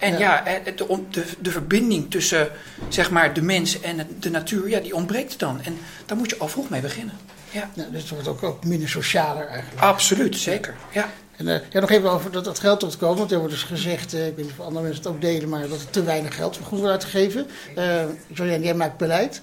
En 0.00 0.18
ja, 0.18 0.42
ja 0.48 0.58
de, 0.64 0.74
de, 1.10 1.24
de, 1.40 1.50
verbinding 1.50 2.10
tussen 2.10 2.48
zeg 2.88 3.10
maar, 3.10 3.34
de 3.34 3.42
mens 3.42 3.80
en 3.80 4.08
de 4.18 4.30
natuur, 4.30 4.68
ja, 4.68 4.80
die 4.80 4.94
ontbreekt 4.94 5.38
dan. 5.38 5.60
En 5.62 5.78
daar 6.06 6.16
moet 6.16 6.30
je 6.30 6.38
al 6.38 6.48
vroeg 6.48 6.68
mee 6.68 6.80
beginnen. 6.80 7.14
Ja. 7.50 7.70
ja 7.74 7.84
dus 7.90 8.00
het 8.00 8.10
wordt 8.10 8.28
ook, 8.28 8.42
ook 8.42 8.64
minder 8.64 8.88
socialer 8.88 9.46
eigenlijk. 9.46 9.82
Absoluut, 9.82 10.36
zeker. 10.36 10.74
Ja. 10.92 11.10
En 11.36 11.46
uh, 11.46 11.54
ja, 11.70 11.80
nog 11.80 11.90
even 11.90 12.10
over 12.10 12.32
dat, 12.32 12.44
dat 12.44 12.58
geld 12.58 12.80
tot 12.80 12.96
komen. 12.96 13.18
Want 13.18 13.32
er 13.32 13.38
wordt 13.38 13.52
dus 13.52 13.62
gezegd, 13.62 14.14
uh, 14.14 14.26
ik 14.26 14.36
weet 14.36 14.44
niet 14.44 14.54
of 14.58 14.64
andere 14.64 14.84
mensen 14.84 15.02
het 15.02 15.12
ook 15.12 15.20
delen, 15.20 15.48
maar 15.48 15.68
dat 15.68 15.80
er 15.80 15.90
te 15.90 16.02
weinig 16.02 16.34
geld 16.34 16.56
voor 16.56 16.66
goed 16.66 16.78
wordt 16.78 16.92
uitgegeven. 16.92 17.46
Uh, 17.78 18.02
Jolien, 18.26 18.62
jij 18.62 18.74
maakt 18.74 18.96
beleid. 18.96 19.40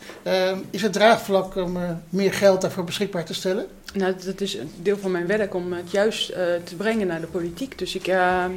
is 0.70 0.82
het 0.82 0.94
draagvlak 0.94 1.56
om 1.56 1.78
meer 2.10 2.34
geld 2.34 2.62
daarvoor 2.62 2.84
beschikbaar 2.84 3.26
te 3.26 3.34
stellen? 3.34 3.68
Nou, 3.94 4.14
dat 4.26 4.42
is 4.42 4.54
een 4.54 4.72
deel 4.82 4.98
van 4.98 5.12
mijn 5.12 5.28
werk 5.28 5.54
om 5.54 5.74
het 5.74 5.92
juist 5.92 6.28
te 6.64 6.76
brengen 6.78 7.08
naar 7.08 7.22
de 7.22 7.28
politiek. 7.28 7.78
Dus 7.78 7.96
ik, 7.96 8.12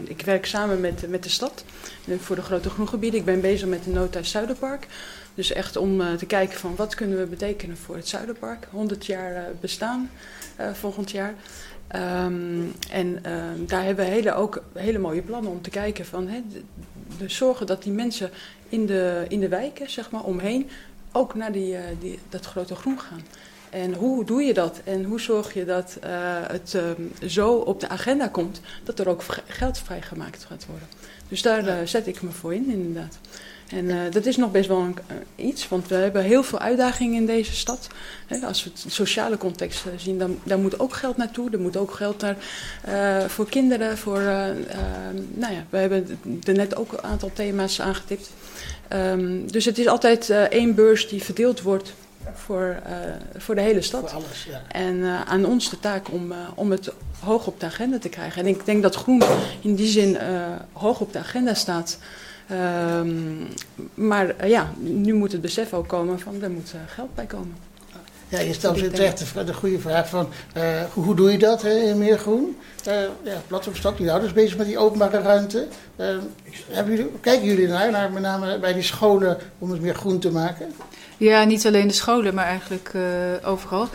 ik 0.05 0.23
werk 0.23 0.47
samen 0.47 0.81
met, 0.81 1.09
met 1.09 1.23
de 1.23 1.29
stad 1.29 1.65
voor 2.19 2.37
de 2.37 2.43
grote 2.43 2.71
groengebieden. 2.71 3.21
Ik 3.21 3.27
ben 3.27 3.41
bezig 3.41 3.69
met 3.69 3.85
de 3.85 3.91
Nota 3.91 4.23
Zuiderpark. 4.23 4.87
Dus 5.35 5.53
echt 5.53 5.77
om 5.77 6.01
uh, 6.01 6.13
te 6.13 6.27
kijken 6.27 6.59
van 6.59 6.77
wat 6.77 6.95
kunnen 6.95 7.19
we 7.19 7.27
betekenen 7.27 7.77
voor 7.77 7.97
het 7.97 8.09
Zuiderpark. 8.09 8.67
100 8.71 9.07
jaar 9.07 9.33
uh, 9.33 9.43
bestaan 9.61 10.11
volgend 10.73 11.11
jaar. 11.11 11.35
Um, 12.25 12.73
en 12.91 13.23
daar 13.67 13.85
hebben 13.85 14.05
we 14.05 14.11
hele, 14.11 14.35
ook 14.35 14.63
hele 14.75 14.99
mooie 14.99 15.23
plannen 15.23 15.51
om 15.51 15.63
te 15.63 15.71
kijken 15.71 16.07
van... 16.07 16.29
Hè, 16.29 16.43
zorgen 17.27 17.67
dat 17.67 17.83
die 17.83 17.93
mensen 17.93 18.31
in 18.69 18.87
de, 18.87 19.25
in 19.29 19.41
de 19.41 19.49
wijken, 19.49 19.91
zeg 19.91 20.11
maar, 20.11 20.25
omheen... 20.25 20.69
ook 21.13 21.35
naar 21.35 21.53
die, 21.53 21.77
die, 22.01 22.19
dat 22.29 22.47
grote 22.47 22.75
groen 22.75 23.01
gaan. 23.01 23.21
En 23.71 23.95
hoe 23.95 24.25
doe 24.25 24.43
je 24.43 24.55
dat? 24.55 24.81
En 24.85 25.05
hoe 25.05 25.21
zorg 25.21 25.55
je 25.55 25.65
dat 25.65 25.97
het 26.47 26.75
um, 26.75 27.13
zo 27.27 27.53
op 27.55 27.81
de 27.81 27.89
agenda 27.89 28.29
komt 28.29 28.61
dat 28.85 28.99
er 28.99 29.09
ook 29.09 29.23
geld 29.47 29.79
vrijgemaakt 29.79 30.45
gaat 30.45 30.67
worden? 30.67 30.89
Dus 31.31 31.43
daar 31.43 31.67
uh, 31.67 31.75
zet 31.85 32.07
ik 32.07 32.23
me 32.23 32.31
voor 32.31 32.55
in, 32.55 32.71
inderdaad. 32.71 33.19
En 33.69 33.85
uh, 33.85 33.97
dat 34.11 34.27
is 34.27 34.37
nog 34.37 34.51
best 34.51 34.69
wel 34.69 34.79
een, 34.79 34.97
uh, 35.11 35.47
iets, 35.47 35.69
want 35.69 35.89
we 35.89 35.95
hebben 35.95 36.23
heel 36.23 36.43
veel 36.43 36.59
uitdagingen 36.59 37.17
in 37.17 37.27
deze 37.27 37.55
stad. 37.55 37.87
Als 38.43 38.65
we 38.65 38.71
het 38.71 38.93
sociale 38.93 39.37
context 39.37 39.85
zien, 39.97 40.19
dan 40.19 40.39
daar 40.43 40.59
moet 40.59 40.81
ook 40.81 40.95
geld 40.95 41.17
naartoe. 41.17 41.51
Er 41.51 41.61
moet 41.61 41.77
ook 41.77 41.95
geld 41.95 42.21
naar 42.21 42.37
voor 43.31 43.49
kinderen. 43.49 43.99
Voor, 43.99 44.21
nou 45.35 45.53
ja, 45.53 45.65
we 45.71 45.77
hebben 45.77 46.19
er 46.45 46.55
net 46.55 46.77
ook 46.77 46.93
een 46.93 47.03
aantal 47.03 47.31
thema's 47.35 47.81
aangetipt. 47.81 48.31
Um, 48.93 49.53
dus 49.53 49.65
het 49.65 49.79
is 49.79 49.87
altijd 49.87 50.31
één 50.31 50.75
beurs 50.75 51.09
die 51.09 51.23
verdeeld 51.23 51.63
wordt 51.63 51.93
voor, 52.35 52.83
voor 53.37 53.55
de 53.55 53.61
hele 53.61 53.83
stad. 53.83 54.01
Voor 54.01 54.23
alles, 54.23 54.45
ja. 54.45 54.63
En 54.69 55.05
aan 55.27 55.45
ons 55.45 55.71
de 55.71 55.79
taak 55.81 56.13
om, 56.13 56.33
om 56.55 56.71
het 56.71 56.93
hoog 57.21 57.47
op 57.47 57.61
de 57.61 57.67
agenda 57.67 57.99
te 57.99 58.09
krijgen. 58.09 58.43
En 58.43 58.49
ik 58.49 58.65
denk 58.65 58.83
dat 58.83 58.95
groen 58.95 59.23
in 59.61 59.75
die 59.75 59.89
zin 59.89 60.19
hoog 60.73 61.01
op 61.01 61.13
de 61.13 61.19
agenda 61.19 61.55
staat. 61.55 61.99
Um, 62.53 63.49
maar 63.95 64.49
ja, 64.49 64.73
nu 64.79 65.15
moet 65.15 65.33
het 65.33 65.41
besef 65.41 65.73
ook 65.73 65.89
komen 65.89 66.21
van 66.21 66.43
er 66.43 66.51
moet 66.51 66.75
geld 66.87 67.15
bij 67.15 67.27
komen. 67.27 67.55
Ja, 68.31 68.39
je 68.39 68.53
stelt 68.53 68.81
weer 68.81 68.91
terecht 68.91 69.35
de, 69.35 69.45
de 69.45 69.55
goede 69.55 69.79
vraag 69.79 70.09
van 70.09 70.29
uh, 70.57 70.63
hoe, 70.93 71.05
hoe, 71.05 71.15
doe 71.15 71.33
je 71.33 71.39
dat 71.39 71.63
hè, 71.63 71.75
in 71.75 71.99
meer 71.99 72.19
groen? 72.19 72.57
ja, 73.23 73.43
Platformstad, 73.47 73.97
die 73.97 74.11
ouders 74.11 74.33
bezig 74.33 74.57
met 74.57 74.67
die 74.67 74.79
openbare 74.79 75.21
ruimte. 75.21 75.67
hebben 76.71 76.97
jullie, 76.97 77.11
kijken 77.21 77.47
jullie 77.47 77.69
naar, 77.69 77.91
naar, 77.91 78.13
met 78.13 78.23
name 78.23 78.59
bij 78.59 78.73
die 78.73 78.83
scholen 78.83 79.39
om 79.59 79.71
het 79.71 79.81
meer 79.81 79.95
groen 79.95 80.19
te 80.19 80.31
maken? 80.31 80.73
Ja, 81.17 81.45
niet 81.45 81.67
alleen 81.67 81.87
de 81.87 81.95
scholen, 81.95 82.35
maar 82.35 82.47
eigenlijk 82.47 82.93
overal. 83.45 83.89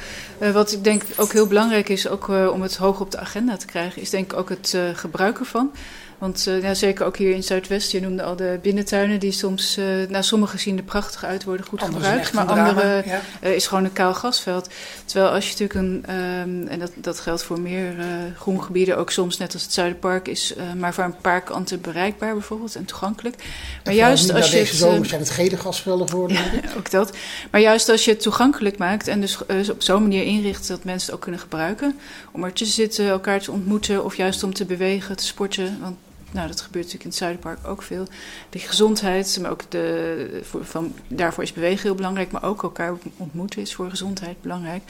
wat 0.54 0.71
ik 0.71 0.84
denk 0.84 1.04
ook 1.17 1.34
heel 1.34 1.48
belangrijk 1.48 1.89
is, 1.89 2.08
ook 2.08 2.28
om 2.28 2.62
het 2.62 2.76
hoog 2.76 3.00
op 3.00 3.12
de 3.12 3.19
agenda 3.19 3.58
te 3.58 3.65
krijgen, 3.65 4.02
is 4.02 4.10
denk 4.10 4.32
ik 4.32 4.39
ook 4.39 4.50
het 4.50 4.78
gebruiken 4.93 5.45
van. 5.45 5.71
Want 6.17 6.45
uh, 6.47 6.62
ja, 6.62 6.73
zeker 6.73 7.06
ook 7.06 7.17
hier 7.17 7.34
in 7.34 7.43
Zuidwest, 7.43 7.91
je 7.91 8.01
noemde 8.01 8.23
al 8.23 8.36
de 8.36 8.60
binnentuinen, 8.62 9.19
die 9.19 9.32
soms, 9.32 9.78
uh, 9.78 9.86
nou 10.10 10.23
sommige 10.23 10.58
zien 10.58 10.78
er 10.78 10.84
prachtig 10.84 11.23
uit, 11.23 11.43
worden 11.43 11.65
goed 11.65 11.82
Anders 11.82 12.06
gebruikt. 12.06 12.34
Maar 12.34 12.45
andere 12.45 13.04
ja. 13.06 13.21
uh, 13.43 13.56
is 13.56 13.67
gewoon 13.67 13.84
een 13.84 13.93
kaal 13.93 14.13
gasveld. 14.13 14.69
Terwijl 15.06 15.34
als 15.34 15.45
je 15.45 15.51
natuurlijk 15.51 15.80
een, 15.80 16.15
um, 16.15 16.67
en 16.67 16.80
dat, 16.80 16.91
dat 16.95 17.19
geldt 17.19 17.43
voor 17.43 17.60
meer 17.60 17.93
groengebieden, 18.38 18.97
ook 18.97 19.12
soms 19.12 19.38
net 19.38 19.54
als 19.54 19.63
het 19.63 19.73
Zuiderpark, 19.73 20.28
is 20.28 20.54
maar 20.78 20.93
voor 20.93 21.04
een 21.04 21.17
paar 21.17 21.41
kanten 21.41 21.82
bereikbaar 21.82 22.34
bijvoorbeeld 22.34 22.75
en 22.75 22.86
toegankelijk. 22.86 23.36
Maar 23.38 23.93
en 23.93 23.95
juist 23.95 24.34
als 24.34 24.51
je. 24.51 24.58
Deze 24.58 24.75
zomer 24.75 25.06
zijn 25.06 25.21
het 25.21 25.30
gele 25.30 25.58
gasvelden 25.58 26.10
geworden. 26.10 26.38
Ja, 26.56 26.69
ook 26.78 26.91
dat. 26.91 27.15
Maar 27.51 27.62
juist 27.62 27.89
als 27.89 28.06
je 28.06 28.12
het 28.12 28.21
toegankelijk 28.21 28.78
maakt 28.78 29.08
en 29.08 29.21
dus 29.21 29.38
op 29.69 29.84
zo'n 29.84 30.01
manier 30.01 30.23
inricht 30.23 30.67
dat 30.67 30.84
mensen 30.84 31.06
het 31.06 31.15
ook 31.15 31.21
kunnen 31.21 31.41
gebruiken, 31.41 31.99
om 32.32 32.43
er 32.43 32.54
te 32.54 32.65
zitten, 32.65 33.08
elkaar 33.08 33.39
te 33.39 33.51
ontmoeten 33.51 34.04
of 34.04 34.15
juist 34.15 34.43
om 34.43 34.54
te 34.54 34.65
bewegen, 34.65 35.15
te 35.15 35.25
sporten. 35.25 35.78
Want 35.82 35.97
nou, 36.32 36.48
dat 36.48 36.62
gebeurt 36.62 36.86
natuurlijk 36.86 37.04
in 37.04 37.10
het 37.10 37.18
Zuiderpark 37.18 37.68
ook 37.68 37.82
veel. 37.82 38.08
De 38.50 38.60
gezondheid, 38.60 39.38
maar 39.42 39.52
ook 39.52 39.72
de, 39.72 40.40
voor, 40.44 40.66
van, 40.66 40.94
daarvoor 41.08 41.44
is 41.44 41.54
bewegen 41.54 41.82
heel 41.82 41.96
belangrijk, 41.96 42.32
maar 42.32 42.44
ook 42.44 42.64
elkaar 42.64 42.94
ontmoeten 43.18 43.62
is 43.62 43.74
voor 43.74 43.90
gezondheid 43.90 44.42
belangrijk. 44.42 44.84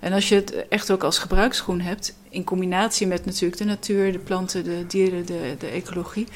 En 0.00 0.12
als 0.12 0.28
je 0.28 0.34
het 0.34 0.68
echt 0.68 0.90
ook 0.90 1.02
als 1.02 1.18
gebruiksgroen 1.18 1.80
hebt, 1.80 2.14
in 2.28 2.44
combinatie 2.44 3.06
met 3.06 3.24
natuurlijk 3.24 3.58
de 3.58 3.64
natuur, 3.64 4.12
de 4.12 4.18
planten, 4.18 4.64
de 4.64 4.84
dieren, 4.86 5.26
de, 5.26 5.54
de 5.58 5.66
ecologie. 5.66 6.26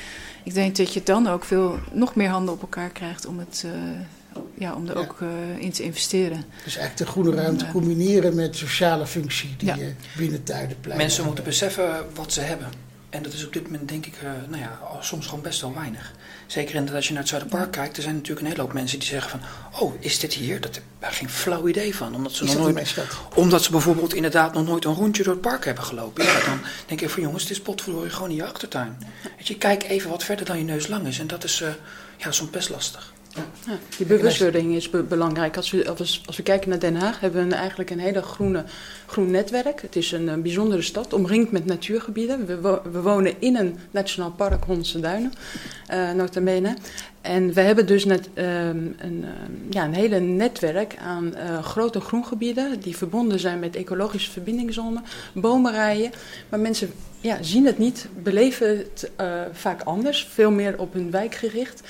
Ik 0.45 0.55
denk 0.55 0.77
dat 0.77 0.93
je 0.93 1.03
dan 1.03 1.27
ook 1.27 1.45
veel, 1.45 1.79
nog 1.93 2.15
meer 2.15 2.29
handen 2.29 2.55
op 2.55 2.61
elkaar 2.61 2.91
krijgt 2.91 3.27
om 3.27 3.39
het... 3.39 3.63
Uh, 3.67 3.73
ja, 4.55 4.75
om 4.75 4.89
er 4.89 4.95
ja. 4.95 5.01
ook 5.01 5.21
uh, 5.21 5.29
in 5.59 5.73
te 5.73 5.83
investeren. 5.83 6.45
Dus 6.65 6.77
eigenlijk 6.77 6.97
de 6.97 7.07
groene 7.07 7.37
ruimte 7.43 7.65
ja. 7.65 7.71
combineren 7.71 8.35
met 8.35 8.57
sociale 8.57 9.07
functie 9.07 9.55
die 9.59 9.69
ja. 9.69 9.75
je 9.75 9.93
binnen 10.17 10.43
tuinen 10.43 10.77
pleit. 10.81 10.99
Mensen 10.99 11.25
moeten 11.25 11.45
beseffen 11.45 12.07
wat 12.15 12.33
ze 12.33 12.41
hebben. 12.41 12.69
En 13.11 13.23
dat 13.23 13.33
is 13.33 13.47
op 13.47 13.53
dit 13.53 13.63
moment 13.63 13.89
denk 13.89 14.07
ik, 14.07 14.15
uh, 14.23 14.31
nou 14.49 14.63
ja, 14.63 14.79
soms 15.01 15.27
gewoon 15.27 15.43
best 15.43 15.61
wel 15.61 15.75
weinig. 15.75 16.13
Zeker 16.47 16.75
inderdaad 16.75 16.97
als 16.97 17.07
je 17.07 17.13
naar 17.13 17.23
het 17.23 17.31
Zuiderpark 17.31 17.71
kijkt, 17.71 17.97
er 17.97 18.03
zijn 18.03 18.15
natuurlijk 18.15 18.41
een 18.41 18.53
hele 18.53 18.63
hoop 18.63 18.73
mensen 18.73 18.99
die 18.99 19.09
zeggen 19.09 19.31
van, 19.31 19.41
oh, 19.81 19.95
is 20.01 20.19
dit 20.19 20.35
hier? 20.35 20.61
Dat 20.61 20.75
heb 20.75 21.11
ik 21.11 21.17
geen 21.17 21.31
flauw 21.31 21.69
idee 21.69 21.97
van. 21.97 22.15
Omdat 22.15 22.33
ze, 22.33 22.45
nog 22.45 22.57
nooit, 22.57 22.95
omdat 23.35 23.63
ze 23.63 23.71
bijvoorbeeld 23.71 24.15
inderdaad 24.15 24.55
nog 24.55 24.67
nooit 24.67 24.85
een 24.85 24.95
rondje 24.95 25.23
door 25.23 25.33
het 25.33 25.43
park 25.43 25.65
hebben 25.65 25.85
gelopen. 25.85 26.25
Ja, 26.25 26.45
dan 26.45 26.61
denk 26.87 27.01
ik 27.01 27.11
van 27.11 27.23
jongens, 27.23 27.43
het 27.43 27.53
is 27.53 27.61
potverdorie 27.61 28.11
gewoon 28.11 28.31
in 28.31 28.37
je 28.37 28.47
achtertuin. 28.47 28.99
Weet 29.37 29.49
je, 29.49 29.57
kijk 29.57 29.83
even 29.83 30.11
wat 30.11 30.25
verder 30.25 30.47
dan 30.47 30.59
je 30.59 30.65
neus 30.65 30.87
lang 30.87 31.07
is. 31.07 31.19
En 31.19 31.27
dat 31.27 31.45
is 31.45 31.61
uh, 31.61 31.69
ja, 32.17 32.33
soms 32.33 32.51
best 32.51 32.69
lastig. 32.69 33.13
Die 33.97 34.07
bewustwording 34.07 34.75
is 34.75 34.91
be 34.91 35.03
belangrijk. 35.03 35.57
Als 35.57 35.71
we, 35.71 35.89
als, 35.89 36.23
we 36.37 36.43
kijken 36.43 36.69
naar 36.69 36.79
Den 36.79 36.97
Haag, 36.97 37.21
hebben 37.21 37.49
we 37.49 37.55
eigenlijk 37.55 37.91
een 37.91 37.99
hele 37.99 38.23
groene, 38.23 38.65
groen 39.07 39.31
netwerk. 39.31 39.83
Het 39.83 39.97
is 39.97 40.13
een, 40.13 40.43
bijzondere 40.43 40.83
stad, 40.83 41.13
omringd 41.13 41.51
met 41.51 41.65
natuurgebieden. 41.65 42.47
We, 42.47 42.61
wo 42.61 42.83
we 42.93 43.01
wonen 43.01 43.35
in 43.39 43.57
een 43.57 43.79
nationaal 43.91 44.31
park, 44.31 44.65
Hondse 44.65 45.01
Duinen, 45.01 45.33
uh, 45.91 46.13
nota 46.13 46.41
bene. 46.41 46.77
En 47.21 47.53
we 47.53 47.61
hebben 47.61 47.87
dus 47.87 48.05
net, 48.05 48.29
um, 48.35 48.45
een, 48.99 49.25
um, 49.25 49.67
ja, 49.71 49.85
een 49.85 49.95
hele 49.95 50.21
netwerk 50.21 50.97
aan 50.97 51.35
uh, 51.37 51.63
grote 51.63 52.01
groengebieden... 52.01 52.81
die 52.81 52.97
verbonden 52.97 53.41
zijn 53.41 53.59
met 53.59 53.77
ecologische 53.77 54.31
verbindingszones, 54.31 55.01
bomenrijen. 55.33 56.11
Maar 56.49 56.61
mensen 56.61 56.93
ja, 57.21 57.43
zien 57.43 57.67
het 57.67 57.79
niet, 57.79 58.09
beleven 58.23 58.79
het 58.79 59.11
uh, 59.21 59.41
vaak 59.53 59.83
anders, 59.83 60.29
veel 60.31 60.51
meer 60.51 60.79
op 60.79 60.93
hun 60.93 61.11
wijk 61.11 61.35
gericht... 61.35 61.83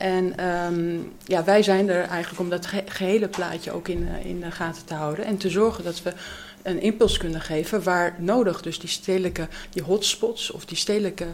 En 0.00 0.46
um, 0.46 1.12
ja, 1.24 1.44
wij 1.44 1.62
zijn 1.62 1.88
er 1.88 2.04
eigenlijk 2.04 2.40
om 2.40 2.50
dat 2.50 2.66
ge 2.66 2.82
gehele 2.86 3.28
plaatje 3.28 3.72
ook 3.72 3.88
in, 3.88 4.02
uh, 4.02 4.24
in 4.24 4.40
de 4.40 4.50
gaten 4.50 4.84
te 4.84 4.94
houden. 4.94 5.24
En 5.24 5.36
te 5.36 5.48
zorgen 5.48 5.84
dat 5.84 6.02
we 6.02 6.12
een 6.62 6.80
impuls 6.80 7.16
kunnen 7.16 7.40
geven 7.40 7.82
waar 7.82 8.14
nodig. 8.18 8.62
Dus 8.62 8.78
die 8.78 8.88
stedelijke, 8.88 9.48
die 9.70 9.82
hotspots 9.82 10.50
of 10.50 10.64
die 10.64 10.76
stedelijke 10.76 11.26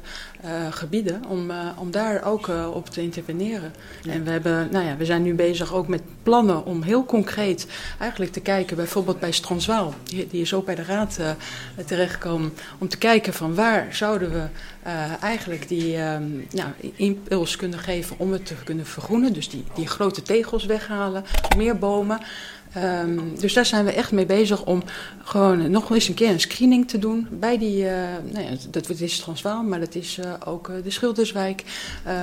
uh, 0.45 0.51
gebieden, 0.71 1.25
om, 1.29 1.51
uh, 1.51 1.69
om 1.79 1.91
daar 1.91 2.25
ook 2.25 2.49
uh, 2.49 2.71
op 2.75 2.89
te 2.91 3.03
interveneren. 3.03 3.73
Ja. 4.03 4.13
En 4.13 4.25
we, 4.25 4.31
hebben, 4.31 4.69
nou 4.71 4.85
ja, 4.85 4.97
we 4.97 5.05
zijn 5.05 5.23
nu 5.23 5.35
bezig 5.35 5.75
ook 5.75 5.89
met 5.89 6.03
plannen 6.23 6.65
om 6.65 6.83
heel 6.83 7.05
concreet 7.05 7.67
eigenlijk 7.99 8.33
te 8.33 8.41
kijken, 8.41 8.77
bijvoorbeeld 8.77 9.21
bij 9.21 9.33
Stranswaal, 9.33 9.95
die, 10.05 10.27
die 10.31 10.41
is 10.41 10.55
ook 10.55 10.65
bij 10.65 10.75
de 10.75 10.85
raad 10.85 11.19
terechtgekomen, 11.87 12.53
om 12.79 12.89
te 12.89 12.99
kijken 12.99 13.33
van 13.33 13.55
waar 13.55 13.95
zouden 13.95 14.33
we 14.33 14.47
eigenlijk 15.21 15.69
die 15.69 15.97
nou, 16.53 16.71
impuls 16.97 17.57
kunnen 17.57 17.79
geven 17.79 18.19
om 18.19 18.33
het 18.33 18.47
te 18.47 18.55
kunnen 18.65 18.87
vergroenen. 18.87 19.33
Dus 19.33 19.49
die, 19.49 19.65
die 19.75 19.87
grote 19.87 20.23
tegels 20.23 20.65
weghalen, 20.65 21.25
meer 21.57 21.79
bomen. 21.79 22.21
Um, 22.77 23.39
dus 23.39 23.53
daar 23.53 23.67
zijn 23.67 23.85
we 23.85 23.93
echt 23.93 24.13
mee 24.13 24.27
bezig 24.27 24.65
om 24.65 24.83
gewoon 25.25 25.71
nog 25.71 25.91
eens 25.91 26.09
een 26.09 26.15
keer 26.15 26.31
een 26.31 26.41
screening 26.41 26.89
te 26.89 26.99
doen 26.99 27.29
bij 27.31 27.59
die, 27.59 27.83
uh, 27.83 27.91
nou 28.33 28.45
ja, 28.45 28.51
dat 28.71 28.91
is 29.01 29.19
Transvaal, 29.19 29.63
maar 29.63 29.81
dat 29.81 29.95
is 29.95 30.19
uh, 30.19 30.33
ook 30.45 30.69
uh, 30.69 30.75
de 30.83 30.91
Schilderswijk. 30.91 31.65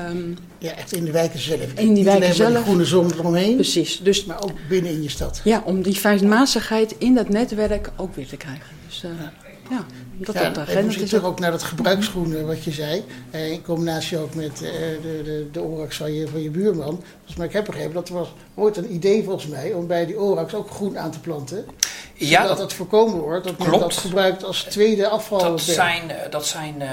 Um, 0.10 0.38
ja, 0.58 0.72
echt 0.72 0.94
in 0.94 1.06
de 1.06 1.12
wijken 1.12 1.40
zelf. 1.40 1.74
In 1.76 1.94
die 1.94 2.04
wijken 2.04 2.34
zelf. 2.34 2.54
de 2.54 2.62
groene 2.62 2.86
zon 2.86 3.12
eromheen. 3.12 3.56
Precies. 3.56 4.00
Dus, 4.04 4.26
maar 4.26 4.44
ook 4.44 4.54
binnen 4.70 4.92
in 4.92 5.04
je 5.04 5.10
stad. 5.10 5.42
Ja, 5.44 5.64
om 5.66 5.82
die 5.82 5.96
fijnmazigheid 5.96 6.96
in 6.98 7.16
dat 7.16 7.30
netwerk 7.30 7.92
ook 7.96 8.16
weer 8.16 8.28
te 8.28 8.38
krijgen. 8.38 8.76
Dus, 8.88 9.02
ja. 9.02 9.43
Ja, 9.70 9.86
dat 10.18 10.36
ja, 10.36 10.48
op 10.48 10.54
de 10.54 10.60
agenda 10.60 10.94
is. 10.94 11.10
terug 11.10 11.24
ook 11.24 11.40
naar 11.40 11.52
dat 11.52 11.64
gebruiksgroen 11.64 12.46
wat 12.46 12.64
je 12.64 12.72
zei. 12.72 13.04
Eh, 13.32 13.52
in 13.52 13.64
combinatie 13.64 14.18
ook 14.18 14.34
met 14.34 14.62
eh, 14.62 14.72
de, 15.02 15.22
de, 15.24 15.48
de 15.52 15.62
orax 15.62 15.98
van 15.98 16.14
je, 16.14 16.28
van 16.28 16.42
je 16.42 16.50
buurman. 16.50 17.04
Dus, 17.26 17.36
maar 17.36 17.46
ik 17.46 17.54
heb 17.54 17.66
begrepen 17.66 17.94
dat 17.94 18.08
er 18.08 18.14
was 18.14 18.34
ooit 18.56 18.78
een 18.78 18.94
idee 18.94 19.24
volgens 19.24 19.48
mij 19.48 19.74
om 19.74 19.88
bij 19.88 20.06
die 20.06 20.20
orax 20.20 20.54
ook 20.54 20.70
groen 20.70 20.98
aan 20.98 21.12
te 21.12 21.20
planten. 21.20 21.66
Ja, 22.14 22.48
dat 22.48 22.58
dat 22.58 22.74
voorkomen 22.74 23.20
wordt. 23.20 23.46
Dat 23.46 23.58
men 23.58 23.80
dat 23.80 23.98
gebruikt 23.98 24.44
als 24.44 24.64
tweede 24.64 25.08
afval. 25.08 25.40
Dat 25.40 25.62
zijn, 25.62 26.12
dat 26.30 26.46
zijn 26.46 26.76
uh, 26.82 26.90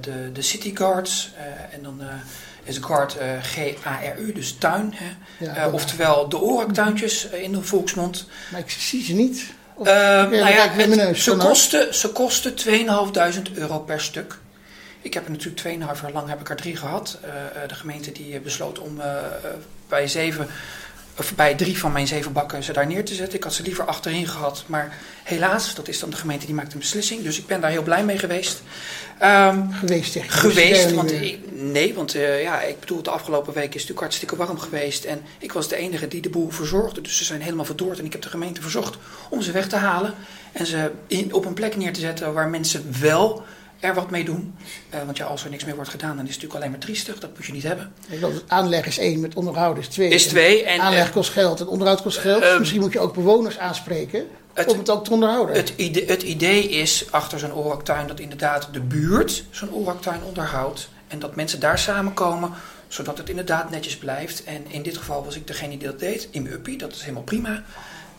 de, 0.00 0.32
de 0.32 0.42
city 0.42 0.76
guards 0.76 1.32
en 1.70 1.82
dan 1.82 2.00
is 2.64 2.76
een 2.76 2.84
guard 2.84 3.16
uh, 3.20 3.42
G-A-R-U, 3.42 4.32
dus 4.32 4.56
tuin. 4.58 4.94
Hè? 4.94 5.44
Ja, 5.44 5.66
uh, 5.66 5.74
oftewel 5.74 6.28
de 6.28 6.40
oraktuintjes 6.40 7.32
uh, 7.32 7.42
in 7.42 7.52
de 7.52 7.62
volksmond. 7.62 8.26
Maar 8.50 8.60
ik 8.60 8.70
zie 8.70 9.04
ze 9.04 9.12
niet. 9.12 9.52
Uh, 9.80 9.86
nou 9.86 10.36
ja, 10.36 10.68
het, 10.68 11.18
ze, 11.18 11.36
kosten, 11.36 11.94
ze 11.94 12.08
kosten 12.08 12.54
2.500 13.46 13.52
euro 13.54 13.78
per 13.78 14.00
stuk. 14.00 14.38
Ik 15.02 15.14
heb 15.14 15.24
er 15.24 15.30
natuurlijk 15.30 15.62
2,5 15.96 16.02
jaar 16.02 16.12
lang 16.12 16.28
heb 16.28 16.40
ik 16.40 16.48
er 16.48 16.56
drie 16.56 16.76
gehad. 16.76 17.18
Uh, 17.24 17.68
de 17.68 17.74
gemeente 17.74 18.12
die 18.12 18.40
besloot 18.40 18.78
om 18.78 18.98
uh, 18.98 19.04
bij 19.88 20.08
zeven 20.08 20.48
of 21.20 21.34
bij 21.34 21.54
drie 21.54 21.78
van 21.78 21.92
mijn 21.92 22.06
zeven 22.06 22.32
bakken 22.32 22.62
ze 22.62 22.72
daar 22.72 22.86
neer 22.86 23.04
te 23.04 23.14
zetten. 23.14 23.36
Ik 23.36 23.44
had 23.44 23.54
ze 23.54 23.62
liever 23.62 23.84
achterin 23.84 24.28
gehad. 24.28 24.64
Maar 24.66 24.96
helaas, 25.22 25.74
dat 25.74 25.88
is 25.88 25.98
dan 25.98 26.10
de 26.10 26.16
gemeente 26.16 26.46
die 26.46 26.54
maakt 26.54 26.72
een 26.72 26.78
beslissing. 26.78 27.22
Dus 27.22 27.38
ik 27.38 27.46
ben 27.46 27.60
daar 27.60 27.70
heel 27.70 27.82
blij 27.82 28.04
mee 28.04 28.18
geweest. 28.18 28.62
Um, 29.22 29.72
geweest, 29.72 30.12
zeg. 30.12 30.40
Geweest, 30.40 30.92
want 30.92 31.12
ik, 31.12 31.38
nee, 31.52 31.94
want 31.94 32.14
uh, 32.14 32.42
ja, 32.42 32.62
ik 32.62 32.80
bedoel, 32.80 33.02
de 33.02 33.10
afgelopen 33.10 33.52
week 33.52 33.74
is 33.74 33.80
het 33.80 33.90
natuurlijk 33.90 34.00
hartstikke 34.00 34.36
warm 34.36 34.58
geweest. 34.58 35.04
En 35.04 35.22
ik 35.38 35.52
was 35.52 35.68
de 35.68 35.76
enige 35.76 36.08
die 36.08 36.20
de 36.20 36.30
boel 36.30 36.50
verzorgde. 36.50 37.00
Dus 37.00 37.16
ze 37.16 37.24
zijn 37.24 37.40
helemaal 37.40 37.64
verdoord. 37.64 37.98
En 37.98 38.04
ik 38.04 38.12
heb 38.12 38.22
de 38.22 38.28
gemeente 38.28 38.62
verzocht 38.62 38.96
om 39.30 39.42
ze 39.42 39.52
weg 39.52 39.68
te 39.68 39.76
halen. 39.76 40.14
En 40.52 40.66
ze 40.66 40.90
in, 41.06 41.34
op 41.34 41.44
een 41.44 41.54
plek 41.54 41.76
neer 41.76 41.92
te 41.92 42.00
zetten 42.00 42.32
waar 42.32 42.48
mensen 42.48 42.94
wel 43.00 43.42
er 43.80 43.94
wat 43.94 44.10
mee 44.10 44.24
doen. 44.24 44.54
want 45.04 45.16
ja, 45.16 45.24
als 45.24 45.44
er 45.44 45.50
niks 45.50 45.64
meer 45.64 45.74
wordt 45.74 45.90
gedaan, 45.90 46.16
dan 46.16 46.26
is 46.26 46.34
het 46.34 46.42
natuurlijk 46.42 46.54
alleen 46.54 46.70
maar 46.70 46.80
triestig. 46.80 47.18
Dat 47.18 47.30
moet 47.36 47.46
je 47.46 47.52
niet 47.52 47.62
hebben. 47.62 47.92
Aanleg 48.46 48.86
is 48.86 48.98
één, 48.98 49.20
met 49.20 49.34
onderhoud 49.34 49.78
is 49.78 49.88
twee. 49.88 50.08
Is 50.08 50.26
twee. 50.26 50.64
En, 50.64 50.80
aanleg 50.80 51.12
kost 51.12 51.30
geld 51.30 51.60
en 51.60 51.66
onderhoud 51.66 52.02
kost 52.02 52.18
geld. 52.18 52.42
Ehm, 52.42 52.58
Misschien 52.58 52.80
moet 52.80 52.92
je 52.92 53.00
ook 53.00 53.14
bewoners 53.14 53.58
aanspreken 53.58 54.26
om 54.66 54.78
het 54.78 54.90
ook 54.90 55.04
te 55.04 55.10
onderhouden. 55.10 55.56
Het 55.56 55.72
idee, 55.76 56.06
het 56.06 56.22
idee 56.22 56.68
is 56.68 57.06
achter 57.10 57.38
zo'n 57.38 57.54
oorraktuin 57.54 58.06
dat 58.06 58.20
inderdaad 58.20 58.68
de 58.72 58.80
buurt 58.80 59.44
zo'n 59.50 59.72
oorraktuin 59.72 60.20
onderhoudt. 60.24 60.88
En 61.08 61.18
dat 61.18 61.36
mensen 61.36 61.60
daar 61.60 61.78
samenkomen, 61.78 62.52
zodat 62.88 63.18
het 63.18 63.28
inderdaad 63.28 63.70
netjes 63.70 63.96
blijft. 63.96 64.44
En 64.44 64.64
in 64.68 64.82
dit 64.82 64.96
geval 64.96 65.24
was 65.24 65.36
ik 65.36 65.46
degene 65.46 65.78
die 65.78 65.88
dat 65.88 65.98
deed, 65.98 66.28
in 66.30 66.42
mijn 66.42 66.54
uppie. 66.54 66.78
Dat 66.78 66.92
is 66.92 67.00
helemaal 67.00 67.22
prima. 67.22 67.62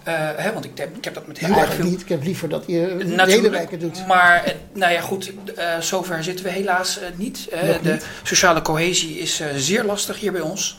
Uh, 0.07 0.13
hè, 0.35 0.53
want 0.53 0.65
ik 0.65 0.77
heb, 0.77 0.97
ik 0.97 1.03
heb 1.03 1.13
dat 1.13 1.27
met 1.27 1.37
heel 1.37 1.55
erg 1.55 1.73
veel... 1.73 1.85
niet. 1.85 2.01
Ik 2.01 2.09
heb 2.09 2.23
liever 2.23 2.49
dat 2.49 2.63
je 2.67 3.13
de 3.15 3.23
hele 3.25 3.49
wijken 3.49 3.79
doet. 3.79 4.07
Maar 4.07 4.43
eh, 4.43 4.53
nou 4.73 4.93
ja, 4.93 5.01
goed, 5.01 5.31
uh, 5.57 5.79
zover 5.79 6.23
zitten 6.23 6.45
we 6.45 6.51
helaas 6.51 6.99
niet. 7.15 7.49
de 7.83 7.99
sociale 8.23 8.61
cohesie 8.61 9.17
is 9.19 9.41
zeer 9.55 9.83
lastig 9.83 10.19
hier 10.19 10.31
bij 10.31 10.41
ons. 10.41 10.77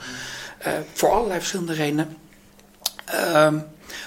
voor 0.92 1.10
allerlei 1.10 1.38
verschillende 1.38 1.72
redenen. 1.72 2.16
Ehm, 3.04 3.58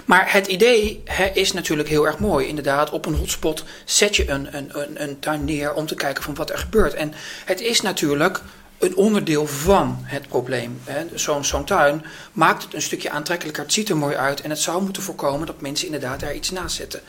maar 0.05 0.31
het 0.31 0.47
idee 0.47 1.03
is 1.33 1.51
natuurlijk 1.51 1.89
heel 1.89 2.05
erg 2.05 2.19
mooi. 2.19 2.47
Inderdaad, 2.47 2.89
op 2.89 3.05
een 3.05 3.15
hotspot 3.15 3.63
zet 3.85 4.15
je 4.15 4.29
een, 4.29 4.57
een, 4.57 4.69
een, 4.73 5.03
een 5.03 5.19
tuin 5.19 5.45
neer 5.45 5.73
om 5.73 5.85
te 5.85 5.95
kijken 5.95 6.23
van 6.23 6.35
wat 6.35 6.49
er 6.49 6.57
gebeurt. 6.57 6.93
En 6.93 7.13
het 7.45 7.61
is 7.61 7.81
natuurlijk 7.81 8.41
een 8.77 8.95
onderdeel 8.95 9.47
van 9.47 9.97
het 10.03 10.27
probleem. 10.27 10.81
Zo'n 11.41 11.65
tuin 11.65 12.05
maakt 12.31 12.63
het 12.63 12.73
een 12.73 12.81
stukje 12.81 13.09
aantrekkelijker, 13.09 13.63
het 13.63 13.73
ziet 13.73 13.89
er 13.89 13.97
mooi 13.97 14.15
uit 14.15 14.41
en 14.41 14.49
het 14.49 14.59
zou 14.59 14.83
moeten 14.83 15.03
voorkomen 15.03 15.47
dat 15.47 15.61
mensen 15.61 15.85
inderdaad 15.85 16.19
daar 16.19 16.35
iets 16.35 16.51
naast 16.51 16.75
zetten. 16.75 17.01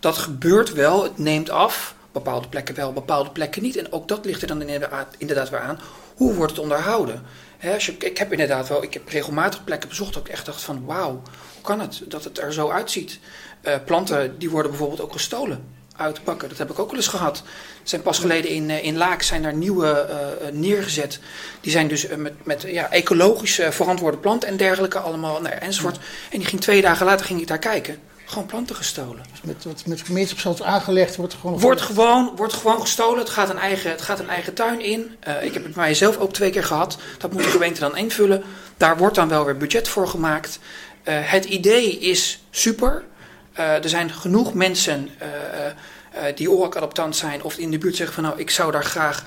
Dat 0.00 0.18
gebeurt 0.18 0.72
wel, 0.72 1.02
het 1.02 1.18
neemt 1.18 1.50
af, 1.50 1.94
bepaalde 2.12 2.48
plekken 2.48 2.74
wel, 2.74 2.92
bepaalde 2.92 3.30
plekken 3.30 3.62
niet. 3.62 3.76
En 3.76 3.92
ook 3.92 4.08
dat 4.08 4.24
ligt 4.24 4.42
er 4.42 4.48
dan 4.48 4.62
inderdaad 5.18 5.50
weer 5.50 5.60
aan. 5.60 5.80
Hoe 6.16 6.34
wordt 6.34 6.52
het 6.52 6.60
onderhouden? 6.60 7.22
ik 7.98 8.18
heb 8.18 8.32
inderdaad 8.32 8.68
wel, 8.68 8.82
ik 8.82 8.94
heb 8.94 9.08
regelmatig 9.08 9.64
plekken 9.64 9.88
bezocht 9.88 10.14
dat 10.14 10.26
ik 10.26 10.32
echt 10.32 10.46
dacht 10.46 10.62
van 10.62 10.84
wauw, 10.84 11.22
kan 11.60 11.80
het 11.80 12.02
dat 12.08 12.24
het 12.24 12.38
er 12.38 12.52
zo 12.52 12.68
uitziet? 12.68 13.18
Uh, 13.62 13.74
planten 13.84 14.38
die 14.38 14.50
worden 14.50 14.70
bijvoorbeeld 14.70 15.00
ook 15.00 15.12
gestolen 15.12 15.64
uitpakken. 15.96 16.48
Dat 16.48 16.58
heb 16.58 16.70
ik 16.70 16.78
ook 16.78 16.90
wel 16.90 16.96
eens 16.96 17.08
gehad. 17.08 17.36
Er 17.36 17.88
zijn 17.88 18.02
pas 18.02 18.18
geleden 18.18 18.50
in, 18.50 18.70
eh, 18.70 18.84
in 18.84 18.96
Laak 18.96 19.22
zijn 19.22 19.42
daar 19.42 19.54
nieuwe 19.54 20.08
uh, 20.10 20.48
neergezet. 20.52 21.20
Die 21.60 21.72
zijn 21.72 21.88
dus 21.88 22.06
met, 22.16 22.46
met 22.46 22.62
ja, 22.62 22.90
ecologisch 22.90 23.60
verantwoorde 23.70 24.16
planten 24.16 24.48
en 24.48 24.56
dergelijke 24.56 24.98
allemaal 24.98 25.40
nou, 25.40 25.54
enzovoort. 25.54 25.98
En 26.30 26.38
die 26.38 26.46
ging 26.46 26.60
twee 26.60 26.82
dagen 26.82 27.06
later 27.06 27.26
ging 27.26 27.40
ik 27.40 27.46
daar 27.46 27.58
kijken. 27.58 27.98
Gewoon 28.24 28.46
planten 28.46 28.76
gestolen. 28.76 29.22
Dus 29.30 29.40
met, 29.42 29.64
met, 29.64 29.86
met 29.86 30.00
gemeenschapsgeld 30.00 30.62
aangelegd 30.62 31.16
wordt 31.16 31.34
gewoon... 31.34 31.60
Wordt 31.60 31.80
gewoon, 31.80 32.32
wordt 32.36 32.52
gewoon 32.52 32.80
gestolen. 32.80 33.18
Het 33.18 33.30
gaat 33.30 33.50
een 33.50 33.58
eigen, 33.58 33.90
het 33.90 34.02
gaat 34.02 34.18
een 34.18 34.28
eigen 34.28 34.54
tuin 34.54 34.80
in. 34.80 35.16
ik 35.42 35.54
heb 35.54 35.64
het 35.64 35.74
bij 35.74 35.84
mijzelf 35.84 36.16
ook 36.16 36.32
twee 36.32 36.50
keer 36.50 36.64
gehad. 36.64 36.98
Dat 37.18 37.32
moet 37.32 37.42
de 37.42 37.50
gemeente 37.50 37.80
dan 37.80 37.96
invullen. 37.96 38.42
Daar 38.76 38.96
wordt 38.96 39.14
dan 39.14 39.28
wel 39.28 39.44
weer 39.44 39.56
budget 39.56 39.88
voor 39.88 40.08
gemaakt. 40.08 40.58
Het 41.04 41.44
idee 41.44 41.98
is 41.98 42.44
super. 42.50 43.04
er 43.54 43.88
zijn 43.88 44.10
genoeg 44.10 44.54
mensen 44.54 45.10
uh, 46.14 46.22
die 46.34 46.50
ORAC-adoptant 46.50 47.16
zijn 47.16 47.42
of 47.42 47.56
in 47.56 47.70
de 47.70 47.78
buurt 47.78 47.96
zeggen 47.96 48.14
van 48.14 48.24
nou, 48.24 48.38
ik 48.38 48.50
zou 48.50 48.72
daar 48.72 48.84
graag 48.84 49.24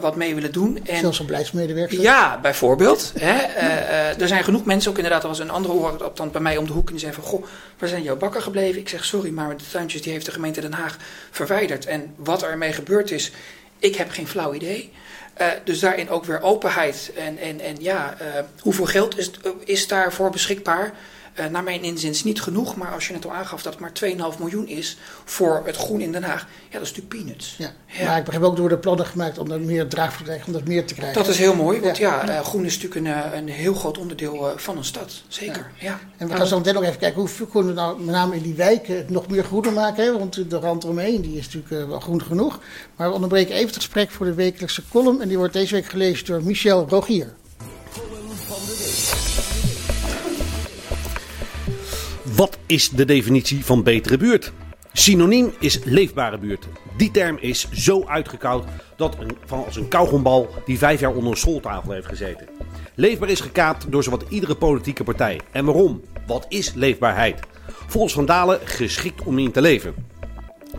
wat 0.00 0.16
mee 0.16 0.34
willen 0.34 0.52
doen. 0.52 0.86
En, 0.86 0.98
Zelfs 0.98 1.18
een 1.18 1.26
beleidsmedewerker? 1.26 2.00
Ja, 2.00 2.38
bijvoorbeeld. 2.40 3.12
Hè, 3.18 3.34
uh, 3.34 4.20
er 4.20 4.28
zijn 4.28 4.44
genoeg 4.44 4.64
mensen, 4.64 4.90
ook 4.90 4.96
inderdaad, 4.96 5.22
er 5.22 5.28
was 5.28 5.38
een 5.38 5.50
andere 5.50 5.74
ORAC-adoptant 5.74 6.32
bij 6.32 6.40
mij 6.40 6.56
om 6.56 6.66
de 6.66 6.72
hoek 6.72 6.86
en 6.86 6.92
die 6.92 7.00
zei 7.00 7.12
van 7.12 7.22
goh, 7.22 7.44
waar 7.78 7.88
zijn 7.88 8.02
jouw 8.02 8.16
bakken 8.16 8.42
gebleven? 8.42 8.80
Ik 8.80 8.88
zeg 8.88 9.04
sorry, 9.04 9.30
maar 9.30 9.56
de 9.56 9.64
tuintjes 9.70 10.02
die 10.02 10.12
heeft 10.12 10.26
de 10.26 10.32
gemeente 10.32 10.60
Den 10.60 10.72
Haag 10.72 10.96
verwijderd. 11.30 11.86
En 11.86 12.14
wat 12.16 12.42
er 12.42 12.50
ermee 12.50 12.72
gebeurd 12.72 13.10
is, 13.10 13.32
ik 13.78 13.96
heb 13.96 14.10
geen 14.10 14.28
flauw 14.28 14.54
idee. 14.54 14.92
dus 15.64 15.80
daarin 15.80 16.10
ook 16.10 16.24
weer 16.24 16.42
openheid. 16.42 17.12
En, 17.16 17.38
en, 17.38 17.60
en 17.60 17.76
ja, 17.78 18.16
hoeveel 18.60 18.86
geld 18.86 19.18
is, 19.18 19.30
is 19.64 19.88
daarvoor 19.88 20.30
beschikbaar? 20.30 20.92
Uh, 21.40 21.46
naar 21.46 21.62
mijn 21.62 21.82
inziens 21.82 22.24
niet 22.24 22.42
genoeg. 22.42 22.76
Maar 22.76 22.92
als 22.92 23.06
je 23.06 23.12
net 23.12 23.24
al 23.24 23.32
aangaf 23.32 23.62
dat 23.62 23.72
het 23.72 23.82
maar 23.82 24.32
2,5 24.34 24.38
miljoen 24.38 24.68
is 24.68 24.96
voor 25.24 25.62
het 25.64 25.76
groen 25.76 26.00
in 26.00 26.12
Den 26.12 26.22
Haag. 26.22 26.40
Ja, 26.40 26.78
dat 26.78 26.82
is 26.82 26.94
natuurlijk 26.94 27.08
peanuts. 27.08 27.54
Ja. 27.58 27.72
Maar 28.04 28.18
ik 28.18 28.24
begrijp 28.24 28.44
ook 28.44 28.56
door 28.56 28.68
de 28.68 28.78
plannen 28.78 29.06
gemaakt 29.06 29.38
om 29.38 29.48
dat 29.48 29.60
meer 29.60 29.88
draagvlak 29.88 30.18
te 30.18 30.24
krijgen, 30.24 30.46
om 30.46 30.52
dat 30.52 30.64
meer 30.64 30.86
te 30.86 30.94
krijgen. 30.94 31.22
Dat 31.22 31.28
is 31.28 31.38
heel 31.38 31.54
mooi, 31.54 31.80
want 31.80 31.96
ja, 31.96 32.28
uh, 32.28 32.40
groen 32.40 32.64
is 32.64 32.78
natuurlijk 32.78 33.06
een, 33.06 33.32
eh, 33.32 33.38
een 33.38 33.48
heel 33.48 33.74
groot 33.74 33.98
onderdeel 33.98 34.52
van 34.56 34.76
een 34.76 34.84
stad. 34.84 35.22
Zeker, 35.28 35.70
ja. 35.78 36.00
En 36.16 36.28
we 36.28 36.36
gaan 36.36 36.46
zo 36.46 36.56
meteen 36.56 36.74
nog 36.74 36.82
even 36.82 36.98
kijken 36.98 37.20
hoe 37.20 37.48
kunnen 37.50 37.74
we 37.74 37.80
nou 37.80 38.02
met 38.02 38.14
name 38.14 38.36
in 38.36 38.42
die 38.42 38.54
wijken 38.54 38.96
het 38.96 39.10
nog 39.10 39.28
meer 39.28 39.44
groener 39.44 39.72
maken. 39.72 40.04
Hè? 40.04 40.18
Want 40.18 40.50
de 40.50 40.58
rand 40.58 40.84
eromheen 40.84 41.20
die 41.20 41.38
is 41.38 41.44
natuurlijk 41.54 41.88
wel 41.88 42.00
groen 42.00 42.22
genoeg. 42.22 42.60
Maar 42.96 43.08
we 43.08 43.14
onderbreken 43.14 43.54
even 43.54 43.66
het 43.66 43.76
gesprek 43.76 44.10
voor 44.10 44.26
de 44.26 44.34
wekelijkse 44.34 44.82
column. 44.90 45.20
En 45.20 45.28
die 45.28 45.38
wordt 45.38 45.52
deze 45.52 45.74
week 45.74 45.86
gelezen 45.86 46.26
door 46.26 46.42
Michel 46.42 46.86
Rogier. 46.88 47.34
Wat 52.36 52.58
is 52.66 52.88
de 52.88 53.04
definitie 53.04 53.64
van 53.64 53.82
betere 53.82 54.16
buurt? 54.16 54.52
Synoniem 54.92 55.52
is 55.58 55.84
leefbare 55.84 56.38
buurt. 56.38 56.66
Die 56.96 57.10
term 57.10 57.36
is 57.40 57.70
zo 57.70 58.04
uitgekoud 58.04 58.64
dat 58.96 59.16
een, 59.18 59.36
van 59.44 59.64
als 59.64 59.76
een 59.76 59.88
kauwgombal 59.88 60.48
die 60.64 60.78
vijf 60.78 61.00
jaar 61.00 61.14
onder 61.14 61.30
een 61.30 61.36
schooltafel 61.36 61.92
heeft 61.92 62.06
gezeten. 62.06 62.48
Leefbaar 62.94 63.28
is 63.28 63.40
gekaapt 63.40 63.92
door 63.92 64.02
zowat 64.02 64.24
iedere 64.28 64.54
politieke 64.54 65.04
partij. 65.04 65.40
En 65.52 65.64
waarom? 65.64 66.02
Wat 66.26 66.46
is 66.48 66.74
leefbaarheid? 66.74 67.40
Volgens 67.86 68.12
Van 68.12 68.26
Dalen 68.26 68.60
geschikt 68.64 69.22
om 69.22 69.38
in 69.38 69.52
te 69.52 69.60
leven. 69.60 69.94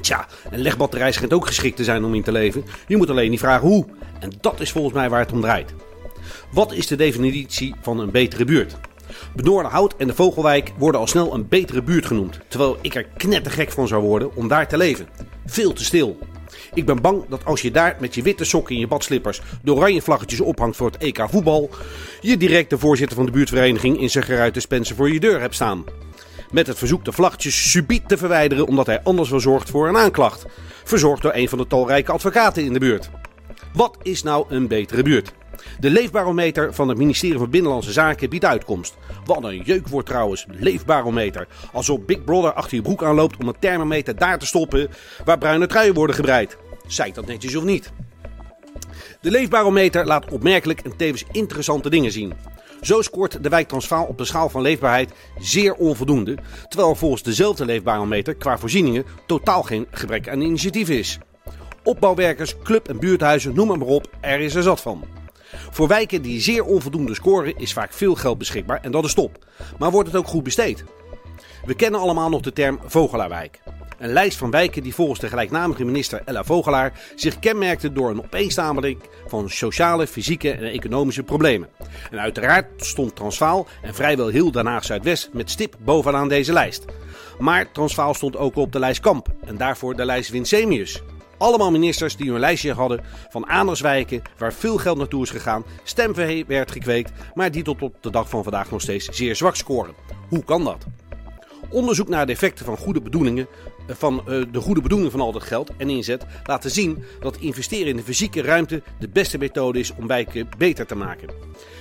Tja, 0.01 0.27
een 0.51 0.61
legbatterij 0.61 1.11
schijnt 1.11 1.33
ook 1.33 1.47
geschikt 1.47 1.77
te 1.77 1.83
zijn 1.83 2.03
om 2.03 2.15
in 2.15 2.23
te 2.23 2.31
leven. 2.31 2.65
Je 2.87 2.97
moet 2.97 3.09
alleen 3.09 3.29
niet 3.29 3.39
vragen 3.39 3.67
hoe. 3.67 3.85
En 4.19 4.31
dat 4.41 4.59
is 4.59 4.71
volgens 4.71 4.93
mij 4.93 5.09
waar 5.09 5.19
het 5.19 5.31
om 5.31 5.41
draait. 5.41 5.73
Wat 6.51 6.73
is 6.73 6.87
de 6.87 6.95
definitie 6.95 7.75
van 7.81 7.99
een 7.99 8.11
betere 8.11 8.45
buurt? 8.45 8.77
Benoordenhout 9.35 9.95
en 9.97 10.07
de 10.07 10.15
Vogelwijk 10.15 10.73
worden 10.77 11.01
al 11.01 11.07
snel 11.07 11.33
een 11.33 11.47
betere 11.47 11.81
buurt 11.81 12.05
genoemd. 12.05 12.39
Terwijl 12.47 12.77
ik 12.81 12.95
er 12.95 13.07
knettergek 13.17 13.71
van 13.71 13.87
zou 13.87 14.03
worden 14.03 14.35
om 14.35 14.47
daar 14.47 14.67
te 14.67 14.77
leven. 14.77 15.07
Veel 15.45 15.73
te 15.73 15.83
stil. 15.83 16.17
Ik 16.73 16.85
ben 16.85 17.01
bang 17.01 17.25
dat 17.29 17.45
als 17.45 17.61
je 17.61 17.71
daar 17.71 17.97
met 17.99 18.15
je 18.15 18.21
witte 18.21 18.45
sokken 18.45 18.75
en 18.75 18.81
je 18.81 18.87
badslippers 18.87 19.41
de 19.63 19.73
oranje 19.73 20.01
vlaggetjes 20.01 20.41
ophangt 20.41 20.77
voor 20.77 20.91
het 20.91 20.97
EK 20.97 21.25
voetbal, 21.29 21.69
je 22.21 22.37
direct 22.37 22.69
de 22.69 22.77
voorzitter 22.77 23.15
van 23.15 23.25
de 23.25 23.31
buurtvereniging 23.31 23.99
in 23.99 24.09
zijn 24.09 24.23
geruite 24.23 24.59
spensen 24.59 24.95
voor 24.95 25.11
je 25.11 25.19
deur 25.19 25.39
hebt 25.39 25.55
staan. 25.55 25.83
Met 26.51 26.67
het 26.67 26.77
verzoek 26.77 27.05
de 27.05 27.11
vlaggetjes 27.11 27.71
subiet 27.71 28.07
te 28.07 28.17
verwijderen 28.17 28.67
omdat 28.67 28.85
hij 28.85 29.03
anders 29.03 29.29
wel 29.29 29.39
zorgt 29.39 29.69
voor 29.69 29.87
een 29.87 29.97
aanklacht. 29.97 30.45
Verzorgd 30.83 31.21
door 31.21 31.33
een 31.33 31.49
van 31.49 31.57
de 31.57 31.67
talrijke 31.67 32.11
advocaten 32.11 32.63
in 32.63 32.73
de 32.73 32.79
buurt. 32.79 33.09
Wat 33.73 33.97
is 34.01 34.23
nou 34.23 34.45
een 34.49 34.67
betere 34.67 35.03
buurt? 35.03 35.33
De 35.79 35.89
leefbarometer 35.89 36.73
van 36.73 36.87
het 36.87 36.97
ministerie 36.97 37.37
van 37.37 37.49
Binnenlandse 37.49 37.91
Zaken 37.91 38.29
biedt 38.29 38.45
uitkomst. 38.45 38.97
Wat 39.25 39.43
een 39.43 39.61
jeukwoord 39.61 40.05
trouwens, 40.05 40.45
leefbarometer. 40.49 41.47
Alsof 41.73 42.05
Big 42.05 42.23
Brother 42.23 42.53
achter 42.53 42.75
je 42.75 42.83
broek 42.83 43.03
aanloopt 43.03 43.37
om 43.37 43.47
een 43.47 43.59
thermometer 43.59 44.15
daar 44.15 44.39
te 44.39 44.45
stoppen 44.45 44.89
waar 45.25 45.37
bruine 45.37 45.67
truien 45.67 45.93
worden 45.93 46.15
gebreid. 46.15 46.57
Zei 46.87 47.11
dat 47.11 47.25
netjes 47.25 47.55
of 47.55 47.63
niet? 47.63 47.91
De 49.21 49.31
leefbarometer 49.31 50.05
laat 50.05 50.31
opmerkelijk 50.31 50.79
en 50.79 50.95
tevens 50.97 51.23
interessante 51.31 51.89
dingen 51.89 52.11
zien. 52.11 52.33
Zo 52.81 53.01
scoort 53.01 53.43
de 53.43 53.49
wijk 53.49 53.67
Transvaal 53.67 54.05
op 54.05 54.17
de 54.17 54.25
schaal 54.25 54.49
van 54.49 54.61
leefbaarheid 54.61 55.11
zeer 55.39 55.73
onvoldoende, 55.73 56.37
terwijl 56.67 56.95
volgens 56.95 57.23
dezelfde 57.23 57.65
leefbarometer 57.65 58.35
qua 58.35 58.57
voorzieningen 58.57 59.05
totaal 59.25 59.63
geen 59.63 59.87
gebrek 59.91 60.29
aan 60.29 60.41
initiatief 60.41 60.89
is. 60.89 61.19
Opbouwwerkers, 61.83 62.55
club- 62.63 62.87
en 62.87 62.99
buurthuizen, 62.99 63.55
noem 63.55 63.67
maar 63.67 63.87
op, 63.87 64.07
er 64.21 64.39
is 64.39 64.55
er 64.55 64.63
zat 64.63 64.81
van. 64.81 65.16
Voor 65.71 65.87
wijken 65.87 66.21
die 66.21 66.41
zeer 66.41 66.63
onvoldoende 66.63 67.15
scoren 67.15 67.57
is 67.57 67.73
vaak 67.73 67.93
veel 67.93 68.15
geld 68.15 68.37
beschikbaar 68.37 68.79
en 68.81 68.91
dat 68.91 69.05
is 69.05 69.13
top. 69.13 69.45
Maar 69.79 69.91
wordt 69.91 70.11
het 70.11 70.17
ook 70.17 70.27
goed 70.27 70.43
besteed? 70.43 70.83
We 71.65 71.73
kennen 71.73 71.99
allemaal 71.99 72.29
nog 72.29 72.41
de 72.41 72.53
term 72.53 72.79
Vogelaarwijk. 72.85 73.59
Een 73.97 74.13
lijst 74.13 74.37
van 74.37 74.51
wijken 74.51 74.83
die 74.83 74.93
volgens 74.93 75.19
de 75.19 75.27
gelijknamige 75.27 75.85
minister 75.85 76.21
Ella 76.25 76.43
Vogelaar 76.43 76.99
zich 77.15 77.39
kenmerkte 77.39 77.93
door 77.93 78.09
een 78.09 78.23
opeenstapeling 78.23 78.99
van 79.27 79.49
sociale, 79.49 80.07
fysieke 80.07 80.51
en 80.51 80.63
economische 80.63 81.23
problemen. 81.23 81.69
En 82.11 82.19
uiteraard 82.19 82.65
stond 82.85 83.15
Transvaal 83.15 83.67
en 83.81 83.95
vrijwel 83.95 84.27
heel 84.27 84.51
Den 84.51 84.83
Zuidwest 84.83 85.29
met 85.33 85.49
stip 85.49 85.75
bovenaan 85.79 86.27
deze 86.27 86.53
lijst. 86.53 86.85
Maar 87.39 87.71
Transvaal 87.71 88.13
stond 88.13 88.37
ook 88.37 88.55
op 88.55 88.71
de 88.71 88.79
lijst 88.79 89.01
Kamp 89.01 89.27
en 89.45 89.57
daarvoor 89.57 89.95
de 89.95 90.05
lijst 90.05 90.29
Winsemius. 90.29 91.01
Allemaal 91.37 91.71
ministers 91.71 92.15
die 92.15 92.31
een 92.31 92.39
lijstje 92.39 92.73
hadden 92.73 93.03
van 93.29 93.47
aandagswijken 93.47 94.21
waar 94.37 94.53
veel 94.53 94.77
geld 94.77 94.97
naartoe 94.97 95.23
is 95.23 95.29
gegaan, 95.29 95.65
stemverhee 95.83 96.45
werd 96.45 96.71
gekweekt, 96.71 97.11
maar 97.33 97.51
die 97.51 97.63
tot 97.63 97.81
op 97.81 97.95
de 98.01 98.09
dag 98.09 98.29
van 98.29 98.43
vandaag 98.43 98.71
nog 98.71 98.81
steeds 98.81 99.05
zeer 99.05 99.35
zwak 99.35 99.55
scoren. 99.55 99.93
Hoe 100.29 100.43
kan 100.43 100.63
dat? 100.63 100.85
Onderzoek 101.69 102.07
naar 102.07 102.25
de 102.25 102.31
effecten 102.31 102.65
van 102.65 102.77
goede 102.77 103.01
bedoelingen 103.01 103.47
van 103.87 104.23
uh, 104.27 104.45
de 104.51 104.59
goede 104.59 104.81
bedoeling 104.81 105.11
van 105.11 105.21
al 105.21 105.31
dat 105.31 105.43
geld 105.43 105.71
en 105.77 105.89
inzet 105.89 106.25
laten 106.43 106.71
zien 106.71 107.03
dat 107.19 107.37
investeren 107.37 107.87
in 107.87 107.95
de 107.95 108.03
fysieke 108.03 108.41
ruimte 108.41 108.81
de 108.99 109.09
beste 109.09 109.37
methode 109.37 109.79
is 109.79 109.93
om 109.95 110.07
wijken 110.07 110.49
beter 110.57 110.85
te 110.85 110.95
maken. 110.95 111.29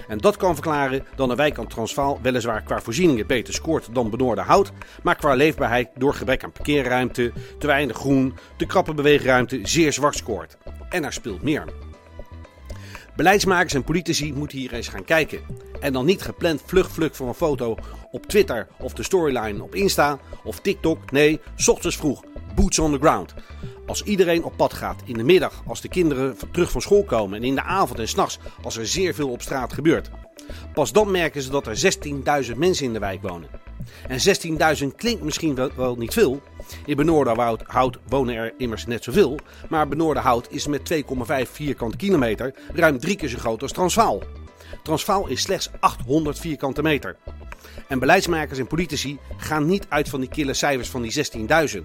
En 0.08 0.18
dat 0.18 0.36
kan 0.36 0.54
verklaren 0.54 1.04
dat 1.16 1.30
een 1.30 1.36
wijk 1.36 1.58
aan 1.58 1.66
Transvaal 1.66 2.18
weliswaar 2.22 2.62
qua 2.62 2.80
voorzieningen 2.80 3.26
beter 3.26 3.54
scoort 3.54 3.88
dan 3.94 4.10
Benoorde 4.10 4.40
Hout, 4.40 4.72
maar 5.02 5.16
qua 5.16 5.34
leefbaarheid 5.34 5.88
door 5.94 6.14
gebrek 6.14 6.44
aan 6.44 6.52
parkeerruimte, 6.52 7.32
te 7.58 7.66
weinig 7.66 7.96
groen, 7.96 8.34
te 8.56 8.66
krappe 8.66 8.94
beweegruimte 8.94 9.60
zeer 9.62 9.92
zwak 9.92 10.14
scoort. 10.14 10.56
En 10.88 11.04
er 11.04 11.12
speelt 11.12 11.42
meer. 11.42 11.64
Beleidsmakers 13.16 13.74
en 13.74 13.84
politici 13.84 14.32
moeten 14.32 14.58
hier 14.58 14.72
eens 14.72 14.88
gaan 14.88 15.04
kijken. 15.04 15.40
En 15.80 15.92
dan 15.92 16.04
niet 16.04 16.22
gepland 16.22 16.62
vlug 16.66 16.90
vlug 16.90 17.16
voor 17.16 17.28
een 17.28 17.34
foto 17.34 17.76
op 18.10 18.26
Twitter 18.26 18.66
of 18.78 18.92
de 18.92 19.02
storyline 19.02 19.62
op 19.62 19.74
Insta 19.74 20.18
of 20.44 20.60
TikTok. 20.60 21.10
Nee, 21.10 21.40
s 21.56 21.68
ochtends 21.68 21.96
vroeg, 21.96 22.22
boots 22.54 22.78
on 22.78 22.92
the 22.92 22.98
ground. 22.98 23.34
Als 23.86 24.02
iedereen 24.02 24.44
op 24.44 24.56
pad 24.56 24.74
gaat, 24.74 25.02
in 25.04 25.14
de 25.14 25.24
middag 25.24 25.62
als 25.66 25.80
de 25.80 25.88
kinderen 25.88 26.36
terug 26.52 26.70
van 26.70 26.80
school 26.80 27.04
komen 27.04 27.38
en 27.38 27.44
in 27.44 27.54
de 27.54 27.62
avond 27.62 27.98
en 27.98 28.08
s'nachts 28.08 28.38
als 28.62 28.76
er 28.76 28.86
zeer 28.86 29.14
veel 29.14 29.30
op 29.30 29.42
straat 29.42 29.72
gebeurt. 29.72 30.10
Pas 30.74 30.92
dan 30.92 31.10
merken 31.10 31.42
ze 31.42 31.50
dat 31.50 31.66
er 31.66 31.96
16.000 32.50 32.56
mensen 32.56 32.86
in 32.86 32.92
de 32.92 32.98
wijk 32.98 33.22
wonen. 33.22 33.48
En 34.08 34.18
16.000 34.80 34.96
klinkt 34.96 35.22
misschien 35.22 35.70
wel, 35.76 35.96
niet 35.96 36.12
veel. 36.12 36.40
In 36.86 36.96
Benoordenhout 36.96 37.98
wonen 38.08 38.34
er 38.34 38.54
immers 38.56 38.86
net 38.86 39.04
zoveel. 39.04 39.38
Maar 39.68 39.88
Benoordenhout 39.88 40.46
is 40.50 40.66
met 40.66 40.92
2,5 40.94 41.50
vierkante 41.52 41.96
kilometer 41.96 42.54
ruim 42.74 42.98
drie 42.98 43.16
keer 43.16 43.28
zo 43.28 43.38
groot 43.38 43.62
als 43.62 43.72
Transvaal. 43.72 44.22
Transvaal 44.82 45.26
is 45.26 45.42
slechts 45.42 45.70
800 45.80 46.38
vierkante 46.38 46.82
meter. 46.82 47.16
En 47.88 47.98
beleidsmakers 47.98 48.58
en 48.58 48.66
politici 48.66 49.18
gaan 49.36 49.66
niet 49.66 49.86
uit 49.88 50.08
van 50.08 50.20
die 50.20 50.28
kille 50.28 50.54
cijfers 50.54 50.88
van 50.88 51.02
die 51.02 51.26
16.000. 51.76 51.80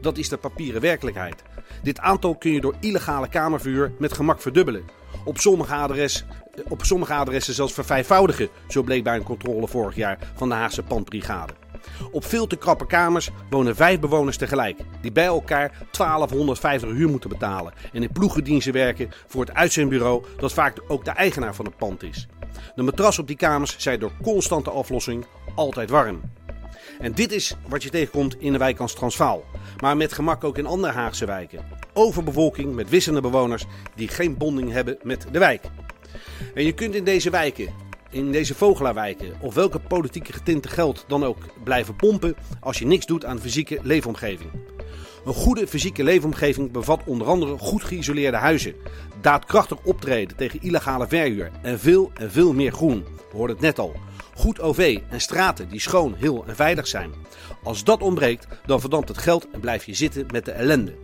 Dat 0.00 0.18
is 0.18 0.28
de 0.28 0.36
papieren 0.36 0.80
werkelijkheid. 0.80 1.42
Dit 1.82 2.00
aantal 2.00 2.36
kun 2.36 2.52
je 2.52 2.60
door 2.60 2.76
illegale 2.80 3.28
kamervuur 3.28 3.92
met 3.98 4.12
gemak 4.12 4.40
verdubbelen. 4.40 4.84
Op 5.24 5.38
sommige, 5.38 5.74
adres, 5.74 6.24
op 6.68 6.84
sommige 6.84 7.12
adressen 7.12 7.54
zelfs 7.54 7.72
vervijfvoudigen, 7.72 8.48
zo 8.68 8.82
bleek 8.82 9.04
bij 9.04 9.16
een 9.16 9.22
controle 9.22 9.68
vorig 9.68 9.96
jaar 9.96 10.18
van 10.34 10.48
de 10.48 10.54
Haagse 10.54 10.82
pandbrigade. 10.82 11.52
Op 12.10 12.24
veel 12.24 12.46
te 12.46 12.56
krappe 12.56 12.86
kamers 12.86 13.30
wonen 13.50 13.76
vijf 13.76 14.00
bewoners 14.00 14.36
tegelijk, 14.36 14.78
die 15.00 15.12
bij 15.12 15.24
elkaar 15.24 15.86
1250 15.90 16.90
huur 16.90 17.08
moeten 17.08 17.30
betalen 17.30 17.72
en 17.92 18.02
in 18.02 18.12
ploegendiensten 18.12 18.72
werken 18.72 19.10
voor 19.26 19.40
het 19.40 19.54
uitzendbureau 19.54 20.24
dat 20.36 20.52
vaak 20.52 20.82
ook 20.88 21.04
de 21.04 21.10
eigenaar 21.10 21.54
van 21.54 21.64
het 21.64 21.76
pand 21.76 22.02
is. 22.02 22.26
De 22.74 22.82
matras 22.82 23.18
op 23.18 23.26
die 23.26 23.36
kamers 23.36 23.74
zijn 23.78 24.00
door 24.00 24.12
constante 24.22 24.70
aflossing 24.70 25.26
altijd 25.54 25.90
warm. 25.90 26.20
En 27.00 27.12
dit 27.12 27.32
is 27.32 27.56
wat 27.68 27.82
je 27.82 27.90
tegenkomt 27.90 28.40
in 28.40 28.52
de 28.52 28.58
wijk 28.58 28.80
als 28.80 28.94
Transvaal, 28.94 29.44
maar 29.80 29.96
met 29.96 30.12
gemak 30.12 30.44
ook 30.44 30.58
in 30.58 30.66
andere 30.66 30.92
Haagse 30.92 31.26
wijken. 31.26 31.64
Overbevolking 31.92 32.74
met 32.74 32.88
wisselende 32.88 33.28
bewoners 33.28 33.64
die 33.94 34.08
geen 34.08 34.36
bonding 34.36 34.72
hebben 34.72 34.98
met 35.02 35.26
de 35.32 35.38
wijk. 35.38 35.64
En 36.54 36.64
je 36.64 36.72
kunt 36.72 36.94
in 36.94 37.04
deze 37.04 37.30
wijken, 37.30 37.68
in 38.16 38.32
deze 38.32 38.54
vogelaarwijken 38.54 39.32
of 39.40 39.54
welke 39.54 39.78
politieke 39.78 40.32
getinte 40.32 40.68
geld 40.68 41.04
dan 41.08 41.24
ook 41.24 41.38
blijven 41.64 41.96
pompen 41.96 42.36
als 42.60 42.78
je 42.78 42.86
niks 42.86 43.06
doet 43.06 43.24
aan 43.24 43.36
de 43.36 43.42
fysieke 43.42 43.78
leefomgeving. 43.82 44.50
Een 45.24 45.34
goede 45.34 45.66
fysieke 45.66 46.04
leefomgeving 46.04 46.72
bevat 46.72 47.02
onder 47.04 47.26
andere 47.26 47.58
goed 47.58 47.84
geïsoleerde 47.84 48.36
huizen, 48.36 48.74
daadkrachtig 49.20 49.78
optreden 49.84 50.36
tegen 50.36 50.62
illegale 50.62 51.08
verhuur 51.08 51.50
en 51.62 51.78
veel 51.78 52.10
en 52.14 52.30
veel 52.30 52.52
meer 52.52 52.72
groen. 52.72 53.04
We 53.30 53.36
hoorden 53.36 53.56
het 53.56 53.64
net 53.64 53.78
al. 53.78 53.94
Goed 54.34 54.60
OV 54.60 54.98
en 55.08 55.20
straten 55.20 55.68
die 55.68 55.80
schoon, 55.80 56.14
heel 56.18 56.44
en 56.46 56.56
veilig 56.56 56.86
zijn. 56.86 57.10
Als 57.62 57.84
dat 57.84 58.00
ontbreekt, 58.02 58.46
dan 58.66 58.80
verdampt 58.80 59.08
het 59.08 59.18
geld 59.18 59.46
en 59.50 59.60
blijf 59.60 59.84
je 59.84 59.94
zitten 59.94 60.26
met 60.32 60.44
de 60.44 60.52
ellende. 60.52 60.94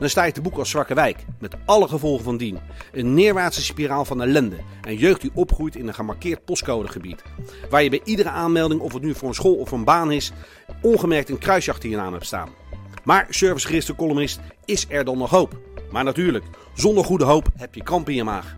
Dan 0.00 0.08
sta 0.08 0.24
je 0.24 0.32
te 0.32 0.40
boek 0.40 0.58
als 0.58 0.70
zwakke 0.70 0.94
wijk, 0.94 1.24
met 1.38 1.54
alle 1.64 1.88
gevolgen 1.88 2.24
van 2.24 2.36
dien. 2.36 2.58
Een 2.92 3.14
neerwaartse 3.14 3.62
spiraal 3.62 4.04
van 4.04 4.22
ellende 4.22 4.56
en 4.82 4.96
jeugd 4.96 5.20
die 5.20 5.30
opgroeit 5.34 5.76
in 5.76 5.88
een 5.88 5.94
gemarkeerd 5.94 6.44
postcodegebied. 6.44 7.22
Waar 7.70 7.82
je 7.82 7.90
bij 7.90 8.00
iedere 8.04 8.28
aanmelding, 8.28 8.80
of 8.80 8.92
het 8.92 9.02
nu 9.02 9.14
voor 9.14 9.28
een 9.28 9.34
school 9.34 9.54
of 9.54 9.70
een 9.70 9.84
baan 9.84 10.12
is, 10.12 10.32
ongemerkt 10.82 11.28
een 11.28 11.38
kruisje 11.38 11.70
achter 11.70 11.90
je 11.90 11.96
naam 11.96 12.12
hebt 12.12 12.26
staan. 12.26 12.48
Maar, 13.04 13.26
servicegerichte 13.30 13.94
columnist, 13.94 14.40
is 14.64 14.86
er 14.88 15.04
dan 15.04 15.18
nog 15.18 15.30
hoop? 15.30 15.58
Maar 15.90 16.04
natuurlijk, 16.04 16.44
zonder 16.74 17.04
goede 17.04 17.24
hoop 17.24 17.48
heb 17.56 17.74
je 17.74 17.82
kramp 17.82 18.08
in 18.08 18.14
je 18.14 18.24
maag. 18.24 18.54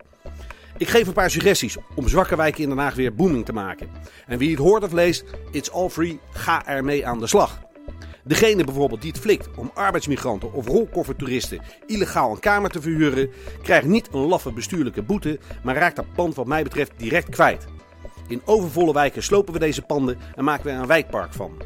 Ik 0.77 0.89
geef 0.89 1.07
een 1.07 1.13
paar 1.13 1.31
suggesties 1.31 1.77
om 1.95 2.07
zwakke 2.07 2.35
wijken 2.35 2.63
in 2.63 2.69
Den 2.69 2.77
Haag 2.77 2.95
weer 2.95 3.15
booming 3.15 3.45
te 3.45 3.53
maken. 3.53 3.89
En 4.27 4.37
wie 4.37 4.49
het 4.49 4.59
hoort 4.59 4.83
of 4.83 4.91
leest, 4.91 5.23
it's 5.51 5.69
all 5.69 5.89
free, 5.89 6.19
ga 6.31 6.65
ermee 6.65 7.07
aan 7.07 7.19
de 7.19 7.27
slag. 7.27 7.62
Degene 8.23 8.63
bijvoorbeeld 8.63 9.01
die 9.01 9.11
het 9.11 9.19
flikt 9.19 9.49
om 9.55 9.71
arbeidsmigranten 9.73 10.53
of 10.53 10.67
rolkoffertoeristen 10.67 11.61
illegaal 11.85 12.31
een 12.31 12.39
kamer 12.39 12.69
te 12.69 12.81
verhuren, 12.81 13.29
krijgt 13.61 13.87
niet 13.87 14.09
een 14.11 14.19
laffe 14.19 14.51
bestuurlijke 14.51 15.01
boete, 15.01 15.39
maar 15.63 15.75
raakt 15.75 15.95
dat 15.95 16.13
pand 16.15 16.35
wat 16.35 16.47
mij 16.47 16.63
betreft 16.63 16.91
direct 16.97 17.29
kwijt. 17.29 17.65
In 18.27 18.41
overvolle 18.45 18.93
wijken 18.93 19.23
slopen 19.23 19.53
we 19.53 19.59
deze 19.59 19.81
panden 19.81 20.17
en 20.35 20.43
maken 20.43 20.65
we 20.65 20.71
er 20.71 20.79
een 20.79 20.87
wijkpark 20.87 21.33
van. 21.33 21.61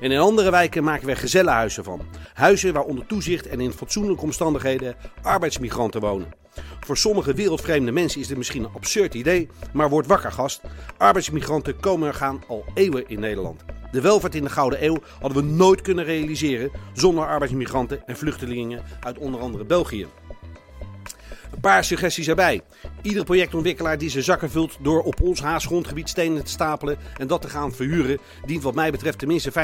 En 0.00 0.10
in 0.10 0.18
andere 0.18 0.50
wijken 0.50 0.84
maken 0.84 1.06
we 1.06 1.16
gezellenhuizen 1.16 1.84
van. 1.84 2.00
Huizen 2.34 2.72
waar 2.72 2.82
onder 2.82 3.06
toezicht 3.06 3.46
en 3.46 3.60
in 3.60 3.72
fatsoenlijke 3.72 4.22
omstandigheden 4.22 4.96
arbeidsmigranten 5.22 6.00
wonen. 6.00 6.32
Voor 6.80 6.96
sommige 6.96 7.34
wereldvreemde 7.34 7.92
mensen 7.92 8.20
is 8.20 8.26
dit 8.26 8.36
misschien 8.36 8.64
een 8.64 8.74
absurd 8.74 9.14
idee, 9.14 9.48
maar 9.72 9.88
word 9.88 10.06
wakker 10.06 10.32
gast. 10.32 10.60
Arbeidsmigranten 10.96 11.80
komen 11.80 12.08
en 12.08 12.14
gaan 12.14 12.42
al 12.48 12.64
eeuwen 12.74 13.08
in 13.08 13.20
Nederland. 13.20 13.64
De 13.92 14.00
welvaart 14.00 14.34
in 14.34 14.44
de 14.44 14.50
Gouden 14.50 14.84
Eeuw 14.84 14.98
hadden 15.20 15.44
we 15.44 15.52
nooit 15.52 15.80
kunnen 15.80 16.04
realiseren 16.04 16.70
zonder 16.92 17.26
arbeidsmigranten 17.26 18.06
en 18.06 18.16
vluchtelingen 18.16 18.82
uit 19.00 19.18
onder 19.18 19.40
andere 19.40 19.64
België. 19.64 20.06
Een 21.52 21.60
paar 21.60 21.84
suggesties 21.84 22.28
erbij. 22.28 22.60
Iedere 23.02 23.24
projectontwikkelaar 23.24 23.98
die 23.98 24.10
zijn 24.10 24.24
zakken 24.24 24.50
vult 24.50 24.78
door 24.80 25.02
op 25.02 25.22
ons 25.22 25.40
Haas 25.40 25.66
grondgebied 25.66 26.08
stenen 26.08 26.44
te 26.44 26.50
stapelen 26.50 26.98
en 27.16 27.26
dat 27.26 27.42
te 27.42 27.48
gaan 27.48 27.72
verhuren, 27.72 28.18
dient 28.46 28.62
wat 28.62 28.74
mij 28.74 28.90
betreft 28.90 29.18
tenminste 29.18 29.52
15% 29.52 29.54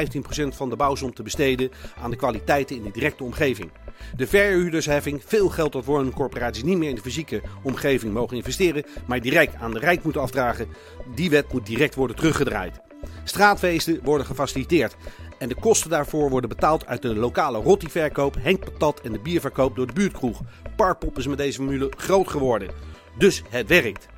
van 0.49 0.71
de 0.71 0.77
bouwsom 0.77 1.15
te 1.15 1.23
besteden 1.23 1.71
aan 2.01 2.11
de 2.11 2.17
kwaliteiten 2.17 2.77
in 2.77 2.83
de 2.83 2.91
directe 2.91 3.25
omgeving. 3.25 3.71
De 4.17 4.27
verhuurdersheffing, 4.27 5.23
veel 5.27 5.49
geld 5.49 5.73
dat 5.73 5.85
woningcorporaties 5.85 6.63
niet 6.63 6.79
meer 6.79 6.89
in 6.89 6.95
de 6.95 7.01
fysieke 7.01 7.43
omgeving 7.63 8.13
mogen 8.13 8.37
investeren, 8.37 8.85
maar 9.07 9.21
direct 9.21 9.55
aan 9.55 9.73
de 9.73 9.79
Rijk 9.79 10.03
moeten 10.03 10.23
afdragen, 10.23 10.69
die 11.15 11.31
wet 11.31 11.53
moet 11.53 11.67
direct 11.67 11.95
worden 11.95 12.17
teruggedraaid. 12.17 12.84
Straatfeesten 13.25 14.01
worden 14.03 14.27
gefaciliteerd 14.27 14.97
en 15.39 15.49
de 15.49 15.55
kosten 15.55 15.91
daarvoor 15.91 16.31
worden 16.31 16.49
betaald 16.49 16.87
uit 16.87 17.03
de 17.03 17.15
lokale 17.15 17.59
rottiverkoop, 17.59 18.37
Henk 18.41 18.65
Patat 18.65 19.01
en 19.01 19.13
de 19.13 19.19
bierverkoop 19.19 19.77
door 19.77 19.87
de 19.87 19.93
buurtkroeg. 19.93 20.41
Parpop 20.77 21.19
is 21.19 21.27
met 21.27 21.39
deze 21.39 21.59
formule 21.59 21.93
groot 21.97 22.29
geworden. 22.29 22.71
Dus 23.19 23.43
het 23.49 23.69
werkt. 23.69 24.09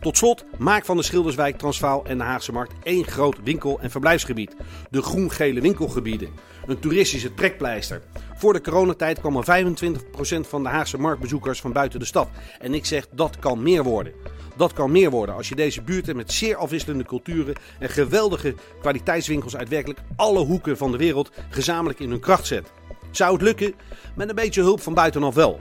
Tot 0.00 0.16
slot, 0.16 0.44
maak 0.58 0.84
van 0.84 0.96
de 0.96 1.02
Schilderswijk, 1.02 1.58
Transvaal 1.58 2.04
en 2.04 2.18
de 2.18 2.24
Haagse 2.24 2.52
Markt 2.52 2.72
één 2.82 3.04
groot 3.04 3.36
winkel- 3.44 3.80
en 3.80 3.90
verblijfsgebied. 3.90 4.56
De 4.90 5.02
groen-gele 5.02 5.60
winkelgebieden. 5.60 6.28
Een 6.66 6.78
toeristische 6.78 7.34
trekpleister. 7.34 8.02
Voor 8.34 8.52
de 8.52 8.60
coronatijd 8.60 9.20
kwam 9.20 9.36
er 9.36 9.44
25% 9.44 10.48
van 10.48 10.62
de 10.62 10.68
Haagse 10.68 10.98
marktbezoekers 10.98 11.60
van 11.60 11.72
buiten 11.72 11.98
de 11.98 12.04
stad. 12.04 12.28
En 12.58 12.74
ik 12.74 12.84
zeg 12.84 13.08
dat 13.10 13.38
kan 13.38 13.62
meer 13.62 13.82
worden. 13.82 14.12
Dat 14.56 14.72
kan 14.72 14.92
meer 14.92 15.10
worden 15.10 15.34
als 15.34 15.48
je 15.48 15.54
deze 15.54 15.82
buurten 15.82 16.16
met 16.16 16.32
zeer 16.32 16.56
afwisselende 16.56 17.04
culturen 17.04 17.54
en 17.78 17.88
geweldige 17.88 18.54
kwaliteitswinkels 18.80 19.56
uit 19.56 19.68
werkelijk 19.68 20.00
alle 20.16 20.44
hoeken 20.44 20.76
van 20.76 20.90
de 20.90 20.98
wereld 20.98 21.30
gezamenlijk 21.50 22.00
in 22.00 22.10
hun 22.10 22.20
kracht 22.20 22.46
zet. 22.46 22.72
Zou 23.10 23.32
het 23.32 23.42
lukken? 23.42 23.74
Met 24.16 24.28
een 24.28 24.34
beetje 24.34 24.62
hulp 24.62 24.80
van 24.80 24.94
buitenaf 24.94 25.34
wel. 25.34 25.60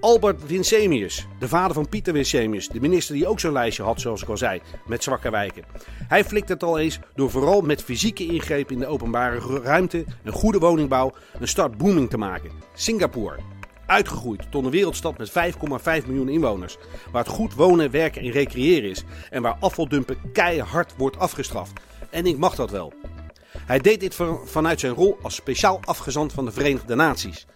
Albert 0.00 0.46
Winsemius, 0.46 1.26
de 1.38 1.48
vader 1.48 1.74
van 1.74 1.88
Pieter 1.88 2.12
Winsemius, 2.12 2.68
de 2.68 2.80
minister 2.80 3.14
die 3.14 3.26
ook 3.26 3.40
zo'n 3.40 3.52
lijstje 3.52 3.82
had, 3.82 4.00
zoals 4.00 4.22
ik 4.22 4.28
al 4.28 4.36
zei, 4.36 4.60
met 4.86 5.02
zwakke 5.02 5.30
wijken. 5.30 5.64
Hij 6.08 6.24
flikt 6.24 6.48
het 6.48 6.62
al 6.62 6.78
eens 6.78 6.98
door 7.14 7.30
vooral 7.30 7.60
met 7.60 7.82
fysieke 7.82 8.26
ingrepen 8.26 8.74
in 8.74 8.80
de 8.80 8.86
openbare 8.86 9.60
ruimte 9.62 10.04
en 10.22 10.32
goede 10.32 10.58
woningbouw 10.58 11.12
een 11.40 11.48
start 11.48 11.78
booming 11.78 12.10
te 12.10 12.18
maken. 12.18 12.50
Singapore, 12.74 13.38
uitgegroeid 13.86 14.50
tot 14.50 14.64
een 14.64 14.70
wereldstad 14.70 15.18
met 15.18 15.30
5,5 15.30 16.06
miljoen 16.06 16.28
inwoners, 16.28 16.76
waar 17.12 17.24
het 17.24 17.32
goed 17.32 17.54
wonen, 17.54 17.90
werken 17.90 18.22
en 18.22 18.30
recreëren 18.30 18.90
is 18.90 19.04
en 19.30 19.42
waar 19.42 19.56
afvaldumpen 19.60 20.16
keihard 20.32 20.94
wordt 20.96 21.18
afgestraft. 21.18 21.72
En 22.10 22.26
ik 22.26 22.38
mag 22.38 22.54
dat 22.54 22.70
wel. 22.70 22.92
Hij 23.58 23.78
deed 23.78 24.00
dit 24.00 24.16
vanuit 24.44 24.80
zijn 24.80 24.92
rol 24.92 25.18
als 25.22 25.34
speciaal 25.34 25.80
afgezant 25.84 26.32
van 26.32 26.44
de 26.44 26.52
Verenigde 26.52 26.94
Naties. 26.94 27.46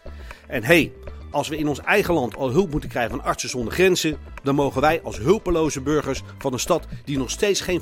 En 0.47 0.64
hey, 0.64 0.93
als 1.31 1.49
we 1.49 1.57
in 1.57 1.68
ons 1.68 1.81
eigen 1.81 2.14
land 2.14 2.37
al 2.37 2.51
hulp 2.51 2.70
moeten 2.70 2.89
krijgen 2.89 3.11
van 3.16 3.24
artsen 3.24 3.49
zonder 3.49 3.72
grenzen, 3.72 4.18
dan 4.43 4.55
mogen 4.55 4.81
wij 4.81 5.01
als 5.03 5.18
hulpeloze 5.18 5.81
burgers 5.81 6.22
van 6.39 6.53
een 6.53 6.59
stad 6.59 6.87
die 7.05 7.18
nog 7.18 7.31
steeds 7.31 7.61
geen 7.61 7.81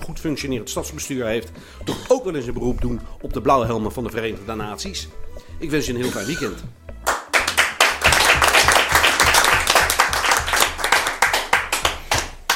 goed 0.00 0.20
functionerend 0.20 0.70
stadsbestuur 0.70 1.26
heeft, 1.26 1.50
toch 1.84 2.04
ook 2.08 2.24
wel 2.24 2.34
eens 2.34 2.46
een 2.46 2.52
beroep 2.52 2.80
doen 2.80 3.00
op 3.20 3.32
de 3.32 3.40
blauwe 3.40 3.66
helmen 3.66 3.92
van 3.92 4.04
de 4.04 4.10
Verenigde 4.10 4.54
Naties. 4.54 5.08
Ik 5.58 5.70
wens 5.70 5.86
je 5.86 5.92
een 5.92 6.00
heel 6.00 6.10
fijn 6.10 6.26
weekend. 6.26 6.64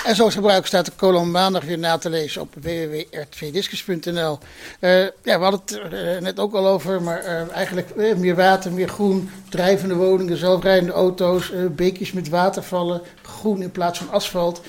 En 0.04 0.16
zoals 0.16 0.34
gebruikt 0.34 0.66
staat 0.66 0.84
de 0.84 0.92
column 0.96 1.30
maandag 1.30 1.64
weer 1.64 1.78
na 1.78 1.98
te 1.98 2.10
lezen 2.10 2.40
op 2.40 2.54
www.rtvdiscus.nl. 2.54 4.38
Uh, 4.80 5.04
eh, 5.04 5.10
ja, 5.22 5.38
we 5.38 5.42
hadden 5.42 5.60
het 5.60 5.72
er 5.72 6.14
uh, 6.14 6.20
net 6.20 6.38
ook 6.38 6.54
al 6.54 6.66
over, 6.66 7.02
maar 7.02 7.24
uh, 7.24 7.50
eigenlijk 7.50 8.16
meer 8.16 8.36
water, 8.36 8.72
meer 8.72 8.88
groen, 8.88 9.30
drijvende 9.48 9.94
woningen, 9.94 10.36
zelfrijdende 10.36 10.92
auto's, 10.92 11.52
beekjes 11.70 12.12
met 12.12 12.28
watervallen, 12.28 13.02
groen 13.22 13.62
in 13.62 13.70
plaats 13.70 13.98
van 13.98 14.10
asfalt. 14.10 14.60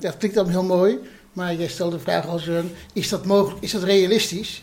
dat 0.00 0.16
klinkt 0.16 0.36
dan 0.36 0.48
heel 0.48 0.64
mooi, 0.64 0.98
maar 1.32 1.54
jij 1.54 1.68
stelde 1.68 1.96
de 1.96 2.02
vraag 2.02 2.26
als, 2.26 2.50
is 2.92 3.08
dat 3.08 3.24
mogelijk, 3.24 3.62
is 3.62 3.72
dat 3.72 3.82
realistisch? 3.82 4.62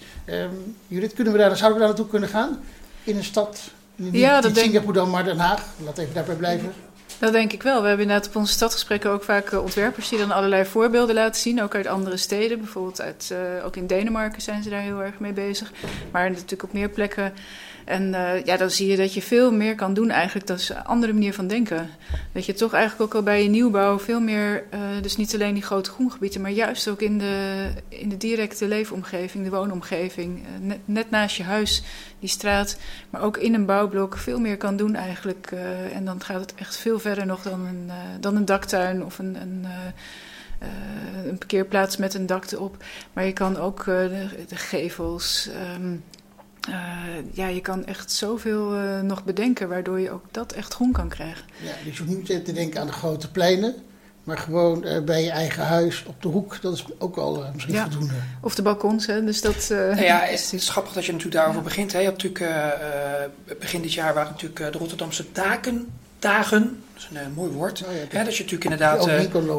Judith, 0.88 1.14
kunnen 1.14 1.34
we 1.34 1.40
daar, 1.40 1.58
zouden 1.58 1.80
we 1.80 1.86
daar 1.86 1.94
naartoe 1.94 2.08
kunnen 2.12 2.30
gaan? 2.30 2.60
In 3.04 3.18
een 3.18 3.24
stad, 3.24 3.60
niet, 3.96 4.14
ja, 4.14 4.42
dat 4.42 4.52
niet 4.52 4.60
Singapore 4.60 4.94
dan, 4.94 5.10
maar 5.10 5.24
Den 5.24 5.40
Haag, 5.40 5.66
laat 5.84 5.98
even 5.98 6.14
daarbij 6.14 6.36
blijven. 6.36 6.74
Dat 7.22 7.34
denk 7.34 7.54
ik 7.54 7.64
wel. 7.64 7.82
We 7.82 7.88
hebben 7.88 8.06
inderdaad 8.06 8.30
op 8.30 8.36
onze 8.36 8.54
stadgesprekken 8.54 9.10
ook 9.10 9.24
vaak 9.24 9.52
uh, 9.52 9.62
ontwerpers 9.62 10.10
die 10.10 10.18
dan 10.18 10.32
allerlei 10.32 10.66
voorbeelden 10.66 11.16
laten 11.16 11.42
zien, 11.42 11.62
ook 11.62 11.76
uit 11.76 11.88
andere 11.88 12.18
steden. 12.18 12.58
Bijvoorbeeld 12.58 13.02
uit, 13.02 13.30
uh, 13.32 13.66
ook 13.66 13.76
in 13.76 13.88
Denemarken 13.88 14.42
zijn 14.42 14.64
ze 14.64 14.70
daar 14.70 14.82
heel 14.82 15.04
erg 15.04 15.20
mee 15.20 15.34
bezig. 15.34 15.72
Maar 16.12 16.30
natuurlijk 16.30 16.64
op 16.64 16.74
meer 16.74 16.90
plekken 16.90 17.34
en 17.92 18.08
uh, 18.14 18.44
ja, 18.44 18.58
dan 18.58 18.72
zie 18.72 18.90
je 18.90 18.98
dat 18.98 19.14
je 19.14 19.22
veel 19.22 19.52
meer 19.52 19.76
kan 19.76 19.94
doen 19.94 20.10
eigenlijk. 20.10 20.48
Dat 20.48 20.60
is 20.60 20.70
een 20.70 20.84
andere 20.84 21.14
manier 21.14 21.34
van 21.34 21.48
denken. 21.48 21.90
Dat 22.32 22.46
je 22.46 22.54
toch 22.54 22.74
eigenlijk 22.74 23.04
ook 23.04 23.16
al 23.16 23.24
bij 23.24 23.44
je 23.44 23.50
nieuwbouw 23.50 24.00
veel 24.00 24.20
meer... 24.20 24.64
Uh, 24.74 24.80
dus 25.02 25.18
niet 25.18 25.34
alleen 25.34 25.54
die 25.54 25.64
grote 25.64 25.92
groengebieden... 25.92 26.42
maar 26.42 26.52
juist 26.52 26.88
ook 26.88 27.02
in 27.02 27.18
de, 27.18 27.68
in 27.88 28.10
de 28.10 28.18
directe 28.18 28.68
leefomgeving, 28.68 29.44
de 29.44 29.50
woonomgeving... 29.50 30.40
Uh, 30.40 30.74
net, 30.86 31.10
naast 31.10 31.36
je 31.36 31.44
huis, 31.44 31.84
die 32.20 32.30
straat... 32.30 32.78
maar 33.10 33.22
ook 33.22 33.38
in 33.38 33.54
een 33.54 33.66
bouwblok 33.66 34.18
veel 34.18 34.40
meer 34.40 34.58
kan 34.58 34.78
doen 34.78 34.96
eigenlijk. 34.96 35.52
en 35.94 36.06
dan 36.06 36.24
gaat 36.24 36.42
het 36.42 36.54
echt 36.56 36.78
veel 36.78 37.00
verder 37.00 37.26
nog 37.26 37.42
dan 37.42 37.66
een, 37.66 37.92
dan 38.20 38.36
een 38.36 38.46
daktuin 38.46 39.06
of 39.06 39.20
een... 39.20 39.42
een 39.42 39.66
een 41.28 41.38
parkeerplaats 41.38 41.98
met 41.98 42.14
een 42.14 42.26
dak 42.26 42.52
erop. 42.52 42.84
Maar 43.14 43.26
je 43.26 43.34
kan 43.34 43.58
ook 43.58 43.86
de, 43.86 44.28
de, 44.48 44.56
gevels... 44.56 45.50
Um, 45.76 46.04
uh, 46.70 46.76
ja, 47.32 47.48
je 47.48 47.62
kan 47.62 47.86
echt 47.86 48.12
zoveel 48.12 48.76
uh, 48.76 49.00
nog 49.02 49.24
bedenken, 49.24 49.70
waardoor 49.70 50.00
je 50.00 50.12
ook 50.12 50.26
dat 50.32 50.52
echt 50.52 50.74
groen 50.74 50.92
kan 50.92 51.10
krijgen. 51.10 51.46
Ja, 51.64 51.72
dus 51.84 51.98
je 51.98 52.04
hoeft 52.04 52.30
niet 52.30 52.46
te 52.46 52.54
denken 52.54 52.80
aan 52.80 52.88
de 52.88 52.94
grote 52.94 53.32
pleinen, 53.32 53.76
maar 54.24 54.38
gewoon 54.38 54.86
uh, 54.86 55.00
bij 55.00 55.24
je 55.24 55.30
eigen 55.30 55.66
huis 55.66 56.04
op 56.08 56.22
de 56.22 56.28
hoek, 56.28 56.62
dat 56.62 56.74
is 56.74 56.86
ook 56.98 57.18
al 57.18 57.46
misschien 57.54 57.76
ja. 57.76 57.82
voldoende. 57.90 58.14
Of 58.42 58.56
de 58.56 58.62
balkons, 58.62 59.06
hè. 59.06 59.24
Dus 59.24 59.42
dat, 59.42 59.66
nou 59.70 60.02
ja, 60.02 60.20
het 60.20 60.54
is 60.54 60.70
grappig 60.70 60.94
dat 60.94 61.06
je 61.06 61.12
natuurlijk 61.12 61.38
daarover 61.38 61.62
ja. 61.62 61.68
begint. 61.68 61.92
Hè. 61.92 62.00
Je 62.00 62.06
hebt 62.06 62.24
natuurlijk, 62.24 63.60
begin 63.60 63.82
dit 63.82 63.94
jaar 63.94 64.14
waren 64.14 64.32
natuurlijk 64.32 64.72
de 64.72 64.78
Rotterdamse 64.78 65.26
daken, 65.32 65.88
dagen, 66.20 66.84
dat 66.94 67.04
is 67.04 67.18
een 67.18 67.34
mooi 67.34 67.52
woord. 67.52 67.84
Oh, 67.84 67.94
ja, 67.94 68.18
hè, 68.18 68.24
dat 68.24 68.38
je 68.38 68.44
natuurlijk 68.44 68.64
inderdaad, 68.64 69.10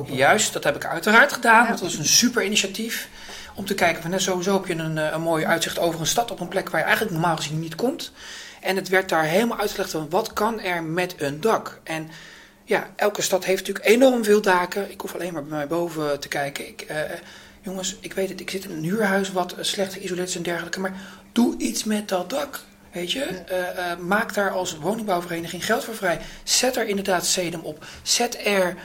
juist, 0.07 0.53
dat 0.53 0.65
heb 0.65 0.77
ik 0.77 0.87
uiteraard 0.87 1.33
gedaan, 1.33 1.67
want 1.67 1.79
dat 1.79 1.89
is 1.89 1.99
een 1.99 2.07
super 2.07 2.45
initiatief. 2.45 3.09
Om 3.55 3.65
te 3.65 3.75
kijken 3.75 4.03
van 4.03 4.11
net 4.11 4.23
sowieso 4.23 4.55
heb 4.55 4.67
je 4.67 4.75
een, 4.75 4.97
een 4.97 5.23
mooi 5.23 5.45
uitzicht 5.45 5.79
over 5.79 6.01
een 6.01 6.07
stad 6.07 6.31
op 6.31 6.41
een 6.41 6.49
plek 6.49 6.71
waar 6.71 6.81
je 6.81 6.87
eigenlijk 6.87 7.17
normaal 7.17 7.37
gezien 7.37 7.61
niet 7.61 7.75
komt. 7.75 8.13
En 8.61 8.77
het 8.77 8.89
werd 8.89 9.09
daar 9.09 9.25
helemaal 9.25 9.59
uitgelegd 9.59 9.91
van 9.91 10.11
wat 10.11 10.33
kan 10.33 10.61
er 10.61 10.83
met 10.83 11.15
een 11.19 11.41
dak. 11.41 11.81
En 11.85 12.11
ja, 12.65 12.91
elke 12.97 13.23
stad 13.23 13.45
heeft 13.45 13.67
natuurlijk 13.67 13.95
enorm 13.95 14.25
veel 14.25 14.41
daken. 14.41 14.91
Ik 14.91 15.01
hoef 15.01 15.15
alleen 15.15 15.33
maar 15.33 15.45
bij 15.45 15.57
mij 15.57 15.67
boven 15.67 16.21
te 16.21 16.29
kijken. 16.29 16.69
Ik, 16.69 16.87
uh, 16.91 16.97
jongens, 17.61 17.97
ik 18.01 18.13
weet 18.13 18.29
het, 18.29 18.41
ik 18.41 18.51
zit 18.51 18.65
in 18.65 18.71
een 18.71 18.83
huurhuis 18.83 19.33
wat 19.33 19.57
slecht 19.61 19.93
geïsoleerd 19.93 20.29
is 20.29 20.37
en 20.37 20.43
dergelijke. 20.43 20.81
Maar 20.81 20.95
doe 21.33 21.59
iets 21.59 21.85
met 21.85 22.09
dat 22.09 22.31
dak. 22.31 22.61
Weet 22.93 23.13
je, 23.13 23.43
uh, 23.51 23.59
uh, 23.59 23.97
maak 23.97 24.35
daar 24.35 24.51
als 24.51 24.77
woningbouwvereniging 24.77 25.65
geld 25.65 25.85
voor 25.85 25.95
vrij. 25.95 26.21
Zet 26.43 26.77
er 26.77 26.87
inderdaad 26.87 27.27
sedum 27.27 27.61
op. 27.61 27.85
Zet 28.03 28.47
er 28.47 28.77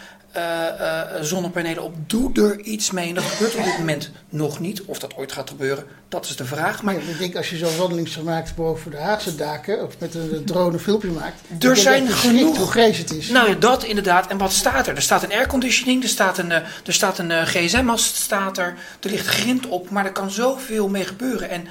zonnepanelen 1.22 1.84
op. 1.84 1.94
Doe 2.10 2.32
er 2.34 2.60
iets 2.60 2.92
mee. 2.92 3.08
En 3.08 3.16
dat 3.16 3.24
gebeurt 3.24 3.56
op 3.56 3.64
dit 3.64 3.78
moment 3.78 4.12
nog 4.30 4.60
niet. 4.60 4.82
Of 4.82 5.00
dat 5.00 5.16
ooit 5.16 5.32
gaat 5.32 5.50
gebeuren, 5.50 5.86
dat 6.10 6.26
is 6.26 6.36
de 6.36 6.46
vraag. 6.46 6.84
Maar 6.84 6.94
ja, 6.94 7.00
ik 7.00 7.18
denk 7.18 7.36
als 7.36 7.50
je 7.50 7.58
zo'n 7.58 7.78
wandeling 7.78 8.22
maakt 8.24 8.56
boven 8.56 8.92
de 8.92 8.98
Haagse 8.98 9.36
daken, 9.36 9.84
of 9.84 9.94
met 10.00 10.16
een 10.16 10.42
drone 10.46 10.74
een 10.74 10.80
filmpje 10.80 11.10
maakt. 11.10 11.64
Er 11.64 11.78
zijn 11.78 12.08
genoeg. 12.08 12.58
Hoe 12.58 12.68
grijs 12.68 12.98
het 12.98 13.12
is. 13.12 13.30
Nou 13.30 13.50
ja, 13.50 13.56
dat 13.56 13.84
inderdaad. 13.84 14.28
En 14.28 14.38
wat 14.38 14.52
staat 14.52 14.88
er? 14.88 14.96
Er 14.96 15.02
staat 15.02 15.24
een 15.24 15.34
airconditioning, 15.34 16.04
er 16.04 16.10
staat 16.10 16.38
een, 16.38 16.52
er 16.52 16.64
staat 16.86 17.18
een 17.18 17.48
gsm-mast, 17.48 18.16
staat 18.16 18.58
er. 18.58 18.76
Er 19.02 19.10
ligt 19.10 19.28
grind 19.28 19.68
op, 19.68 19.90
maar 19.90 20.06
er 20.06 20.12
kan 20.12 20.32
zoveel 20.32 20.88
mee 20.88 21.06
gebeuren. 21.06 21.50
En 21.50 21.68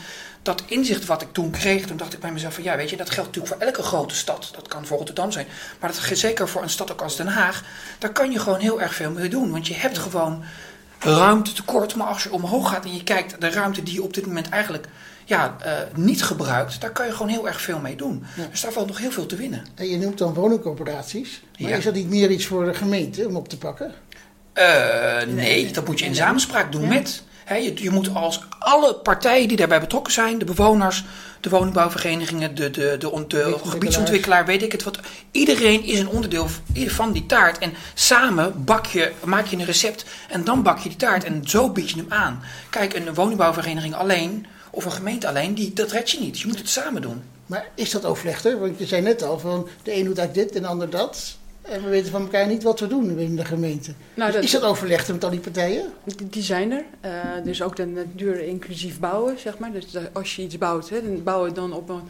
dat 0.46 0.62
inzicht 0.66 1.06
wat 1.06 1.22
ik 1.22 1.32
toen 1.32 1.50
kreeg, 1.50 1.86
toen 1.86 1.96
dacht 1.96 2.12
ik 2.12 2.20
bij 2.20 2.32
mezelf 2.32 2.54
van 2.54 2.62
ja, 2.62 2.76
weet 2.76 2.90
je, 2.90 2.96
dat 2.96 3.10
geldt 3.10 3.28
natuurlijk 3.28 3.54
voor 3.54 3.66
elke 3.66 3.82
grote 3.82 4.14
stad. 4.14 4.50
Dat 4.54 4.68
kan 4.68 4.86
voor 4.86 4.96
Rotterdam 4.96 5.32
zijn, 5.32 5.46
maar 5.80 5.90
dat 5.90 5.98
geldt 5.98 6.18
zeker 6.18 6.48
voor 6.48 6.62
een 6.62 6.70
stad 6.70 6.92
ook 6.92 7.02
als 7.02 7.16
Den 7.16 7.26
Haag. 7.26 7.62
Daar 7.98 8.12
kan 8.12 8.30
je 8.30 8.38
gewoon 8.38 8.60
heel 8.60 8.80
erg 8.80 8.94
veel 8.94 9.10
mee 9.10 9.28
doen, 9.28 9.50
want 9.50 9.66
je 9.66 9.74
hebt 9.74 9.98
gewoon 9.98 10.42
ruimte 10.98 11.52
tekort. 11.52 11.94
Maar 11.94 12.06
als 12.06 12.22
je 12.22 12.32
omhoog 12.32 12.68
gaat 12.68 12.84
en 12.84 12.94
je 12.94 13.02
kijkt 13.02 13.40
de 13.40 13.50
ruimte 13.50 13.82
die 13.82 13.94
je 13.94 14.02
op 14.02 14.14
dit 14.14 14.26
moment 14.26 14.48
eigenlijk 14.48 14.86
ja, 15.24 15.56
uh, 15.66 15.72
niet 15.94 16.22
gebruikt, 16.22 16.80
daar 16.80 16.90
kan 16.92 17.06
je 17.06 17.12
gewoon 17.12 17.28
heel 17.28 17.46
erg 17.46 17.60
veel 17.60 17.78
mee 17.78 17.96
doen. 17.96 18.24
Ja. 18.36 18.46
Dus 18.50 18.60
daar 18.60 18.72
valt 18.72 18.86
nog 18.86 18.98
heel 18.98 19.10
veel 19.10 19.26
te 19.26 19.36
winnen. 19.36 19.66
En 19.74 19.88
je 19.88 19.98
noemt 19.98 20.18
dan 20.18 20.34
woningcorporaties, 20.34 21.42
maar 21.58 21.70
ja. 21.70 21.76
is 21.76 21.84
dat 21.84 21.94
niet 21.94 22.08
meer 22.08 22.30
iets 22.30 22.46
voor 22.46 22.64
de 22.64 22.74
gemeente 22.74 23.26
om 23.28 23.36
op 23.36 23.48
te 23.48 23.58
pakken? 23.58 23.92
Uh, 24.54 25.22
nee, 25.22 25.72
dat 25.72 25.86
moet 25.86 25.98
je 25.98 26.04
in 26.04 26.14
samenspraak 26.14 26.72
doen 26.72 26.88
met 26.88 27.22
He, 27.46 27.54
je, 27.54 27.72
je, 27.82 27.90
moet 27.90 28.14
als 28.14 28.40
alle 28.58 28.94
partijen 28.94 29.48
die 29.48 29.56
daarbij 29.56 29.80
betrokken 29.80 30.12
zijn, 30.12 30.38
de 30.38 30.44
bewoners, 30.44 31.04
de 31.40 31.48
woningbouwverenigingen, 31.48 32.54
de, 32.54 32.70
de, 32.70 32.96
de, 32.98 33.24
de 33.26 33.58
gebiedsontwikkelaar, 33.64 34.46
weet 34.46 34.62
ik 34.62 34.72
het 34.72 34.82
wat. 34.82 34.98
Iedereen 35.30 35.84
is 35.84 35.98
een 35.98 36.08
onderdeel 36.08 36.48
van 36.74 37.12
die 37.12 37.26
taart. 37.26 37.58
En 37.58 37.72
samen 37.94 38.64
bak 38.64 38.86
je, 38.86 39.12
maak 39.24 39.46
je 39.46 39.56
een 39.56 39.64
recept 39.64 40.04
en 40.28 40.44
dan 40.44 40.62
bak 40.62 40.78
je 40.78 40.88
die 40.88 40.98
taart. 40.98 41.24
En 41.24 41.42
zo 41.44 41.70
bied 41.70 41.90
je 41.90 41.96
hem 41.96 42.12
aan. 42.12 42.42
Kijk, 42.70 42.94
een 42.94 43.14
woningbouwvereniging 43.14 43.94
alleen 43.94 44.46
of 44.70 44.84
een 44.84 44.92
gemeente 44.92 45.28
alleen, 45.28 45.54
die, 45.54 45.72
dat 45.72 45.90
red 45.90 46.10
je 46.10 46.20
niet. 46.20 46.40
Je 46.40 46.46
moet 46.46 46.58
het 46.58 46.68
samen 46.68 47.02
doen. 47.02 47.22
Maar 47.46 47.66
is 47.74 47.90
dat 47.90 48.04
overleg 48.04 48.44
er? 48.44 48.58
Want 48.60 48.78
je 48.78 48.86
zei 48.86 49.02
net 49.02 49.22
al 49.22 49.38
van 49.38 49.68
de 49.82 49.94
een 49.94 50.04
doet 50.04 50.34
dit 50.34 50.54
en 50.54 50.62
de 50.62 50.68
ander 50.68 50.90
dat. 50.90 51.36
En 51.68 51.82
we 51.82 51.88
weten 51.88 52.10
van 52.10 52.22
elkaar 52.22 52.46
niet 52.46 52.62
wat 52.62 52.80
we 52.80 52.86
doen 52.86 53.14
binnen 53.14 53.36
de 53.36 53.44
gemeente. 53.44 53.92
Nou, 54.14 54.32
dat, 54.32 54.42
is 54.42 54.50
dat 54.50 54.62
overlegd 54.62 55.08
met 55.08 55.24
al 55.24 55.30
die 55.30 55.40
partijen? 55.40 55.92
Die 56.24 56.42
zijn 56.42 56.72
er. 56.72 56.84
Uh, 57.04 57.10
dus 57.44 57.62
ook 57.62 57.76
de 57.76 57.86
natuur 57.86 58.42
inclusief 58.42 59.00
bouwen, 59.00 59.38
zeg 59.38 59.58
maar. 59.58 59.72
Dus 59.72 59.86
als 60.12 60.36
je 60.36 60.42
iets 60.42 60.58
bouwt, 60.58 60.88
hè, 60.88 61.02
dan 61.02 61.22
bouw 61.22 61.44
het 61.44 61.54
dan 61.54 61.72
op 61.72 61.88
een 61.88 62.02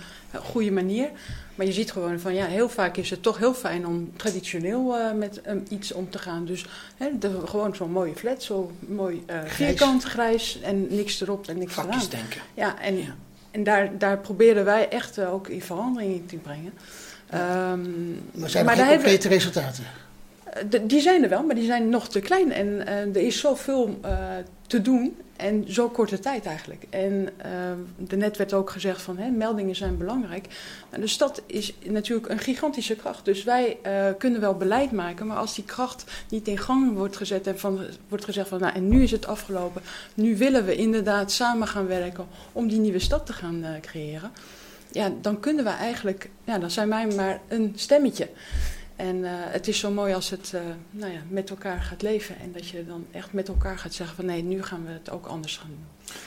goede 0.43 0.71
manier. 0.71 1.11
Maar 1.55 1.67
je 1.67 1.73
ziet 1.73 1.93
gewoon 1.93 2.21
van, 2.21 2.35
ja, 2.35 2.47
heel 2.47 2.69
vaak 2.69 2.97
is 2.97 3.11
het 3.11 3.23
toch 3.23 3.39
heel 3.39 3.55
fijn 3.55 3.87
om 3.87 4.17
traditioneel 4.17 4.99
uh, 4.99 5.13
met 5.13 5.41
um, 5.49 5.65
iets 5.69 5.93
om 5.93 6.11
te 6.11 6.19
gaan. 6.19 6.45
Dus 6.45 6.67
hè, 6.97 7.19
de, 7.19 7.41
gewoon 7.45 7.75
zo'n 7.75 7.91
mooie 7.91 8.15
flat, 8.15 8.43
zo 8.43 8.71
mooi 8.79 9.25
uh, 9.31 9.39
vierkant, 9.45 10.03
grijs 10.03 10.61
en 10.61 10.87
niks 10.91 11.21
erop 11.21 11.49
en 11.49 11.59
niks 11.59 11.73
Vakjes 11.73 12.09
denken. 12.09 12.41
Ja, 12.55 12.81
en, 12.81 12.97
ja. 12.97 13.15
en 13.51 13.65
daar, 13.65 13.99
daar 13.99 14.19
proberen 14.19 14.65
wij 14.65 14.89
echt 14.89 15.21
ook 15.21 15.49
in 15.49 15.63
verandering 15.63 16.15
in 16.15 16.27
te 16.27 16.37
brengen. 16.37 16.73
Um, 17.35 18.21
maar 18.33 18.51
zijn 18.51 18.69
er 18.69 18.77
geen 18.77 18.89
concrete 18.89 19.29
resultaten? 19.29 19.85
Die 20.83 21.01
zijn 21.01 21.23
er 21.23 21.29
wel, 21.29 21.43
maar 21.43 21.55
die 21.55 21.65
zijn 21.65 21.89
nog 21.89 22.09
te 22.09 22.21
klein. 22.21 22.53
En 22.53 22.67
uh, 22.67 22.89
er 22.89 23.17
is 23.17 23.41
zoveel 23.41 24.01
uh, 24.05 24.19
te 24.67 24.83
doen 24.83 25.17
en 25.37 25.73
zo 25.73 25.89
korte 25.89 26.19
tijd 26.19 26.47
eigenlijk. 26.47 26.85
En 26.91 27.29
uh, 28.09 28.19
net 28.19 28.37
werd 28.37 28.53
ook 28.53 28.71
gezegd 28.71 29.03
van 29.03 29.19
hè, 29.19 29.31
meldingen 29.31 29.77
zijn 29.77 29.99
belangrijk. 29.99 30.47
Maar 30.91 31.01
de 31.01 31.07
stad 31.07 31.43
is 31.47 31.75
natuurlijk 31.85 32.29
een 32.29 32.39
gigantische 32.39 32.97
kracht. 32.97 33.25
Dus 33.25 33.45
wij 33.45 33.79
kunnen 34.19 34.41
wel 34.41 34.55
beleid 34.55 34.93
maken, 34.93 35.27
maar 35.27 35.37
als 35.37 35.55
die 35.55 35.65
kracht 35.65 36.05
niet 36.29 36.49
in 36.49 36.59
gang 36.59 36.95
wordt 36.95 37.17
gezet 37.17 37.47
en 37.47 37.59
van, 37.59 37.81
wordt 38.09 38.25
gezegd 38.25 38.49
van 38.49 38.61
nou 38.61 38.75
en 38.75 38.89
nu 38.89 39.03
is 39.03 39.11
het 39.11 39.27
afgelopen. 39.27 39.83
Nu 40.15 40.37
willen 40.37 40.65
we 40.65 40.75
inderdaad 40.75 41.33
samen 41.33 41.69
gaan 41.69 41.87
werken 41.87 42.27
om 42.53 42.69
die 42.69 42.79
nieuwe 42.79 42.99
stad 42.99 43.27
te 43.27 43.33
gaan 43.33 43.65
creëren 43.81 44.31
ja, 44.97 45.13
dan 45.21 45.41
kunnen 45.41 45.65
we 45.65 45.71
eigenlijk, 45.71 46.31
ja, 46.45 46.59
dan 46.59 46.71
zijn 46.71 46.89
wij 46.89 47.07
maar 47.07 47.41
een 47.49 47.73
stemmetje. 47.75 48.29
En 48.97 49.17
uh, 49.17 49.31
het 49.33 49.69
is 49.69 49.79
zo 49.79 49.91
mooi 49.91 50.15
als 50.15 50.31
het 50.31 50.53
uh, 50.55 50.61
nou 50.91 51.13
ja, 51.13 51.21
met 51.29 51.51
elkaar 51.51 51.81
gaat 51.81 52.03
leven. 52.03 52.39
En 52.39 52.53
dat 52.53 52.69
je 52.69 52.87
dan 52.87 53.07
echt 53.11 53.33
met 53.33 53.49
elkaar 53.49 53.79
gaat 53.79 53.95
zeggen 53.95 54.17
van 54.17 54.25
nee, 54.25 54.43
nu 54.43 54.63
gaan 54.63 54.85
we 54.85 54.93
het 54.93 55.11
ook 55.11 55.27
anders 55.27 55.57
gaan 55.57 55.69
doen. 55.69 55.85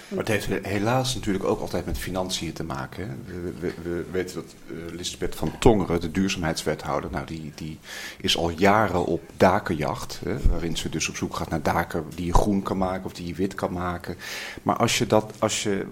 Maar 0.07 0.19
het 0.19 0.27
heeft 0.27 0.65
helaas 0.65 1.15
natuurlijk 1.15 1.45
ook 1.45 1.59
altijd 1.59 1.85
met 1.85 1.97
financiën 1.97 2.53
te 2.53 2.63
maken. 2.63 3.23
We, 3.25 3.53
we, 3.59 3.73
we, 3.83 4.05
weten 4.11 4.35
dat 4.35 4.55
uh, 4.67 4.95
Lisbeth 4.95 5.35
van 5.35 5.59
Tongeren, 5.59 6.01
de 6.01 6.11
duurzaamheidswethouder, 6.11 7.11
nou 7.11 7.25
die, 7.25 7.51
die 7.55 7.79
is 8.17 8.37
al 8.37 8.49
jaren 8.49 9.05
op 9.05 9.21
dakenjacht. 9.37 10.19
Hè, 10.23 10.39
waarin 10.39 10.77
ze 10.77 10.89
dus 10.89 11.09
op 11.09 11.15
zoek 11.15 11.35
gaat 11.35 11.49
naar 11.49 11.61
daken 11.61 12.05
die 12.15 12.25
je 12.25 12.33
groen 12.33 12.61
kan 12.61 12.77
maken 12.77 13.05
of 13.05 13.13
die 13.13 13.27
je 13.27 13.33
wit 13.33 13.53
kan 13.53 13.71
maken. 13.73 14.17
Maar 14.63 14.77
als 14.77 14.97
je 14.97 15.07
dat, 15.07 15.33
als 15.39 15.63
je 15.63 15.85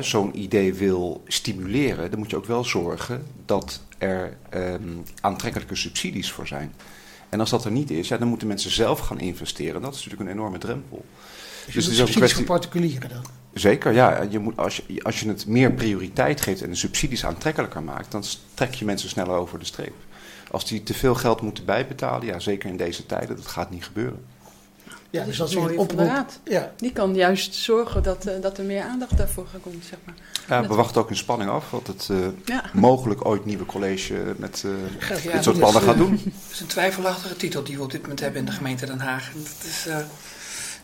zo'n 0.00 0.38
idee 0.38 0.74
wil 0.74 1.22
stimuleren, 1.26 2.10
dan 2.10 2.18
moet 2.18 2.30
je 2.30 2.36
ook 2.36 2.46
wel 2.46 2.64
zorgen 2.64 3.26
dat 3.44 3.80
er 3.98 4.36
um, 4.54 5.02
aantrekkelijke 5.20 5.74
subsidies 5.74 6.32
voor 6.32 6.46
zijn. 6.46 6.74
En 7.28 7.40
als 7.40 7.50
dat 7.50 7.64
er 7.64 7.70
niet 7.70 7.90
is, 7.90 8.08
ja, 8.08 8.16
dan 8.16 8.28
moeten 8.28 8.48
mensen 8.48 8.70
zelf 8.70 8.98
gaan 8.98 9.20
investeren. 9.20 9.82
Dat 9.82 9.94
is 9.94 10.04
natuurlijk 10.04 10.30
een 10.30 10.36
enorme 10.36 10.58
drempel. 10.58 11.04
Dus, 11.64 11.74
dus 11.74 11.84
het 11.84 11.94
is 11.94 12.00
ook 12.00 12.06
subsidies 12.06 12.32
voor 12.32 12.44
particulieren 12.44 13.08
dan? 13.08 13.24
Zeker, 13.54 13.92
ja. 13.92 14.26
Je 14.30 14.38
moet, 14.38 14.56
als, 14.56 14.82
je, 14.86 15.02
als 15.02 15.20
je 15.20 15.28
het 15.28 15.46
meer 15.46 15.72
prioriteit 15.72 16.40
geeft 16.40 16.62
en 16.62 16.70
de 16.70 16.76
subsidies 16.76 17.24
aantrekkelijker 17.24 17.82
maakt, 17.82 18.10
dan 18.10 18.24
trek 18.54 18.74
je 18.74 18.84
mensen 18.84 19.08
sneller 19.08 19.34
over 19.34 19.58
de 19.58 19.64
streep. 19.64 19.94
Als 20.50 20.66
die 20.66 20.82
te 20.82 20.94
veel 20.94 21.14
geld 21.14 21.40
moeten 21.40 21.64
bijbetalen, 21.64 22.26
ja, 22.26 22.38
zeker 22.38 22.68
in 22.68 22.76
deze 22.76 23.06
tijden, 23.06 23.36
dat 23.36 23.46
gaat 23.46 23.70
niet 23.70 23.84
gebeuren. 23.84 24.24
Ja, 25.10 25.24
dus 25.24 25.36
dat 25.36 25.48
is 25.48 25.54
een 25.54 25.78
oproep. 25.78 26.26
Ja. 26.44 26.72
Die 26.76 26.92
kan 26.92 27.14
juist 27.14 27.54
zorgen 27.54 28.02
dat, 28.02 28.26
uh, 28.26 28.32
dat 28.40 28.58
er 28.58 28.64
meer 28.64 28.82
aandacht 28.82 29.16
daarvoor 29.16 29.46
komt, 29.62 29.84
zeg 29.84 29.98
maar. 30.04 30.14
Ja, 30.48 30.68
we 30.68 30.74
wachten 30.74 31.00
ook 31.00 31.10
in 31.10 31.16
spanning 31.16 31.50
af 31.50 31.70
wat 31.70 31.86
het 31.86 32.08
uh, 32.10 32.18
ja. 32.44 32.64
mogelijk 32.72 33.26
ooit 33.26 33.44
nieuwe 33.44 33.66
college 33.66 34.34
met 34.36 34.62
uh, 34.66 34.72
ja, 35.22 35.32
dit 35.32 35.42
soort 35.42 35.58
plannen 35.58 35.82
gaat 35.82 35.96
doen. 35.96 36.12
Het 36.12 36.52
is 36.52 36.60
een 36.60 36.66
twijfelachtige 36.66 37.36
titel 37.36 37.62
die 37.62 37.76
we 37.76 37.82
op 37.82 37.90
dit 37.90 38.00
moment 38.00 38.20
hebben 38.20 38.40
in 38.40 38.46
de 38.46 38.52
gemeente 38.52 38.86
Den 38.86 39.00
Haag. 39.00 39.32
Dat 39.32 39.64
is 39.64 39.86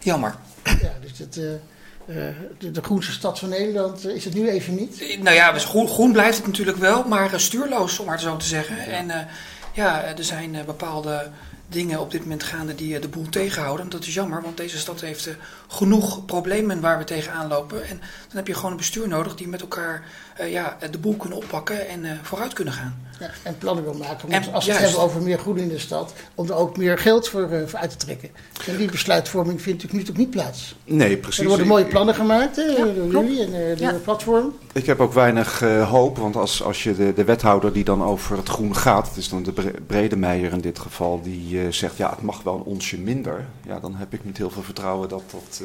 jammer. 0.00 0.34
Ja, 0.62 0.92
dus 1.00 1.18
het, 1.18 1.32
de, 1.32 2.70
de, 2.70 2.82
groenste 2.82 3.12
stad 3.12 3.38
van 3.38 3.48
Nederland 3.48 4.06
is 4.06 4.24
het 4.24 4.34
nu 4.34 4.48
even 4.48 4.74
niet. 4.74 5.18
Nou 5.22 5.36
ja, 5.36 5.52
dus 5.52 5.64
groen, 5.64 5.88
groen 5.88 6.12
blijft 6.12 6.36
het 6.36 6.46
natuurlijk 6.46 6.78
wel, 6.78 7.04
maar 7.04 7.40
stuurloos 7.40 7.98
om 7.98 8.06
maar 8.06 8.20
zo 8.20 8.36
te 8.36 8.46
zeggen. 8.46 8.78
En 8.78 9.28
ja, 9.72 10.02
er 10.02 10.24
zijn 10.24 10.62
bepaalde 10.66 11.30
dingen 11.68 12.00
op 12.00 12.10
dit 12.10 12.20
moment 12.20 12.42
gaande 12.42 12.74
die 12.74 12.98
de 12.98 13.08
boel 13.08 13.28
tegenhouden. 13.28 13.88
Dat 13.88 14.04
is 14.04 14.14
jammer, 14.14 14.42
want 14.42 14.56
deze 14.56 14.78
stad 14.78 15.00
heeft 15.00 15.28
genoeg 15.68 16.24
problemen 16.24 16.80
waar 16.80 16.98
we 16.98 17.04
tegenaan 17.04 17.48
lopen. 17.48 17.82
En 17.82 17.98
dan 17.98 18.36
heb 18.36 18.46
je 18.46 18.54
gewoon 18.54 18.70
een 18.70 18.76
bestuur 18.76 19.08
nodig 19.08 19.34
die 19.34 19.48
met 19.48 19.60
elkaar 19.60 20.04
ja, 20.48 20.76
de 20.90 20.98
boel 20.98 21.16
kunnen 21.16 21.38
oppakken 21.38 21.88
en 21.88 22.20
vooruit 22.22 22.52
kunnen 22.52 22.74
gaan. 22.74 23.06
Ja, 23.20 23.30
en 23.42 23.58
plannen 23.58 23.84
wil 23.84 23.94
maken. 23.94 24.30
En, 24.30 24.52
als 24.52 24.66
we 24.66 24.72
het 24.72 24.80
hebben 24.80 25.00
over 25.00 25.22
meer 25.22 25.38
groen 25.38 25.58
in 25.58 25.68
de 25.68 25.78
stad, 25.78 26.12
om 26.34 26.48
er 26.48 26.54
ook 26.54 26.76
meer 26.76 26.98
geld 26.98 27.28
voor, 27.28 27.52
uh, 27.52 27.66
voor 27.66 27.78
uit 27.78 27.90
te 27.90 27.96
trekken. 27.96 28.30
En 28.66 28.76
die 28.76 28.90
besluitvorming 28.90 29.62
vindt 29.62 29.82
natuurlijk 29.82 30.08
nu 30.08 30.14
toch 30.14 30.24
niet 30.24 30.30
plaats. 30.30 30.76
Nee, 30.84 31.16
precies. 31.16 31.40
Er 31.42 31.48
worden 31.48 31.66
mooie 31.66 31.84
plannen 31.84 32.14
gemaakt 32.14 32.56
hè, 32.56 32.94
door 32.94 33.10
jullie 33.10 33.44
en 33.44 33.80
uh, 33.80 33.92
de 33.92 34.00
platform. 34.04 34.54
Ik 34.72 34.86
heb 34.86 35.00
ook 35.00 35.12
weinig 35.12 35.62
uh, 35.62 35.90
hoop, 35.90 36.18
want 36.18 36.36
als, 36.36 36.62
als 36.62 36.82
je 36.82 36.96
de, 36.96 37.12
de 37.12 37.24
wethouder 37.24 37.72
die 37.72 37.84
dan 37.84 38.04
over 38.04 38.36
het 38.36 38.48
groen 38.48 38.76
gaat, 38.76 39.08
het 39.08 39.16
is 39.16 39.28
dan 39.28 39.42
de 39.42 39.52
Bredemeijer 39.86 40.52
in 40.52 40.60
dit 40.60 40.78
geval, 40.78 41.20
die 41.22 41.55
zegt 41.70 41.96
ja, 41.96 42.10
het 42.10 42.22
mag 42.22 42.42
wel 42.42 42.54
een 42.54 42.62
onsje 42.62 42.98
minder. 42.98 43.46
Ja, 43.66 43.80
dan 43.80 43.94
heb 43.94 44.12
ik 44.12 44.24
niet 44.24 44.36
heel 44.36 44.50
veel 44.50 44.62
vertrouwen 44.62 45.08
dat 45.08 45.22
dat, 45.30 45.62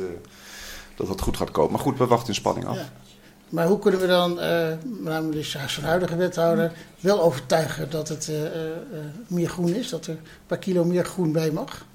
dat, 0.96 1.08
dat 1.08 1.22
goed 1.22 1.38
gaat 1.38 1.52
komen. 1.52 1.72
Maar 1.72 1.82
goed, 1.82 1.98
we 1.98 2.06
wachten 2.06 2.28
in 2.28 2.36
spanning 2.36 2.66
af. 2.66 2.76
Ja. 2.76 2.90
Maar 3.50 3.68
hoe 3.68 3.80
kunnen 3.80 4.00
we 4.00 4.08
dan, 4.08 4.32
uh, 4.32 4.68
namelijk 5.00 5.34
de 5.34 5.44
zijn 5.44 5.86
huidige 5.86 6.16
wethouder, 6.16 6.72
wel 7.00 7.22
overtuigen 7.22 7.90
dat 7.90 8.08
het 8.08 8.28
uh, 8.30 8.42
uh, 8.44 8.50
meer 9.28 9.50
groen 9.50 9.76
is? 9.76 9.90
Dat 9.90 10.06
er 10.06 10.14
een 10.14 10.20
paar 10.48 10.58
kilo 10.58 10.84
meer 10.84 11.06
groen 11.06 11.32
bij 11.32 11.52
mag? 11.52 11.86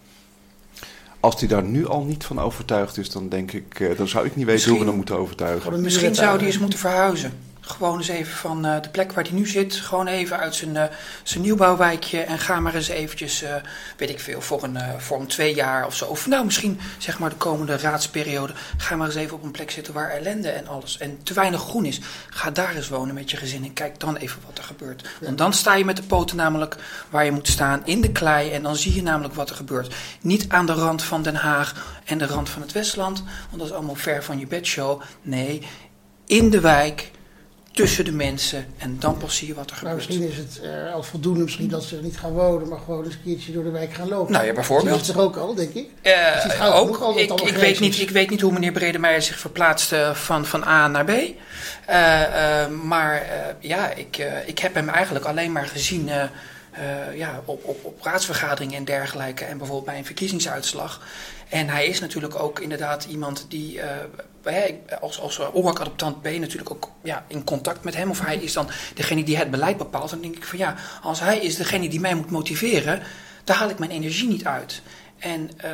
Als 1.20 1.38
hij 1.38 1.48
daar 1.48 1.62
nu 1.62 1.86
al 1.86 2.04
niet 2.04 2.24
van 2.24 2.40
overtuigd 2.40 2.98
is, 2.98 3.10
dan 3.10 3.28
denk 3.28 3.52
ik, 3.52 3.96
dan 3.96 4.08
zou 4.08 4.26
ik 4.26 4.36
niet 4.36 4.46
weten 4.46 4.70
hoe 4.70 4.78
we 4.78 4.86
hem 4.86 4.94
moeten 4.94 5.18
overtuigen. 5.18 5.80
Misschien 5.80 6.14
zou 6.14 6.36
hij 6.36 6.46
eens 6.46 6.58
moeten 6.58 6.78
verhuizen 6.78 7.32
gewoon 7.66 7.96
eens 7.96 8.08
even 8.08 8.36
van 8.36 8.66
uh, 8.66 8.76
de 8.80 8.88
plek 8.88 9.12
waar 9.12 9.24
hij 9.24 9.32
nu 9.32 9.46
zit, 9.46 9.74
gewoon 9.74 10.06
even 10.06 10.38
uit 10.38 10.54
zijn, 10.54 10.74
uh, 10.74 10.84
zijn 11.22 11.42
nieuwbouwwijkje 11.42 12.20
en 12.20 12.38
ga 12.38 12.60
maar 12.60 12.74
eens 12.74 12.88
eventjes, 12.88 13.42
uh, 13.42 13.54
weet 13.96 14.10
ik 14.10 14.20
veel, 14.20 14.40
voor 14.40 14.62
een, 14.62 14.78
voor 14.98 15.20
een 15.20 15.26
twee 15.26 15.54
jaar 15.54 15.86
of 15.86 15.94
zo. 15.96 16.04
Of 16.04 16.26
nou, 16.26 16.44
misschien 16.44 16.80
zeg 16.98 17.18
maar 17.18 17.30
de 17.30 17.36
komende 17.36 17.76
raadsperiode, 17.76 18.52
ga 18.76 18.96
maar 18.96 19.06
eens 19.06 19.16
even 19.16 19.36
op 19.36 19.42
een 19.42 19.50
plek 19.50 19.70
zitten 19.70 19.94
waar 19.94 20.10
ellende 20.10 20.48
en 20.48 20.66
alles 20.66 20.98
en 20.98 21.22
te 21.22 21.34
weinig 21.34 21.60
groen 21.60 21.84
is. 21.84 22.00
Ga 22.30 22.50
daar 22.50 22.74
eens 22.74 22.88
wonen 22.88 23.14
met 23.14 23.30
je 23.30 23.36
gezin 23.36 23.64
en 23.64 23.72
kijk 23.72 24.00
dan 24.00 24.16
even 24.16 24.40
wat 24.46 24.58
er 24.58 24.64
gebeurt. 24.64 25.08
Want 25.20 25.38
dan 25.38 25.52
sta 25.52 25.74
je 25.74 25.84
met 25.84 25.96
de 25.96 26.02
poten 26.02 26.36
namelijk 26.36 26.76
waar 27.10 27.24
je 27.24 27.32
moet 27.32 27.48
staan, 27.48 27.82
in 27.84 28.00
de 28.00 28.12
klei 28.12 28.50
en 28.50 28.62
dan 28.62 28.76
zie 28.76 28.94
je 28.94 29.02
namelijk 29.02 29.34
wat 29.34 29.50
er 29.50 29.56
gebeurt. 29.56 29.94
Niet 30.20 30.48
aan 30.48 30.66
de 30.66 30.72
rand 30.72 31.02
van 31.02 31.22
Den 31.22 31.34
Haag 31.34 32.00
en 32.04 32.18
de 32.18 32.26
rand 32.26 32.48
van 32.48 32.62
het 32.62 32.72
Westland, 32.72 33.22
want 33.48 33.58
dat 33.58 33.66
is 33.66 33.72
allemaal 33.72 33.94
ver 33.94 34.24
van 34.24 34.38
je 34.38 34.46
bedshow. 34.46 35.02
Nee, 35.22 35.62
in 36.26 36.50
de 36.50 36.60
wijk 36.60 37.10
tussen 37.76 38.04
de 38.04 38.12
mensen 38.12 38.66
en 38.78 38.96
dan 38.98 39.16
pas 39.16 39.36
zie 39.36 39.46
je 39.46 39.54
wat 39.54 39.70
er 39.70 39.76
nou, 39.82 40.00
gebeurt. 40.00 40.08
Misschien 40.08 40.30
is 40.30 40.36
het 40.36 40.60
uh, 40.64 40.94
al 40.94 41.02
voldoende 41.02 41.42
misschien 41.42 41.68
dat 41.68 41.84
ze 41.84 41.98
niet 42.02 42.18
gaan 42.18 42.32
wonen, 42.32 42.68
maar 42.68 42.78
gewoon 42.78 43.04
eens 43.04 43.14
een 43.14 43.22
keertje 43.24 43.52
door 43.52 43.64
de 43.64 43.70
wijk 43.70 43.94
gaan 43.94 44.08
lopen. 44.08 44.32
Nou 44.32 44.46
ja, 44.46 44.52
bijvoorbeeld. 44.52 44.90
Dat 44.90 45.00
is 45.00 45.08
er 45.08 45.20
ook 45.20 45.36
al, 45.36 45.54
denk 45.54 45.74
ik. 45.74 45.88
Uh, 46.02 46.76
ook. 46.76 46.96
Al, 46.96 47.18
ik, 47.18 47.40
ik 47.40 47.56
weet 47.56 47.80
niet, 47.80 47.98
ik 47.98 48.10
weet 48.10 48.30
niet 48.30 48.40
hoe 48.40 48.52
meneer 48.52 48.72
Bredemeijer 48.72 49.22
zich 49.22 49.38
verplaatste 49.38 50.10
van, 50.14 50.46
van 50.46 50.64
A 50.64 50.88
naar 50.88 51.04
B. 51.04 51.10
Uh, 51.10 51.34
maar 52.82 53.26
ja, 53.60 53.90
ik, 53.90 54.26
ik 54.46 54.58
heb 54.58 54.74
hem 54.74 54.88
eigenlijk 54.88 55.24
alleen 55.24 55.52
maar 55.52 55.66
gezien 55.66 56.10
ja, 57.14 57.42
op, 57.44 57.64
op, 57.64 57.84
op 57.84 58.02
raadsvergaderingen 58.02 58.76
en 58.76 58.84
dergelijke. 58.84 59.44
En 59.44 59.58
bijvoorbeeld 59.58 59.86
bij 59.86 59.98
een 59.98 60.04
verkiezingsuitslag. 60.04 61.00
En 61.48 61.68
hij 61.68 61.86
is 61.86 62.00
natuurlijk 62.00 62.38
ook 62.38 62.60
inderdaad 62.60 63.04
iemand 63.04 63.46
die 63.48 63.80
als, 65.00 65.20
als 65.20 65.40
OWAC-adoptant 65.40 66.22
ben 66.22 66.32
je 66.32 66.40
natuurlijk 66.40 66.70
ook 66.70 66.90
ja, 67.02 67.24
in 67.28 67.44
contact 67.44 67.84
met 67.84 67.96
hem. 67.96 68.10
Of 68.10 68.20
hij 68.20 68.36
is 68.36 68.52
dan 68.52 68.68
degene 68.94 69.24
die 69.24 69.36
het 69.36 69.50
beleid 69.50 69.76
bepaalt. 69.76 70.10
Dan 70.10 70.20
denk 70.20 70.36
ik 70.36 70.44
van 70.44 70.58
ja, 70.58 70.74
als 71.02 71.20
hij 71.20 71.38
is 71.38 71.56
degene 71.56 71.88
die 71.88 72.00
mij 72.00 72.14
moet 72.14 72.30
motiveren, 72.30 73.02
daar 73.44 73.56
haal 73.56 73.68
ik 73.68 73.78
mijn 73.78 73.90
energie 73.90 74.28
niet 74.28 74.44
uit. 74.44 74.82
En 75.18 75.50
uh, 75.64 75.70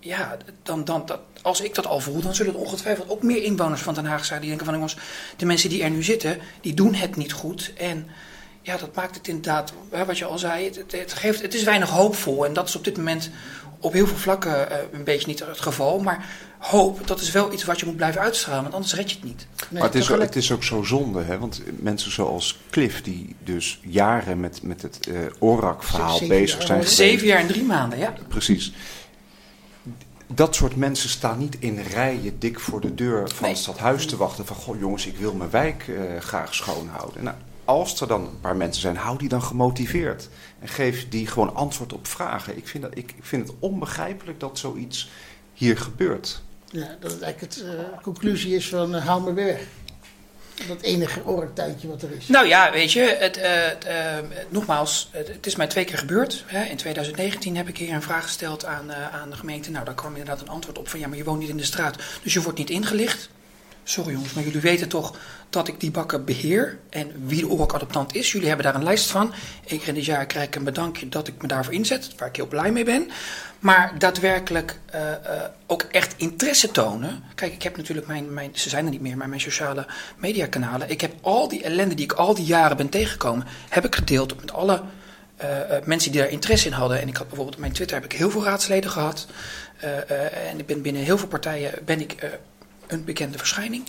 ja, 0.00 0.36
dan, 0.62 0.84
dan, 0.84 1.06
dat, 1.06 1.20
als 1.42 1.60
ik 1.60 1.74
dat 1.74 1.86
al 1.86 2.00
voel, 2.00 2.20
dan 2.20 2.34
zullen 2.34 2.54
er 2.54 2.60
ongetwijfeld 2.60 3.10
ook 3.10 3.22
meer 3.22 3.42
inwoners 3.42 3.80
van 3.80 3.94
Den 3.94 4.04
Haag 4.04 4.24
zijn 4.24 4.40
die 4.40 4.48
denken 4.48 4.66
van 4.66 4.74
jongens, 4.74 4.96
de 5.36 5.46
mensen 5.46 5.68
die 5.68 5.82
er 5.82 5.90
nu 5.90 6.02
zitten, 6.02 6.38
die 6.60 6.74
doen 6.74 6.94
het 6.94 7.16
niet 7.16 7.32
goed. 7.32 7.72
En 7.76 8.08
ja, 8.62 8.76
dat 8.76 8.94
maakt 8.94 9.14
het 9.14 9.28
inderdaad, 9.28 9.72
wat 10.06 10.18
je 10.18 10.24
al 10.24 10.38
zei, 10.38 10.64
het, 10.64 10.92
het, 10.92 11.12
geeft, 11.12 11.42
het 11.42 11.54
is 11.54 11.62
weinig 11.62 11.88
hoopvol. 11.88 12.46
En 12.46 12.52
dat 12.52 12.68
is 12.68 12.76
op 12.76 12.84
dit 12.84 12.96
moment 12.96 13.30
op 13.80 13.92
heel 13.92 14.06
veel 14.06 14.16
vlakken 14.16 14.72
uh, 14.72 14.76
een 14.92 15.04
beetje 15.04 15.26
niet 15.26 15.38
het 15.38 15.60
geval. 15.60 15.98
Maar 15.98 16.28
hoop, 16.58 17.06
dat 17.06 17.20
is 17.20 17.30
wel 17.30 17.52
iets 17.52 17.64
wat 17.64 17.80
je 17.80 17.86
moet 17.86 17.96
blijven 17.96 18.20
uitstralen, 18.20 18.62
want 18.62 18.74
anders 18.74 18.94
red 18.94 19.10
je 19.10 19.16
het 19.16 19.24
niet. 19.24 19.46
maar 19.68 19.82
het 19.82 19.94
is, 19.94 20.10
ook, 20.10 20.20
het 20.20 20.36
is 20.36 20.52
ook 20.52 20.62
zo 20.62 20.82
zonde, 20.82 21.22
hè? 21.22 21.38
want 21.38 21.62
mensen 21.78 22.12
zoals 22.12 22.58
Cliff, 22.70 23.02
die 23.02 23.36
dus 23.44 23.80
jaren 23.82 24.40
met, 24.40 24.62
met 24.62 24.82
het 24.82 25.08
uh, 25.08 25.18
ORAC-verhaal 25.38 26.26
bezig 26.28 26.62
zijn. 26.62 26.84
Zeven 26.84 27.26
jaar 27.26 27.40
en 27.40 27.46
drie 27.46 27.64
maanden, 27.64 27.98
ja. 27.98 28.14
Precies. 28.28 28.72
Dat 30.26 30.54
soort 30.54 30.76
mensen 30.76 31.08
staan 31.08 31.38
niet 31.38 31.56
in 31.58 31.80
rijen 31.80 32.38
dik 32.38 32.60
voor 32.60 32.80
de 32.80 32.94
deur 32.94 33.28
van 33.28 33.42
nee. 33.42 33.50
het 33.50 33.60
stadhuis 33.60 34.06
te 34.06 34.16
wachten. 34.16 34.46
Van, 34.46 34.56
goh 34.56 34.78
jongens, 34.78 35.06
ik 35.06 35.16
wil 35.16 35.34
mijn 35.34 35.50
wijk 35.50 35.86
uh, 35.86 36.20
graag 36.20 36.54
schoonhouden. 36.54 37.24
Nou, 37.24 37.36
als 37.70 38.00
er 38.00 38.08
dan 38.08 38.20
een 38.20 38.40
paar 38.40 38.56
mensen 38.56 38.82
zijn, 38.82 38.96
hou 38.96 39.18
die 39.18 39.28
dan 39.28 39.42
gemotiveerd. 39.42 40.28
En 40.58 40.68
geef 40.68 41.08
die 41.08 41.26
gewoon 41.26 41.54
antwoord 41.54 41.92
op 41.92 42.06
vragen. 42.06 42.56
Ik 42.56 42.68
vind, 42.68 42.82
dat, 42.82 42.96
ik, 42.96 43.14
vind 43.20 43.48
het 43.48 43.56
onbegrijpelijk 43.58 44.40
dat 44.40 44.58
zoiets 44.58 45.10
hier 45.54 45.78
gebeurt. 45.78 46.42
Ja, 46.70 46.96
dat 47.00 47.10
het 47.10 47.22
eigenlijk 47.22 47.54
de 47.54 47.88
uh, 47.92 48.02
conclusie 48.02 48.54
is 48.54 48.68
van 48.68 48.94
uh, 48.94 49.06
haal 49.06 49.20
me 49.20 49.32
weg. 49.32 49.62
Dat 50.68 50.80
enige 50.80 51.24
oortuintje 51.24 51.88
wat 51.88 52.02
er 52.02 52.10
is. 52.18 52.28
Nou 52.28 52.46
ja, 52.46 52.72
weet 52.72 52.92
je, 52.92 53.16
het, 53.18 53.38
uh, 53.38 54.30
nogmaals, 54.48 55.08
het, 55.10 55.28
het, 55.28 55.46
is 55.46 55.56
mij 55.56 55.66
twee 55.66 55.84
keer 55.84 55.98
gebeurd. 55.98 56.44
Hè. 56.46 56.64
In 56.64 56.76
2019 56.76 57.56
heb 57.56 57.68
ik 57.68 57.78
hier 57.78 57.94
een 57.94 58.02
vraag 58.02 58.22
gesteld 58.22 58.64
aan, 58.64 58.92
aan 58.92 59.30
de 59.30 59.36
gemeente. 59.36 59.70
Nou, 59.70 59.84
daar 59.84 59.94
kwam 59.94 60.16
inderdaad 60.16 60.40
een 60.40 60.48
antwoord 60.48 60.78
op 60.78 60.88
van 60.88 61.00
ja, 61.00 61.08
maar 61.08 61.16
je 61.16 61.24
woont 61.24 61.40
niet 61.40 61.48
in 61.48 61.56
de 61.56 61.64
straat, 61.64 61.96
dus 62.22 62.32
je 62.32 62.42
wordt 62.42 62.58
niet 62.58 62.70
ingelicht. 62.70 63.30
Sorry 63.90 64.12
jongens, 64.12 64.32
maar 64.32 64.44
jullie 64.44 64.60
weten 64.60 64.88
toch 64.88 65.14
dat 65.48 65.68
ik 65.68 65.80
die 65.80 65.90
bakken 65.90 66.24
beheer 66.24 66.78
en 66.90 67.12
wie 67.26 67.40
de 67.40 67.48
ORAC-adoptant 67.48 68.14
is. 68.14 68.32
Jullie 68.32 68.48
hebben 68.48 68.66
daar 68.66 68.74
een 68.74 68.82
lijst 68.82 69.10
van. 69.10 69.32
Keer 69.66 69.88
in 69.88 69.94
dit 69.94 70.04
jaar 70.04 70.26
krijg 70.26 70.46
ik 70.46 70.54
een 70.54 70.64
bedankje 70.64 71.08
dat 71.08 71.28
ik 71.28 71.42
me 71.42 71.48
daarvoor 71.48 71.72
inzet, 71.72 72.10
waar 72.16 72.28
ik 72.28 72.36
heel 72.36 72.46
blij 72.46 72.72
mee 72.72 72.84
ben. 72.84 73.10
Maar 73.58 73.94
daadwerkelijk 73.98 74.78
uh, 74.94 75.00
uh, 75.00 75.42
ook 75.66 75.82
echt 75.82 76.14
interesse 76.16 76.70
tonen. 76.70 77.22
Kijk, 77.34 77.52
ik 77.52 77.62
heb 77.62 77.76
natuurlijk 77.76 78.06
mijn, 78.06 78.34
mijn, 78.34 78.50
ze 78.52 78.68
zijn 78.68 78.84
er 78.84 78.90
niet 78.90 79.00
meer, 79.00 79.16
maar 79.16 79.28
mijn 79.28 79.40
sociale 79.40 79.86
mediakanalen. 80.16 80.90
Ik 80.90 81.00
heb 81.00 81.12
al 81.20 81.48
die 81.48 81.62
ellende 81.62 81.94
die 81.94 82.04
ik 82.04 82.12
al 82.12 82.34
die 82.34 82.44
jaren 82.44 82.76
ben 82.76 82.88
tegengekomen, 82.88 83.46
heb 83.68 83.84
ik 83.84 83.94
gedeeld 83.94 84.40
met 84.40 84.52
alle 84.52 84.82
uh, 85.42 85.46
mensen 85.84 86.12
die 86.12 86.20
daar 86.20 86.30
interesse 86.30 86.66
in 86.66 86.72
hadden. 86.72 87.00
En 87.00 87.08
ik 87.08 87.16
had 87.16 87.26
bijvoorbeeld 87.26 87.56
op 87.56 87.62
mijn 87.62 87.72
Twitter 87.72 87.96
heb 87.96 88.04
ik 88.04 88.18
heel 88.18 88.30
veel 88.30 88.44
raadsleden 88.44 88.90
gehad. 88.90 89.26
en 90.50 90.58
ik 90.58 90.66
ben 90.66 90.82
binnen 90.82 91.02
heel 91.02 91.18
veel 91.18 91.28
partijen 91.28 91.72
ben 91.84 92.00
ik 92.00 92.38
een 92.92 93.04
bekende 93.04 93.38
verschijning. 93.38 93.88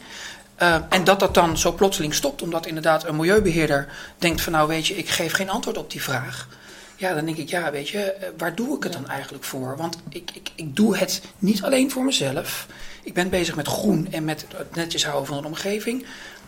Uh, 0.62 0.76
en 0.90 1.04
dat 1.04 1.20
dat 1.20 1.34
dan 1.34 1.58
zo 1.58 1.72
plotseling 1.72 2.14
stopt, 2.14 2.42
omdat 2.42 2.66
inderdaad 2.66 3.08
een 3.08 3.16
milieubeheerder 3.16 3.88
denkt 4.18 4.42
van 4.42 4.52
nou 4.52 4.68
weet 4.68 4.88
je, 4.88 4.98
ik 4.98 5.10
geef 5.10 5.34
geen 5.34 5.50
antwoord 5.50 5.78
op 5.78 5.92
die 5.92 6.02
vraag. 6.02 6.48
Ja, 6.96 7.14
dan 7.14 7.26
denk 7.26 7.38
ik, 7.38 7.50
ja, 7.50 7.72
weet 7.72 7.90
je, 7.90 8.02
eh, 8.02 8.30
waar 8.38 8.56
doe 8.56 8.76
ik 8.76 8.84
het 8.84 8.94
dan 8.94 9.10
eigenlijk 9.10 9.44
voor? 9.44 9.78
Want 9.78 9.98
ik, 10.10 10.32
ik, 10.34 10.52
ik 10.56 10.76
doe 10.76 10.98
het 10.98 11.22
niet 11.40 11.64
alleen 11.64 11.92
voor 11.92 12.04
mezelf. 12.04 12.68
Ik 13.04 13.14
ben 13.14 13.30
bezig 13.30 13.56
met 13.56 13.68
groen 13.68 14.08
en 14.12 14.26
met 14.26 14.46
het 14.56 14.76
netjes 14.76 15.06
houden 15.06 15.28
van 15.28 15.42
de 15.42 15.48
omgeving. 15.48 16.06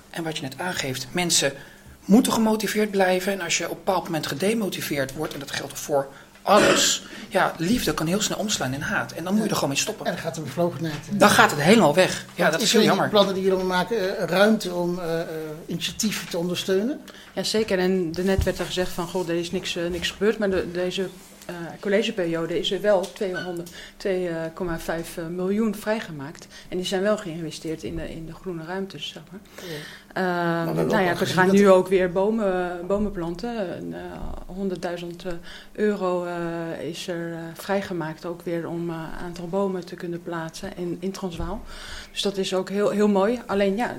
En 0.09 0.23
wat 0.23 0.37
je 0.37 0.43
net 0.43 0.59
aangeeft, 0.59 1.07
mensen 1.11 1.53
moeten 2.05 2.33
gemotiveerd 2.33 2.91
blijven. 2.91 3.33
En 3.33 3.41
als 3.41 3.57
je 3.57 3.63
op 3.63 3.71
een 3.71 3.83
bepaald 3.83 4.03
moment 4.03 4.27
gedemotiveerd 4.27 5.13
wordt, 5.13 5.33
en 5.33 5.39
dat 5.39 5.51
geldt 5.51 5.79
voor 5.79 6.07
alles. 6.43 7.03
Ja, 7.29 7.53
liefde 7.57 7.93
kan 7.93 8.07
heel 8.07 8.21
snel 8.21 8.37
omslaan 8.37 8.73
in 8.73 8.81
haat. 8.81 9.11
En 9.11 9.23
dan 9.23 9.33
moet 9.33 9.43
je 9.43 9.49
er 9.49 9.55
gewoon 9.55 9.69
mee 9.69 9.77
stoppen. 9.77 10.05
En 10.05 10.11
dan 10.11 10.21
gaat 10.21 10.35
de 10.35 10.41
bevlogenheid. 10.41 10.95
Dan 11.11 11.29
gaat 11.29 11.51
het 11.51 11.61
helemaal 11.61 11.93
weg. 11.93 12.25
Ja, 12.35 12.49
dat 12.49 12.61
is, 12.61 12.73
heel 12.73 12.81
jammer. 12.81 13.09
plannen 13.09 13.33
die 13.33 13.43
jullie 13.43 13.63
maken 13.63 13.97
uh, 13.97 14.23
ruimte 14.25 14.73
om 14.73 14.99
uh, 14.99 15.19
initiatieven 15.65 16.29
te 16.29 16.37
ondersteunen? 16.37 17.01
Ja, 17.33 17.43
zeker. 17.43 17.79
En 17.79 18.09
net 18.23 18.43
werd 18.43 18.59
er 18.59 18.65
gezegd 18.65 18.91
van, 18.91 19.07
goh, 19.07 19.29
er 19.29 19.35
is 19.35 19.51
niks, 19.51 19.75
uh, 19.75 19.89
niks 19.89 20.11
gebeurd. 20.11 20.37
Maar 20.37 20.49
de, 20.49 20.71
deze 20.71 21.09
uh, 21.49 21.55
collegeperiode 21.79 22.59
is 22.59 22.71
er 22.71 22.81
wel 22.81 23.07
2,5 24.03 24.09
miljoen 25.29 25.75
vrijgemaakt. 25.75 26.47
En 26.69 26.77
die 26.77 26.85
zijn 26.85 27.01
wel 27.01 27.17
geïnvesteerd 27.17 27.83
in 27.83 27.95
de, 27.95 28.09
in 28.09 28.25
de 28.25 28.33
groene 28.33 28.65
ruimtes, 28.65 29.07
zeg 29.07 29.23
maar. 29.31 29.39
Ja. 29.69 29.79
Uh, 30.15 30.73
nou 30.75 31.01
ja, 31.01 31.15
we 31.15 31.25
gaan 31.25 31.51
nu 31.51 31.69
ook 31.69 31.87
weer 31.87 32.11
bomen, 32.11 32.87
bomen 32.87 33.11
planten. 33.11 33.51
Uh, 33.89 33.97
100.000 34.99 35.27
euro 35.71 36.25
uh, 36.25 36.81
is 36.81 37.07
er 37.07 37.37
vrijgemaakt 37.53 38.25
ook 38.25 38.41
weer 38.41 38.67
om 38.67 38.89
een 38.89 38.95
aantal 38.95 39.47
bomen 39.47 39.85
te 39.85 39.95
kunnen 39.95 40.23
plaatsen 40.23 40.77
in, 40.77 40.97
in 40.99 41.11
Transvaal. 41.11 41.61
Dus 42.11 42.21
dat 42.21 42.37
is 42.37 42.53
ook 42.53 42.69
heel, 42.69 42.89
heel 42.89 43.07
mooi. 43.07 43.41
Alleen 43.45 43.75
ja, 43.75 43.95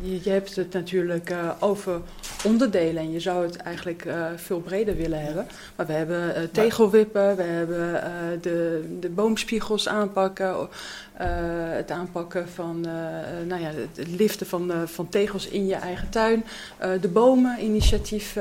je, 0.00 0.30
hebt 0.30 0.56
het 0.56 0.72
natuurlijk 0.72 1.30
uh, 1.30 1.50
over 1.60 2.00
onderdelen 2.44 3.02
en 3.02 3.12
je 3.12 3.20
zou 3.20 3.44
het 3.44 3.56
eigenlijk 3.56 4.04
uh, 4.04 4.26
veel 4.36 4.60
breder 4.60 4.96
willen 4.96 5.24
hebben. 5.24 5.46
Maar 5.76 5.86
we 5.86 5.92
hebben 5.92 6.36
uh, 6.36 6.42
tegelwippen, 6.52 7.36
we 7.36 7.42
hebben 7.42 8.02
de, 8.40 8.84
de 9.00 9.08
boomspiegels 9.08 9.88
aanpakken, 9.88 10.68
het 11.68 11.90
aanpakken 11.90 12.48
van 12.48 12.80
nou 13.46 13.60
ja, 13.60 13.70
het 13.94 14.08
liften 14.08 14.46
van, 14.46 14.72
van 14.86 15.08
tegels 15.08 15.48
in 15.48 15.66
je 15.66 15.74
eigen 15.74 16.08
tuin. 16.08 16.44
de 17.00 17.08
bomen, 17.08 17.64
initiatief, 17.64 18.36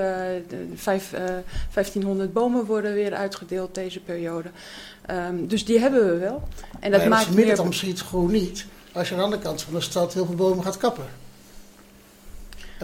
vijf, 0.75 1.09
1500 1.09 2.33
bomen 2.33 2.65
worden 2.65 2.93
weer 2.93 3.13
uitgedeeld 3.13 3.75
deze 3.75 3.99
periode. 3.99 4.49
Um, 5.11 5.47
dus 5.47 5.65
die 5.65 5.79
hebben 5.79 6.05
we 6.05 6.17
wel. 6.17 6.43
En 6.79 6.91
dat 6.91 7.07
maakt 7.07 7.33
meer... 7.33 7.55
dan 7.55 7.67
misschien 7.67 7.89
het 7.89 8.01
gewoon 8.01 8.31
niet 8.31 8.65
als 8.95 9.07
je 9.07 9.13
aan 9.13 9.19
de 9.19 9.25
andere 9.25 9.41
kant 9.41 9.61
van 9.61 9.73
de 9.73 9.81
stad 9.81 10.13
heel 10.13 10.25
veel 10.25 10.35
bomen 10.35 10.63
gaat 10.63 10.77
kappen. 10.77 11.05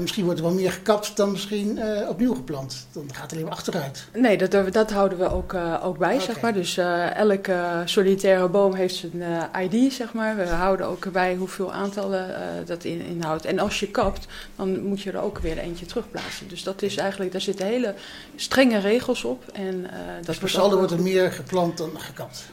En 0.02 0.08
misschien 0.08 0.26
wordt 0.26 0.40
er 0.40 0.46
wel 0.46 0.56
meer 0.56 0.72
gekapt 0.72 1.18
dan 1.18 1.32
misschien 1.32 1.78
uh, 1.78 2.10
opnieuw 2.10 2.34
geplant. 2.34 2.88
Dan 2.92 3.06
gaat 3.12 3.22
het 3.22 3.32
alleen 3.32 3.44
maar 3.44 3.54
achteruit. 3.54 4.08
Nee, 4.14 4.38
dat, 4.38 4.74
dat 4.74 4.92
houden 4.92 5.18
we 5.18 5.32
ook, 5.32 5.54
uh, 5.54 5.86
ook 5.86 5.98
bij, 5.98 6.20
zeg 6.20 6.42
maar. 6.42 6.54
Dus 6.54 6.78
uh, 6.78 7.16
elke 7.16 7.82
solitaire 7.86 8.48
boom 8.48 8.74
heeft 8.74 8.96
zijn 8.96 9.50
ID, 9.62 9.94
zeg 9.94 10.14
maar. 10.14 10.36
We 10.36 10.48
houden 10.48 10.86
ook 10.86 11.12
bij 11.12 11.36
hoeveel 11.36 11.74
aantallen 11.74 12.36
dat 12.66 12.84
in, 12.84 13.02
inhoudt. 13.02 13.46
En 13.46 13.60
als 13.60 13.80
je 13.80 13.88
kapt, 13.88 14.28
dan 14.56 14.82
moet 14.82 15.02
je 15.02 15.12
er 15.12 15.22
ook 15.22 15.40
weer 15.40 15.58
eentje 15.58 15.86
terugplaatsen. 15.86 16.48
Dus 16.48 16.64
dat 16.64 16.82
is 16.82 16.98
eigenlijk, 16.98 17.32
daar 17.32 17.42
zitten 17.42 17.66
hele 17.66 17.94
strenge 18.36 18.80
regels 18.80 19.24
op. 19.24 19.44
En, 19.54 19.82
dat 20.26 20.40
dus 20.40 20.56
wordt, 20.56 20.74
wordt 20.76 20.92
er 20.92 21.02
meer 21.02 21.32
geplant 21.32 21.78
dan 21.78 22.00
gekapt? 22.00 22.44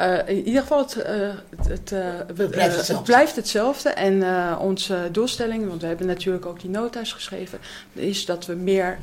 Uh, 0.00 0.28
in 0.28 0.44
ieder 0.44 0.60
geval, 0.60 0.78
het, 0.78 0.96
uh, 0.96 1.04
het, 1.68 1.92
uh, 1.92 2.00
het, 2.26 2.50
blijft 2.50 2.76
hetzelfde. 2.76 2.92
het, 2.94 3.02
blijft 3.02 3.36
hetzelfde. 3.36 3.88
En 3.88 4.22
onze 4.58 5.08
doelstelling, 5.12 5.68
want 5.68 5.80
we 5.80 5.86
hebben 5.86 6.06
natuurlijk 6.06 6.46
ook 6.46 6.60
die 6.60 6.70
nota's 6.70 7.12
geschreven, 7.12 7.58
is 7.92 8.26
dat 8.26 8.46
we 8.46 8.54
meer 8.54 8.98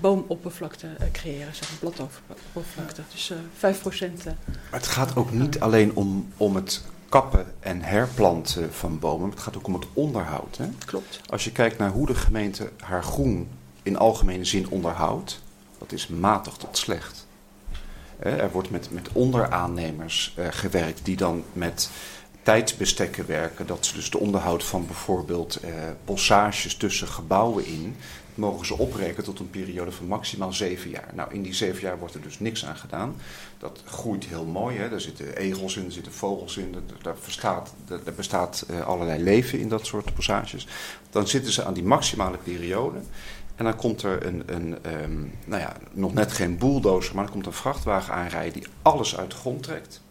boomoppervlakte 0.00 0.86
creëren, 1.12 1.54
zeg 1.54 1.70
maar 1.70 1.78
bladoppervlakte. 1.78 3.02
Dus 3.12 3.32
5%. 3.32 4.24
Maar 4.24 4.80
het 4.80 4.86
gaat 4.86 5.16
ook 5.16 5.32
niet 5.32 5.60
alleen 5.60 5.96
om, 5.96 6.32
om 6.36 6.54
het 6.54 6.82
kappen 7.08 7.46
en 7.60 7.82
herplanten 7.82 8.72
van 8.72 8.98
bomen, 8.98 9.20
maar 9.20 9.36
het 9.36 9.44
gaat 9.44 9.56
ook 9.56 9.66
om 9.66 9.74
het 9.74 9.86
onderhoud. 9.92 10.56
Hè? 10.56 10.68
Klopt. 10.86 11.20
Als 11.26 11.44
je 11.44 11.52
kijkt 11.52 11.78
naar 11.78 11.90
hoe 11.90 12.06
de 12.06 12.14
gemeente 12.14 12.70
haar 12.80 13.02
groen 13.02 13.48
in 13.82 13.98
algemene 13.98 14.44
zin 14.44 14.70
onderhoudt, 14.70 15.40
dat 15.78 15.92
is 15.92 16.06
matig 16.08 16.56
tot 16.56 16.76
slecht. 16.76 17.19
Er 18.22 18.50
wordt 18.50 18.70
met, 18.70 18.90
met 18.90 19.08
onderaannemers 19.12 20.34
uh, 20.38 20.46
gewerkt 20.50 21.04
die 21.04 21.16
dan 21.16 21.44
met 21.52 21.90
tijdsbestekken 22.42 23.26
werken. 23.26 23.66
Dat 23.66 23.86
ze 23.86 23.94
dus 23.94 24.10
de 24.10 24.18
onderhoud 24.18 24.64
van 24.64 24.86
bijvoorbeeld 24.86 25.58
uh, 25.64 25.70
bossages 26.04 26.76
tussen 26.76 27.08
gebouwen 27.08 27.66
in, 27.66 27.96
mogen 28.34 28.66
ze 28.66 28.78
oprekenen 28.78 29.24
tot 29.24 29.38
een 29.38 29.50
periode 29.50 29.92
van 29.92 30.06
maximaal 30.06 30.52
zeven 30.52 30.90
jaar. 30.90 31.10
Nou, 31.14 31.34
in 31.34 31.42
die 31.42 31.54
zeven 31.54 31.80
jaar 31.80 31.98
wordt 31.98 32.14
er 32.14 32.22
dus 32.22 32.38
niks 32.38 32.66
aan 32.66 32.76
gedaan. 32.76 33.16
Dat 33.58 33.82
groeit 33.84 34.24
heel 34.24 34.44
mooi. 34.44 34.76
Hè? 34.76 34.88
Daar 34.88 35.00
zitten 35.00 35.36
egels 35.36 35.76
in, 35.76 35.84
er 35.84 35.92
zitten 35.92 36.12
vogels 36.12 36.56
in. 36.56 36.74
Daar, 37.02 37.14
bestaat, 37.24 37.74
daar 37.86 38.14
bestaat 38.16 38.66
uh, 38.70 38.86
allerlei 38.86 39.22
leven 39.22 39.58
in 39.58 39.68
dat 39.68 39.86
soort 39.86 40.14
bossages. 40.14 40.66
Dan 41.10 41.28
zitten 41.28 41.52
ze 41.52 41.64
aan 41.64 41.74
die 41.74 41.84
maximale 41.84 42.36
periode. 42.36 42.98
En 43.60 43.66
dan 43.66 43.76
komt 43.76 44.02
er 44.02 44.26
een, 44.26 44.42
een 44.46 44.78
um, 45.02 45.32
nou 45.46 45.60
ja, 45.60 45.76
nog 45.92 46.14
net 46.14 46.32
geen 46.32 46.58
bulldozer, 46.58 47.14
maar 47.14 47.24
er 47.24 47.30
komt 47.30 47.46
een 47.46 47.52
vrachtwagen 47.52 48.14
aanrijden 48.14 48.60
die 48.60 48.70
alles 48.82 49.16
uit 49.16 49.30
de 49.30 49.36
grond 49.36 49.62
trekt 49.62 50.02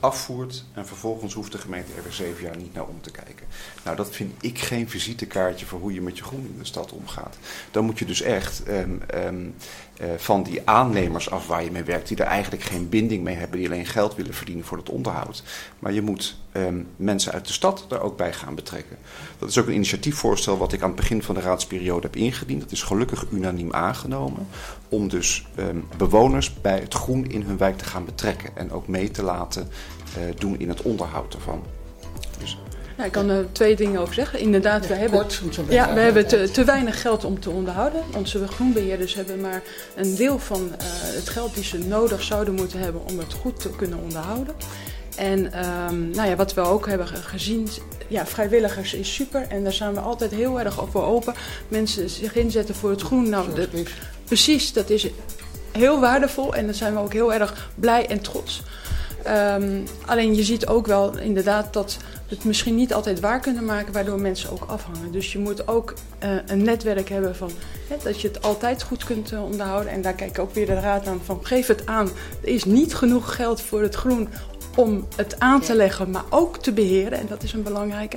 afvoert 0.00 0.64
en 0.74 0.86
vervolgens 0.86 1.34
hoeft 1.34 1.52
de 1.52 1.58
gemeente 1.58 1.92
er 1.96 2.02
weer 2.02 2.12
zeven 2.12 2.44
jaar 2.44 2.56
niet 2.56 2.74
naar 2.74 2.86
om 2.86 3.00
te 3.00 3.10
kijken. 3.10 3.46
Nou, 3.84 3.96
dat 3.96 4.10
vind 4.10 4.32
ik 4.40 4.58
geen 4.58 4.88
visitekaartje 4.88 5.66
voor 5.66 5.80
hoe 5.80 5.92
je 5.92 6.00
met 6.00 6.18
je 6.18 6.24
groen 6.24 6.50
in 6.52 6.58
de 6.58 6.64
stad 6.64 6.92
omgaat. 6.92 7.36
Dan 7.70 7.84
moet 7.84 7.98
je 7.98 8.04
dus 8.04 8.22
echt 8.22 8.68
um, 8.68 9.02
um, 9.14 9.54
uh, 10.00 10.06
van 10.16 10.42
die 10.42 10.62
aannemers 10.64 11.30
af 11.30 11.46
waar 11.46 11.64
je 11.64 11.70
mee 11.70 11.82
werkt, 11.82 12.08
die 12.08 12.16
er 12.16 12.26
eigenlijk 12.26 12.62
geen 12.62 12.88
binding 12.88 13.24
mee 13.24 13.34
hebben, 13.34 13.58
die 13.58 13.68
alleen 13.68 13.86
geld 13.86 14.14
willen 14.14 14.34
verdienen 14.34 14.64
voor 14.64 14.78
het 14.78 14.88
onderhoud. 14.88 15.42
Maar 15.78 15.92
je 15.92 16.02
moet 16.02 16.36
um, 16.52 16.88
mensen 16.96 17.32
uit 17.32 17.46
de 17.46 17.52
stad 17.52 17.84
daar 17.88 18.02
ook 18.02 18.16
bij 18.16 18.32
gaan 18.32 18.54
betrekken. 18.54 18.96
Dat 19.38 19.48
is 19.48 19.58
ook 19.58 19.66
een 19.66 19.74
initiatiefvoorstel 19.74 20.58
wat 20.58 20.72
ik 20.72 20.82
aan 20.82 20.88
het 20.88 20.96
begin 20.96 21.22
van 21.22 21.34
de 21.34 21.40
raadsperiode 21.40 22.06
heb 22.06 22.16
ingediend. 22.16 22.60
Dat 22.60 22.72
is 22.72 22.82
gelukkig 22.82 23.26
unaniem 23.30 23.72
aangenomen. 23.72 24.46
Om 24.90 25.08
dus 25.08 25.46
bewoners 25.96 26.60
bij 26.60 26.78
het 26.78 26.94
groen 26.94 27.26
in 27.30 27.42
hun 27.42 27.58
wijk 27.58 27.78
te 27.78 27.84
gaan 27.84 28.04
betrekken 28.04 28.50
en 28.54 28.72
ook 28.72 28.88
mee 28.88 29.10
te 29.10 29.22
laten 29.22 29.68
uh, 30.18 30.24
doen 30.38 30.58
in 30.58 30.68
het 30.68 30.82
onderhoud 30.82 31.34
ervan. 31.34 31.62
Dus, 32.38 32.58
ja, 32.96 33.04
ik 33.04 33.12
kan 33.12 33.28
er 33.28 33.52
twee 33.52 33.76
dingen 33.76 34.00
over 34.00 34.14
zeggen. 34.14 34.38
Inderdaad, 34.38 34.86
we 34.86 34.94
hebben, 34.94 35.26
ja, 35.68 35.94
we 35.94 36.00
hebben 36.00 36.26
te, 36.26 36.50
te, 36.50 36.64
weinig 36.64 37.00
geld 37.00 37.24
om 37.24 37.40
te 37.40 37.50
onderhouden. 37.50 38.02
Onze 38.16 38.48
groenbeheerders 38.48 39.14
hebben 39.14 39.40
maar 39.40 39.62
een 39.96 40.14
deel 40.14 40.38
van 40.38 40.60
uh, 40.62 40.86
het 41.14 41.28
geld 41.28 41.54
die 41.54 41.64
ze 41.64 41.78
nodig 41.78 42.22
zouden 42.22 42.54
moeten 42.54 42.78
hebben 42.78 43.06
om 43.06 43.18
het 43.18 43.32
goed 43.32 43.60
te 43.60 43.70
kunnen 43.70 43.98
onderhouden. 43.98 44.54
En 45.16 45.38
um, 45.38 46.10
nou 46.10 46.28
ja, 46.28 46.36
wat 46.36 46.54
we 46.54 46.60
ook 46.60 46.86
hebben 46.86 47.06
gezien, 47.06 47.68
ja, 48.08 48.26
vrijwilligers 48.26 48.94
is 48.94 49.14
super. 49.14 49.46
En 49.48 49.62
daar 49.62 49.72
zijn 49.72 49.94
we 49.94 50.00
altijd 50.00 50.30
heel 50.30 50.60
erg 50.60 50.84
voor 50.90 51.04
open. 51.04 51.34
Mensen 51.68 52.10
zich 52.10 52.34
inzetten 52.34 52.74
voor 52.74 52.90
het 52.90 53.02
groen. 53.02 53.28
Nou, 53.28 53.54
de, 53.54 53.68
precies, 54.30 54.72
dat 54.72 54.90
is 54.90 55.06
heel 55.72 56.00
waardevol. 56.00 56.54
En 56.54 56.64
daar 56.64 56.74
zijn 56.74 56.94
we 56.94 57.00
ook 57.00 57.12
heel 57.12 57.32
erg 57.32 57.70
blij 57.74 58.06
en 58.06 58.20
trots. 58.20 58.62
Um, 59.26 59.84
alleen 60.06 60.34
je 60.34 60.42
ziet 60.42 60.66
ook 60.66 60.86
wel 60.86 61.18
inderdaad 61.18 61.72
dat 61.72 61.96
we 62.28 62.34
het 62.34 62.44
misschien 62.44 62.74
niet 62.74 62.94
altijd 62.94 63.20
waar 63.20 63.40
kunnen 63.40 63.64
maken, 63.64 63.92
waardoor 63.92 64.20
mensen 64.20 64.50
ook 64.50 64.64
afhangen. 64.66 65.12
Dus 65.12 65.32
je 65.32 65.38
moet 65.38 65.68
ook 65.68 65.94
uh, 66.24 66.30
een 66.46 66.62
netwerk 66.62 67.08
hebben 67.08 67.36
van 67.36 67.50
hè, 67.88 67.96
dat 68.02 68.20
je 68.20 68.28
het 68.28 68.42
altijd 68.42 68.82
goed 68.82 69.04
kunt 69.04 69.32
uh, 69.32 69.44
onderhouden. 69.44 69.92
En 69.92 70.02
daar 70.02 70.14
kijk 70.14 70.30
ik 70.30 70.38
ook 70.38 70.54
weer 70.54 70.66
de 70.66 70.80
raad 70.80 71.06
aan 71.06 71.20
van 71.24 71.40
geef 71.42 71.66
het 71.66 71.86
aan. 71.86 72.10
Er 72.42 72.48
is 72.48 72.64
niet 72.64 72.94
genoeg 72.94 73.34
geld 73.34 73.60
voor 73.60 73.82
het 73.82 73.94
groen 73.94 74.28
om 74.76 75.06
het 75.16 75.40
aan 75.40 75.60
te 75.60 75.74
leggen, 75.74 76.10
maar 76.10 76.24
ook 76.28 76.58
te 76.58 76.72
beheren. 76.72 77.18
En 77.18 77.26
dat 77.26 77.42
is 77.42 77.52
een 77.52 77.62
belangrijke. 77.62 78.16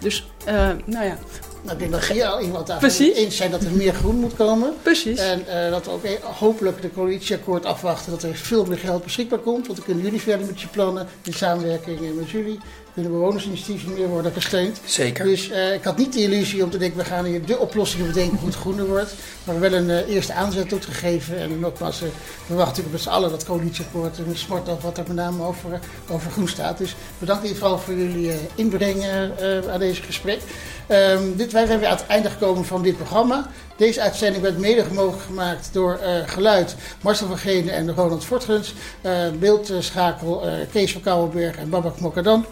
Dus, 0.00 0.26
uh, 0.48 0.70
nou 0.84 1.04
ja. 1.04 1.18
Nou, 1.62 1.72
ik 1.72 1.78
denk 1.78 1.90
dat 1.90 2.22
al 2.32 2.40
iemand 2.40 2.66
daarvan 2.66 2.90
eens 2.90 3.36
zijn 3.36 3.50
dat 3.50 3.62
er 3.62 3.70
meer 3.70 3.94
groen 3.94 4.16
moet 4.16 4.34
komen. 4.34 4.74
Precies. 4.82 5.18
En 5.18 5.44
uh, 5.48 5.70
dat 5.70 5.84
we 5.84 5.90
ook 5.90 6.04
hopelijk 6.38 6.82
de 6.82 6.90
coalitieakkoord 6.90 7.64
afwachten 7.64 8.12
dat 8.12 8.22
er 8.22 8.34
veel 8.34 8.64
meer 8.64 8.78
geld 8.78 9.04
beschikbaar 9.04 9.38
komt. 9.38 9.66
Want 9.66 9.76
dan 9.76 9.86
kunnen 9.86 10.04
jullie 10.04 10.20
verder 10.20 10.46
met 10.46 10.60
je 10.60 10.68
plannen 10.68 11.08
in 11.22 11.32
samenwerking 11.32 12.14
met 12.14 12.30
jullie 12.30 12.58
kunnen 12.94 13.12
bewonersinitiatieven 13.12 13.92
meer 13.92 14.08
worden 14.08 14.32
gesteund. 14.32 14.80
Zeker. 14.84 15.24
Dus 15.24 15.48
uh, 15.48 15.74
ik 15.74 15.84
had 15.84 15.96
niet 15.96 16.12
de 16.12 16.20
illusie 16.20 16.64
om 16.64 16.70
te 16.70 16.78
denken, 16.78 16.98
we 16.98 17.04
gaan 17.04 17.24
hier 17.24 17.44
de 17.44 17.58
oplossing 17.58 18.06
bedenken 18.06 18.38
hoe 18.38 18.48
het 18.48 18.56
groener 18.56 18.86
wordt. 18.86 19.14
Maar 19.44 19.60
wel 19.60 19.72
een 19.72 19.88
uh, 19.88 20.08
eerste 20.08 20.32
aanzet 20.32 20.68
tot 20.68 20.84
gegeven. 20.84 21.38
En 21.38 21.60
nogmaals, 21.60 22.02
uh, 22.02 22.08
we 22.46 22.54
wachten 22.54 22.84
met 22.90 23.00
z'n 23.00 23.08
allen 23.08 23.30
dat 23.30 23.44
coalitieakkoord 23.44 24.18
en 24.18 24.36
smart 24.36 24.68
af 24.68 24.82
wat 24.82 24.98
er 24.98 25.04
met 25.06 25.16
name 25.16 25.44
over, 25.44 25.80
over 26.10 26.30
groen 26.30 26.48
staat. 26.48 26.78
Dus 26.78 26.94
bedankt 27.18 27.42
in 27.42 27.48
ieder 27.48 27.62
geval 27.62 27.78
voor 27.78 27.94
jullie 27.94 28.32
inbreng 28.54 29.04
aan 29.70 29.78
deze 29.78 30.02
gesprek. 30.02 30.40
Um, 30.88 31.36
dit, 31.36 31.52
wij 31.52 31.66
zijn 31.66 31.78
weer 31.78 31.88
aan 31.88 31.96
het 31.96 32.06
einde 32.06 32.30
gekomen 32.30 32.64
van 32.64 32.82
dit 32.82 32.96
programma. 32.96 33.50
Deze 33.76 34.00
uitzending 34.00 34.42
werd 34.42 34.58
mede 34.58 34.84
mogelijk 34.92 35.22
gemaakt 35.22 35.68
door 35.72 35.98
Geluid 36.26 36.76
Marcel 37.00 37.26
van 37.26 37.38
Genen 37.38 37.74
en 37.74 37.94
Ronald 37.94 38.24
Fortgens. 38.24 38.74
Beeldschakel 39.38 40.42
Kees 40.72 40.92
van 40.92 41.00
Kouwenberg 41.00 41.56
en 41.56 41.70
Babak 41.70 42.00
Mokadan. 42.00 42.46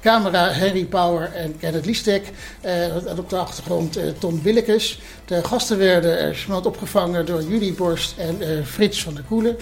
Camera 0.00 0.52
Henry 0.52 0.84
Power 0.84 1.32
en 1.34 1.58
Kenneth 1.58 1.86
Liestek. 1.86 2.30
en 2.60 3.18
op 3.18 3.30
de 3.30 3.36
achtergrond 3.36 3.98
Tom 4.18 4.42
Willekes. 4.42 5.00
De 5.24 5.44
gasten 5.44 5.78
werden 5.78 6.34
uh, 6.48 6.64
opgevangen 6.64 7.26
door 7.26 7.42
Julie 7.42 7.72
Borst 7.72 8.14
en 8.18 8.66
Frits 8.66 9.02
van 9.02 9.14
der 9.14 9.24
Koelen. 9.28 9.56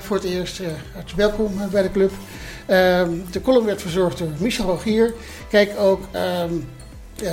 voor 0.00 0.16
het 0.16 0.24
eerst 0.24 0.60
hartelijk 0.92 1.16
welkom 1.16 1.60
bij 1.70 1.82
de 1.82 1.90
club. 1.90 2.12
Ehm, 2.66 3.10
de 3.30 3.40
column 3.40 3.66
werd 3.66 3.80
verzorgd 3.80 4.18
door 4.18 4.28
Michel 4.38 4.64
Rogier. 4.64 5.14
Kijk 5.50 5.78
ook... 5.78 6.00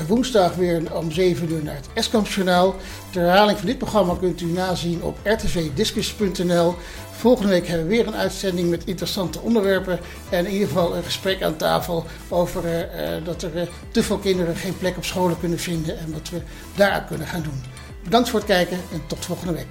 Woensdag 0.08 0.56
weer 0.56 0.96
om 0.96 1.12
7 1.12 1.52
uur 1.52 1.64
naar 1.64 1.76
het 1.76 1.88
Eskampsjournaal. 1.94 2.76
De 3.12 3.20
herhaling 3.20 3.58
van 3.58 3.68
dit 3.68 3.78
programma 3.78 4.16
kunt 4.20 4.42
u 4.42 4.46
nazien 4.46 5.04
op 5.04 5.18
rtvdiscus.nl. 5.24 6.76
Volgende 7.12 7.50
week 7.50 7.68
hebben 7.68 7.88
we 7.88 7.96
weer 7.96 8.08
een 8.08 8.16
uitzending 8.16 8.70
met 8.70 8.86
interessante 8.86 9.40
onderwerpen. 9.40 10.00
En 10.30 10.46
in 10.46 10.52
ieder 10.52 10.68
geval 10.68 10.96
een 10.96 11.04
gesprek 11.04 11.44
aan 11.44 11.56
tafel 11.56 12.06
over 12.30 12.64
uh, 12.66 13.26
dat 13.26 13.44
er 13.44 13.56
uh, 13.56 13.62
te 13.92 14.04
veel 14.04 14.18
kinderen 14.18 14.56
geen 14.56 14.78
plek 14.78 14.98
op 14.98 15.06
scholen 15.06 15.40
kunnen 15.40 15.60
vinden. 15.60 16.00
En 16.00 16.14
wat 16.14 16.30
we 16.30 16.42
daaraan 16.76 17.06
kunnen 17.06 17.28
gaan 17.28 17.44
doen. 17.44 17.64
Bedankt 18.04 18.30
voor 18.30 18.40
het 18.40 18.48
kijken 18.48 18.78
en 18.92 19.02
tot 19.08 19.26
volgende 19.26 19.54
week. 19.54 19.68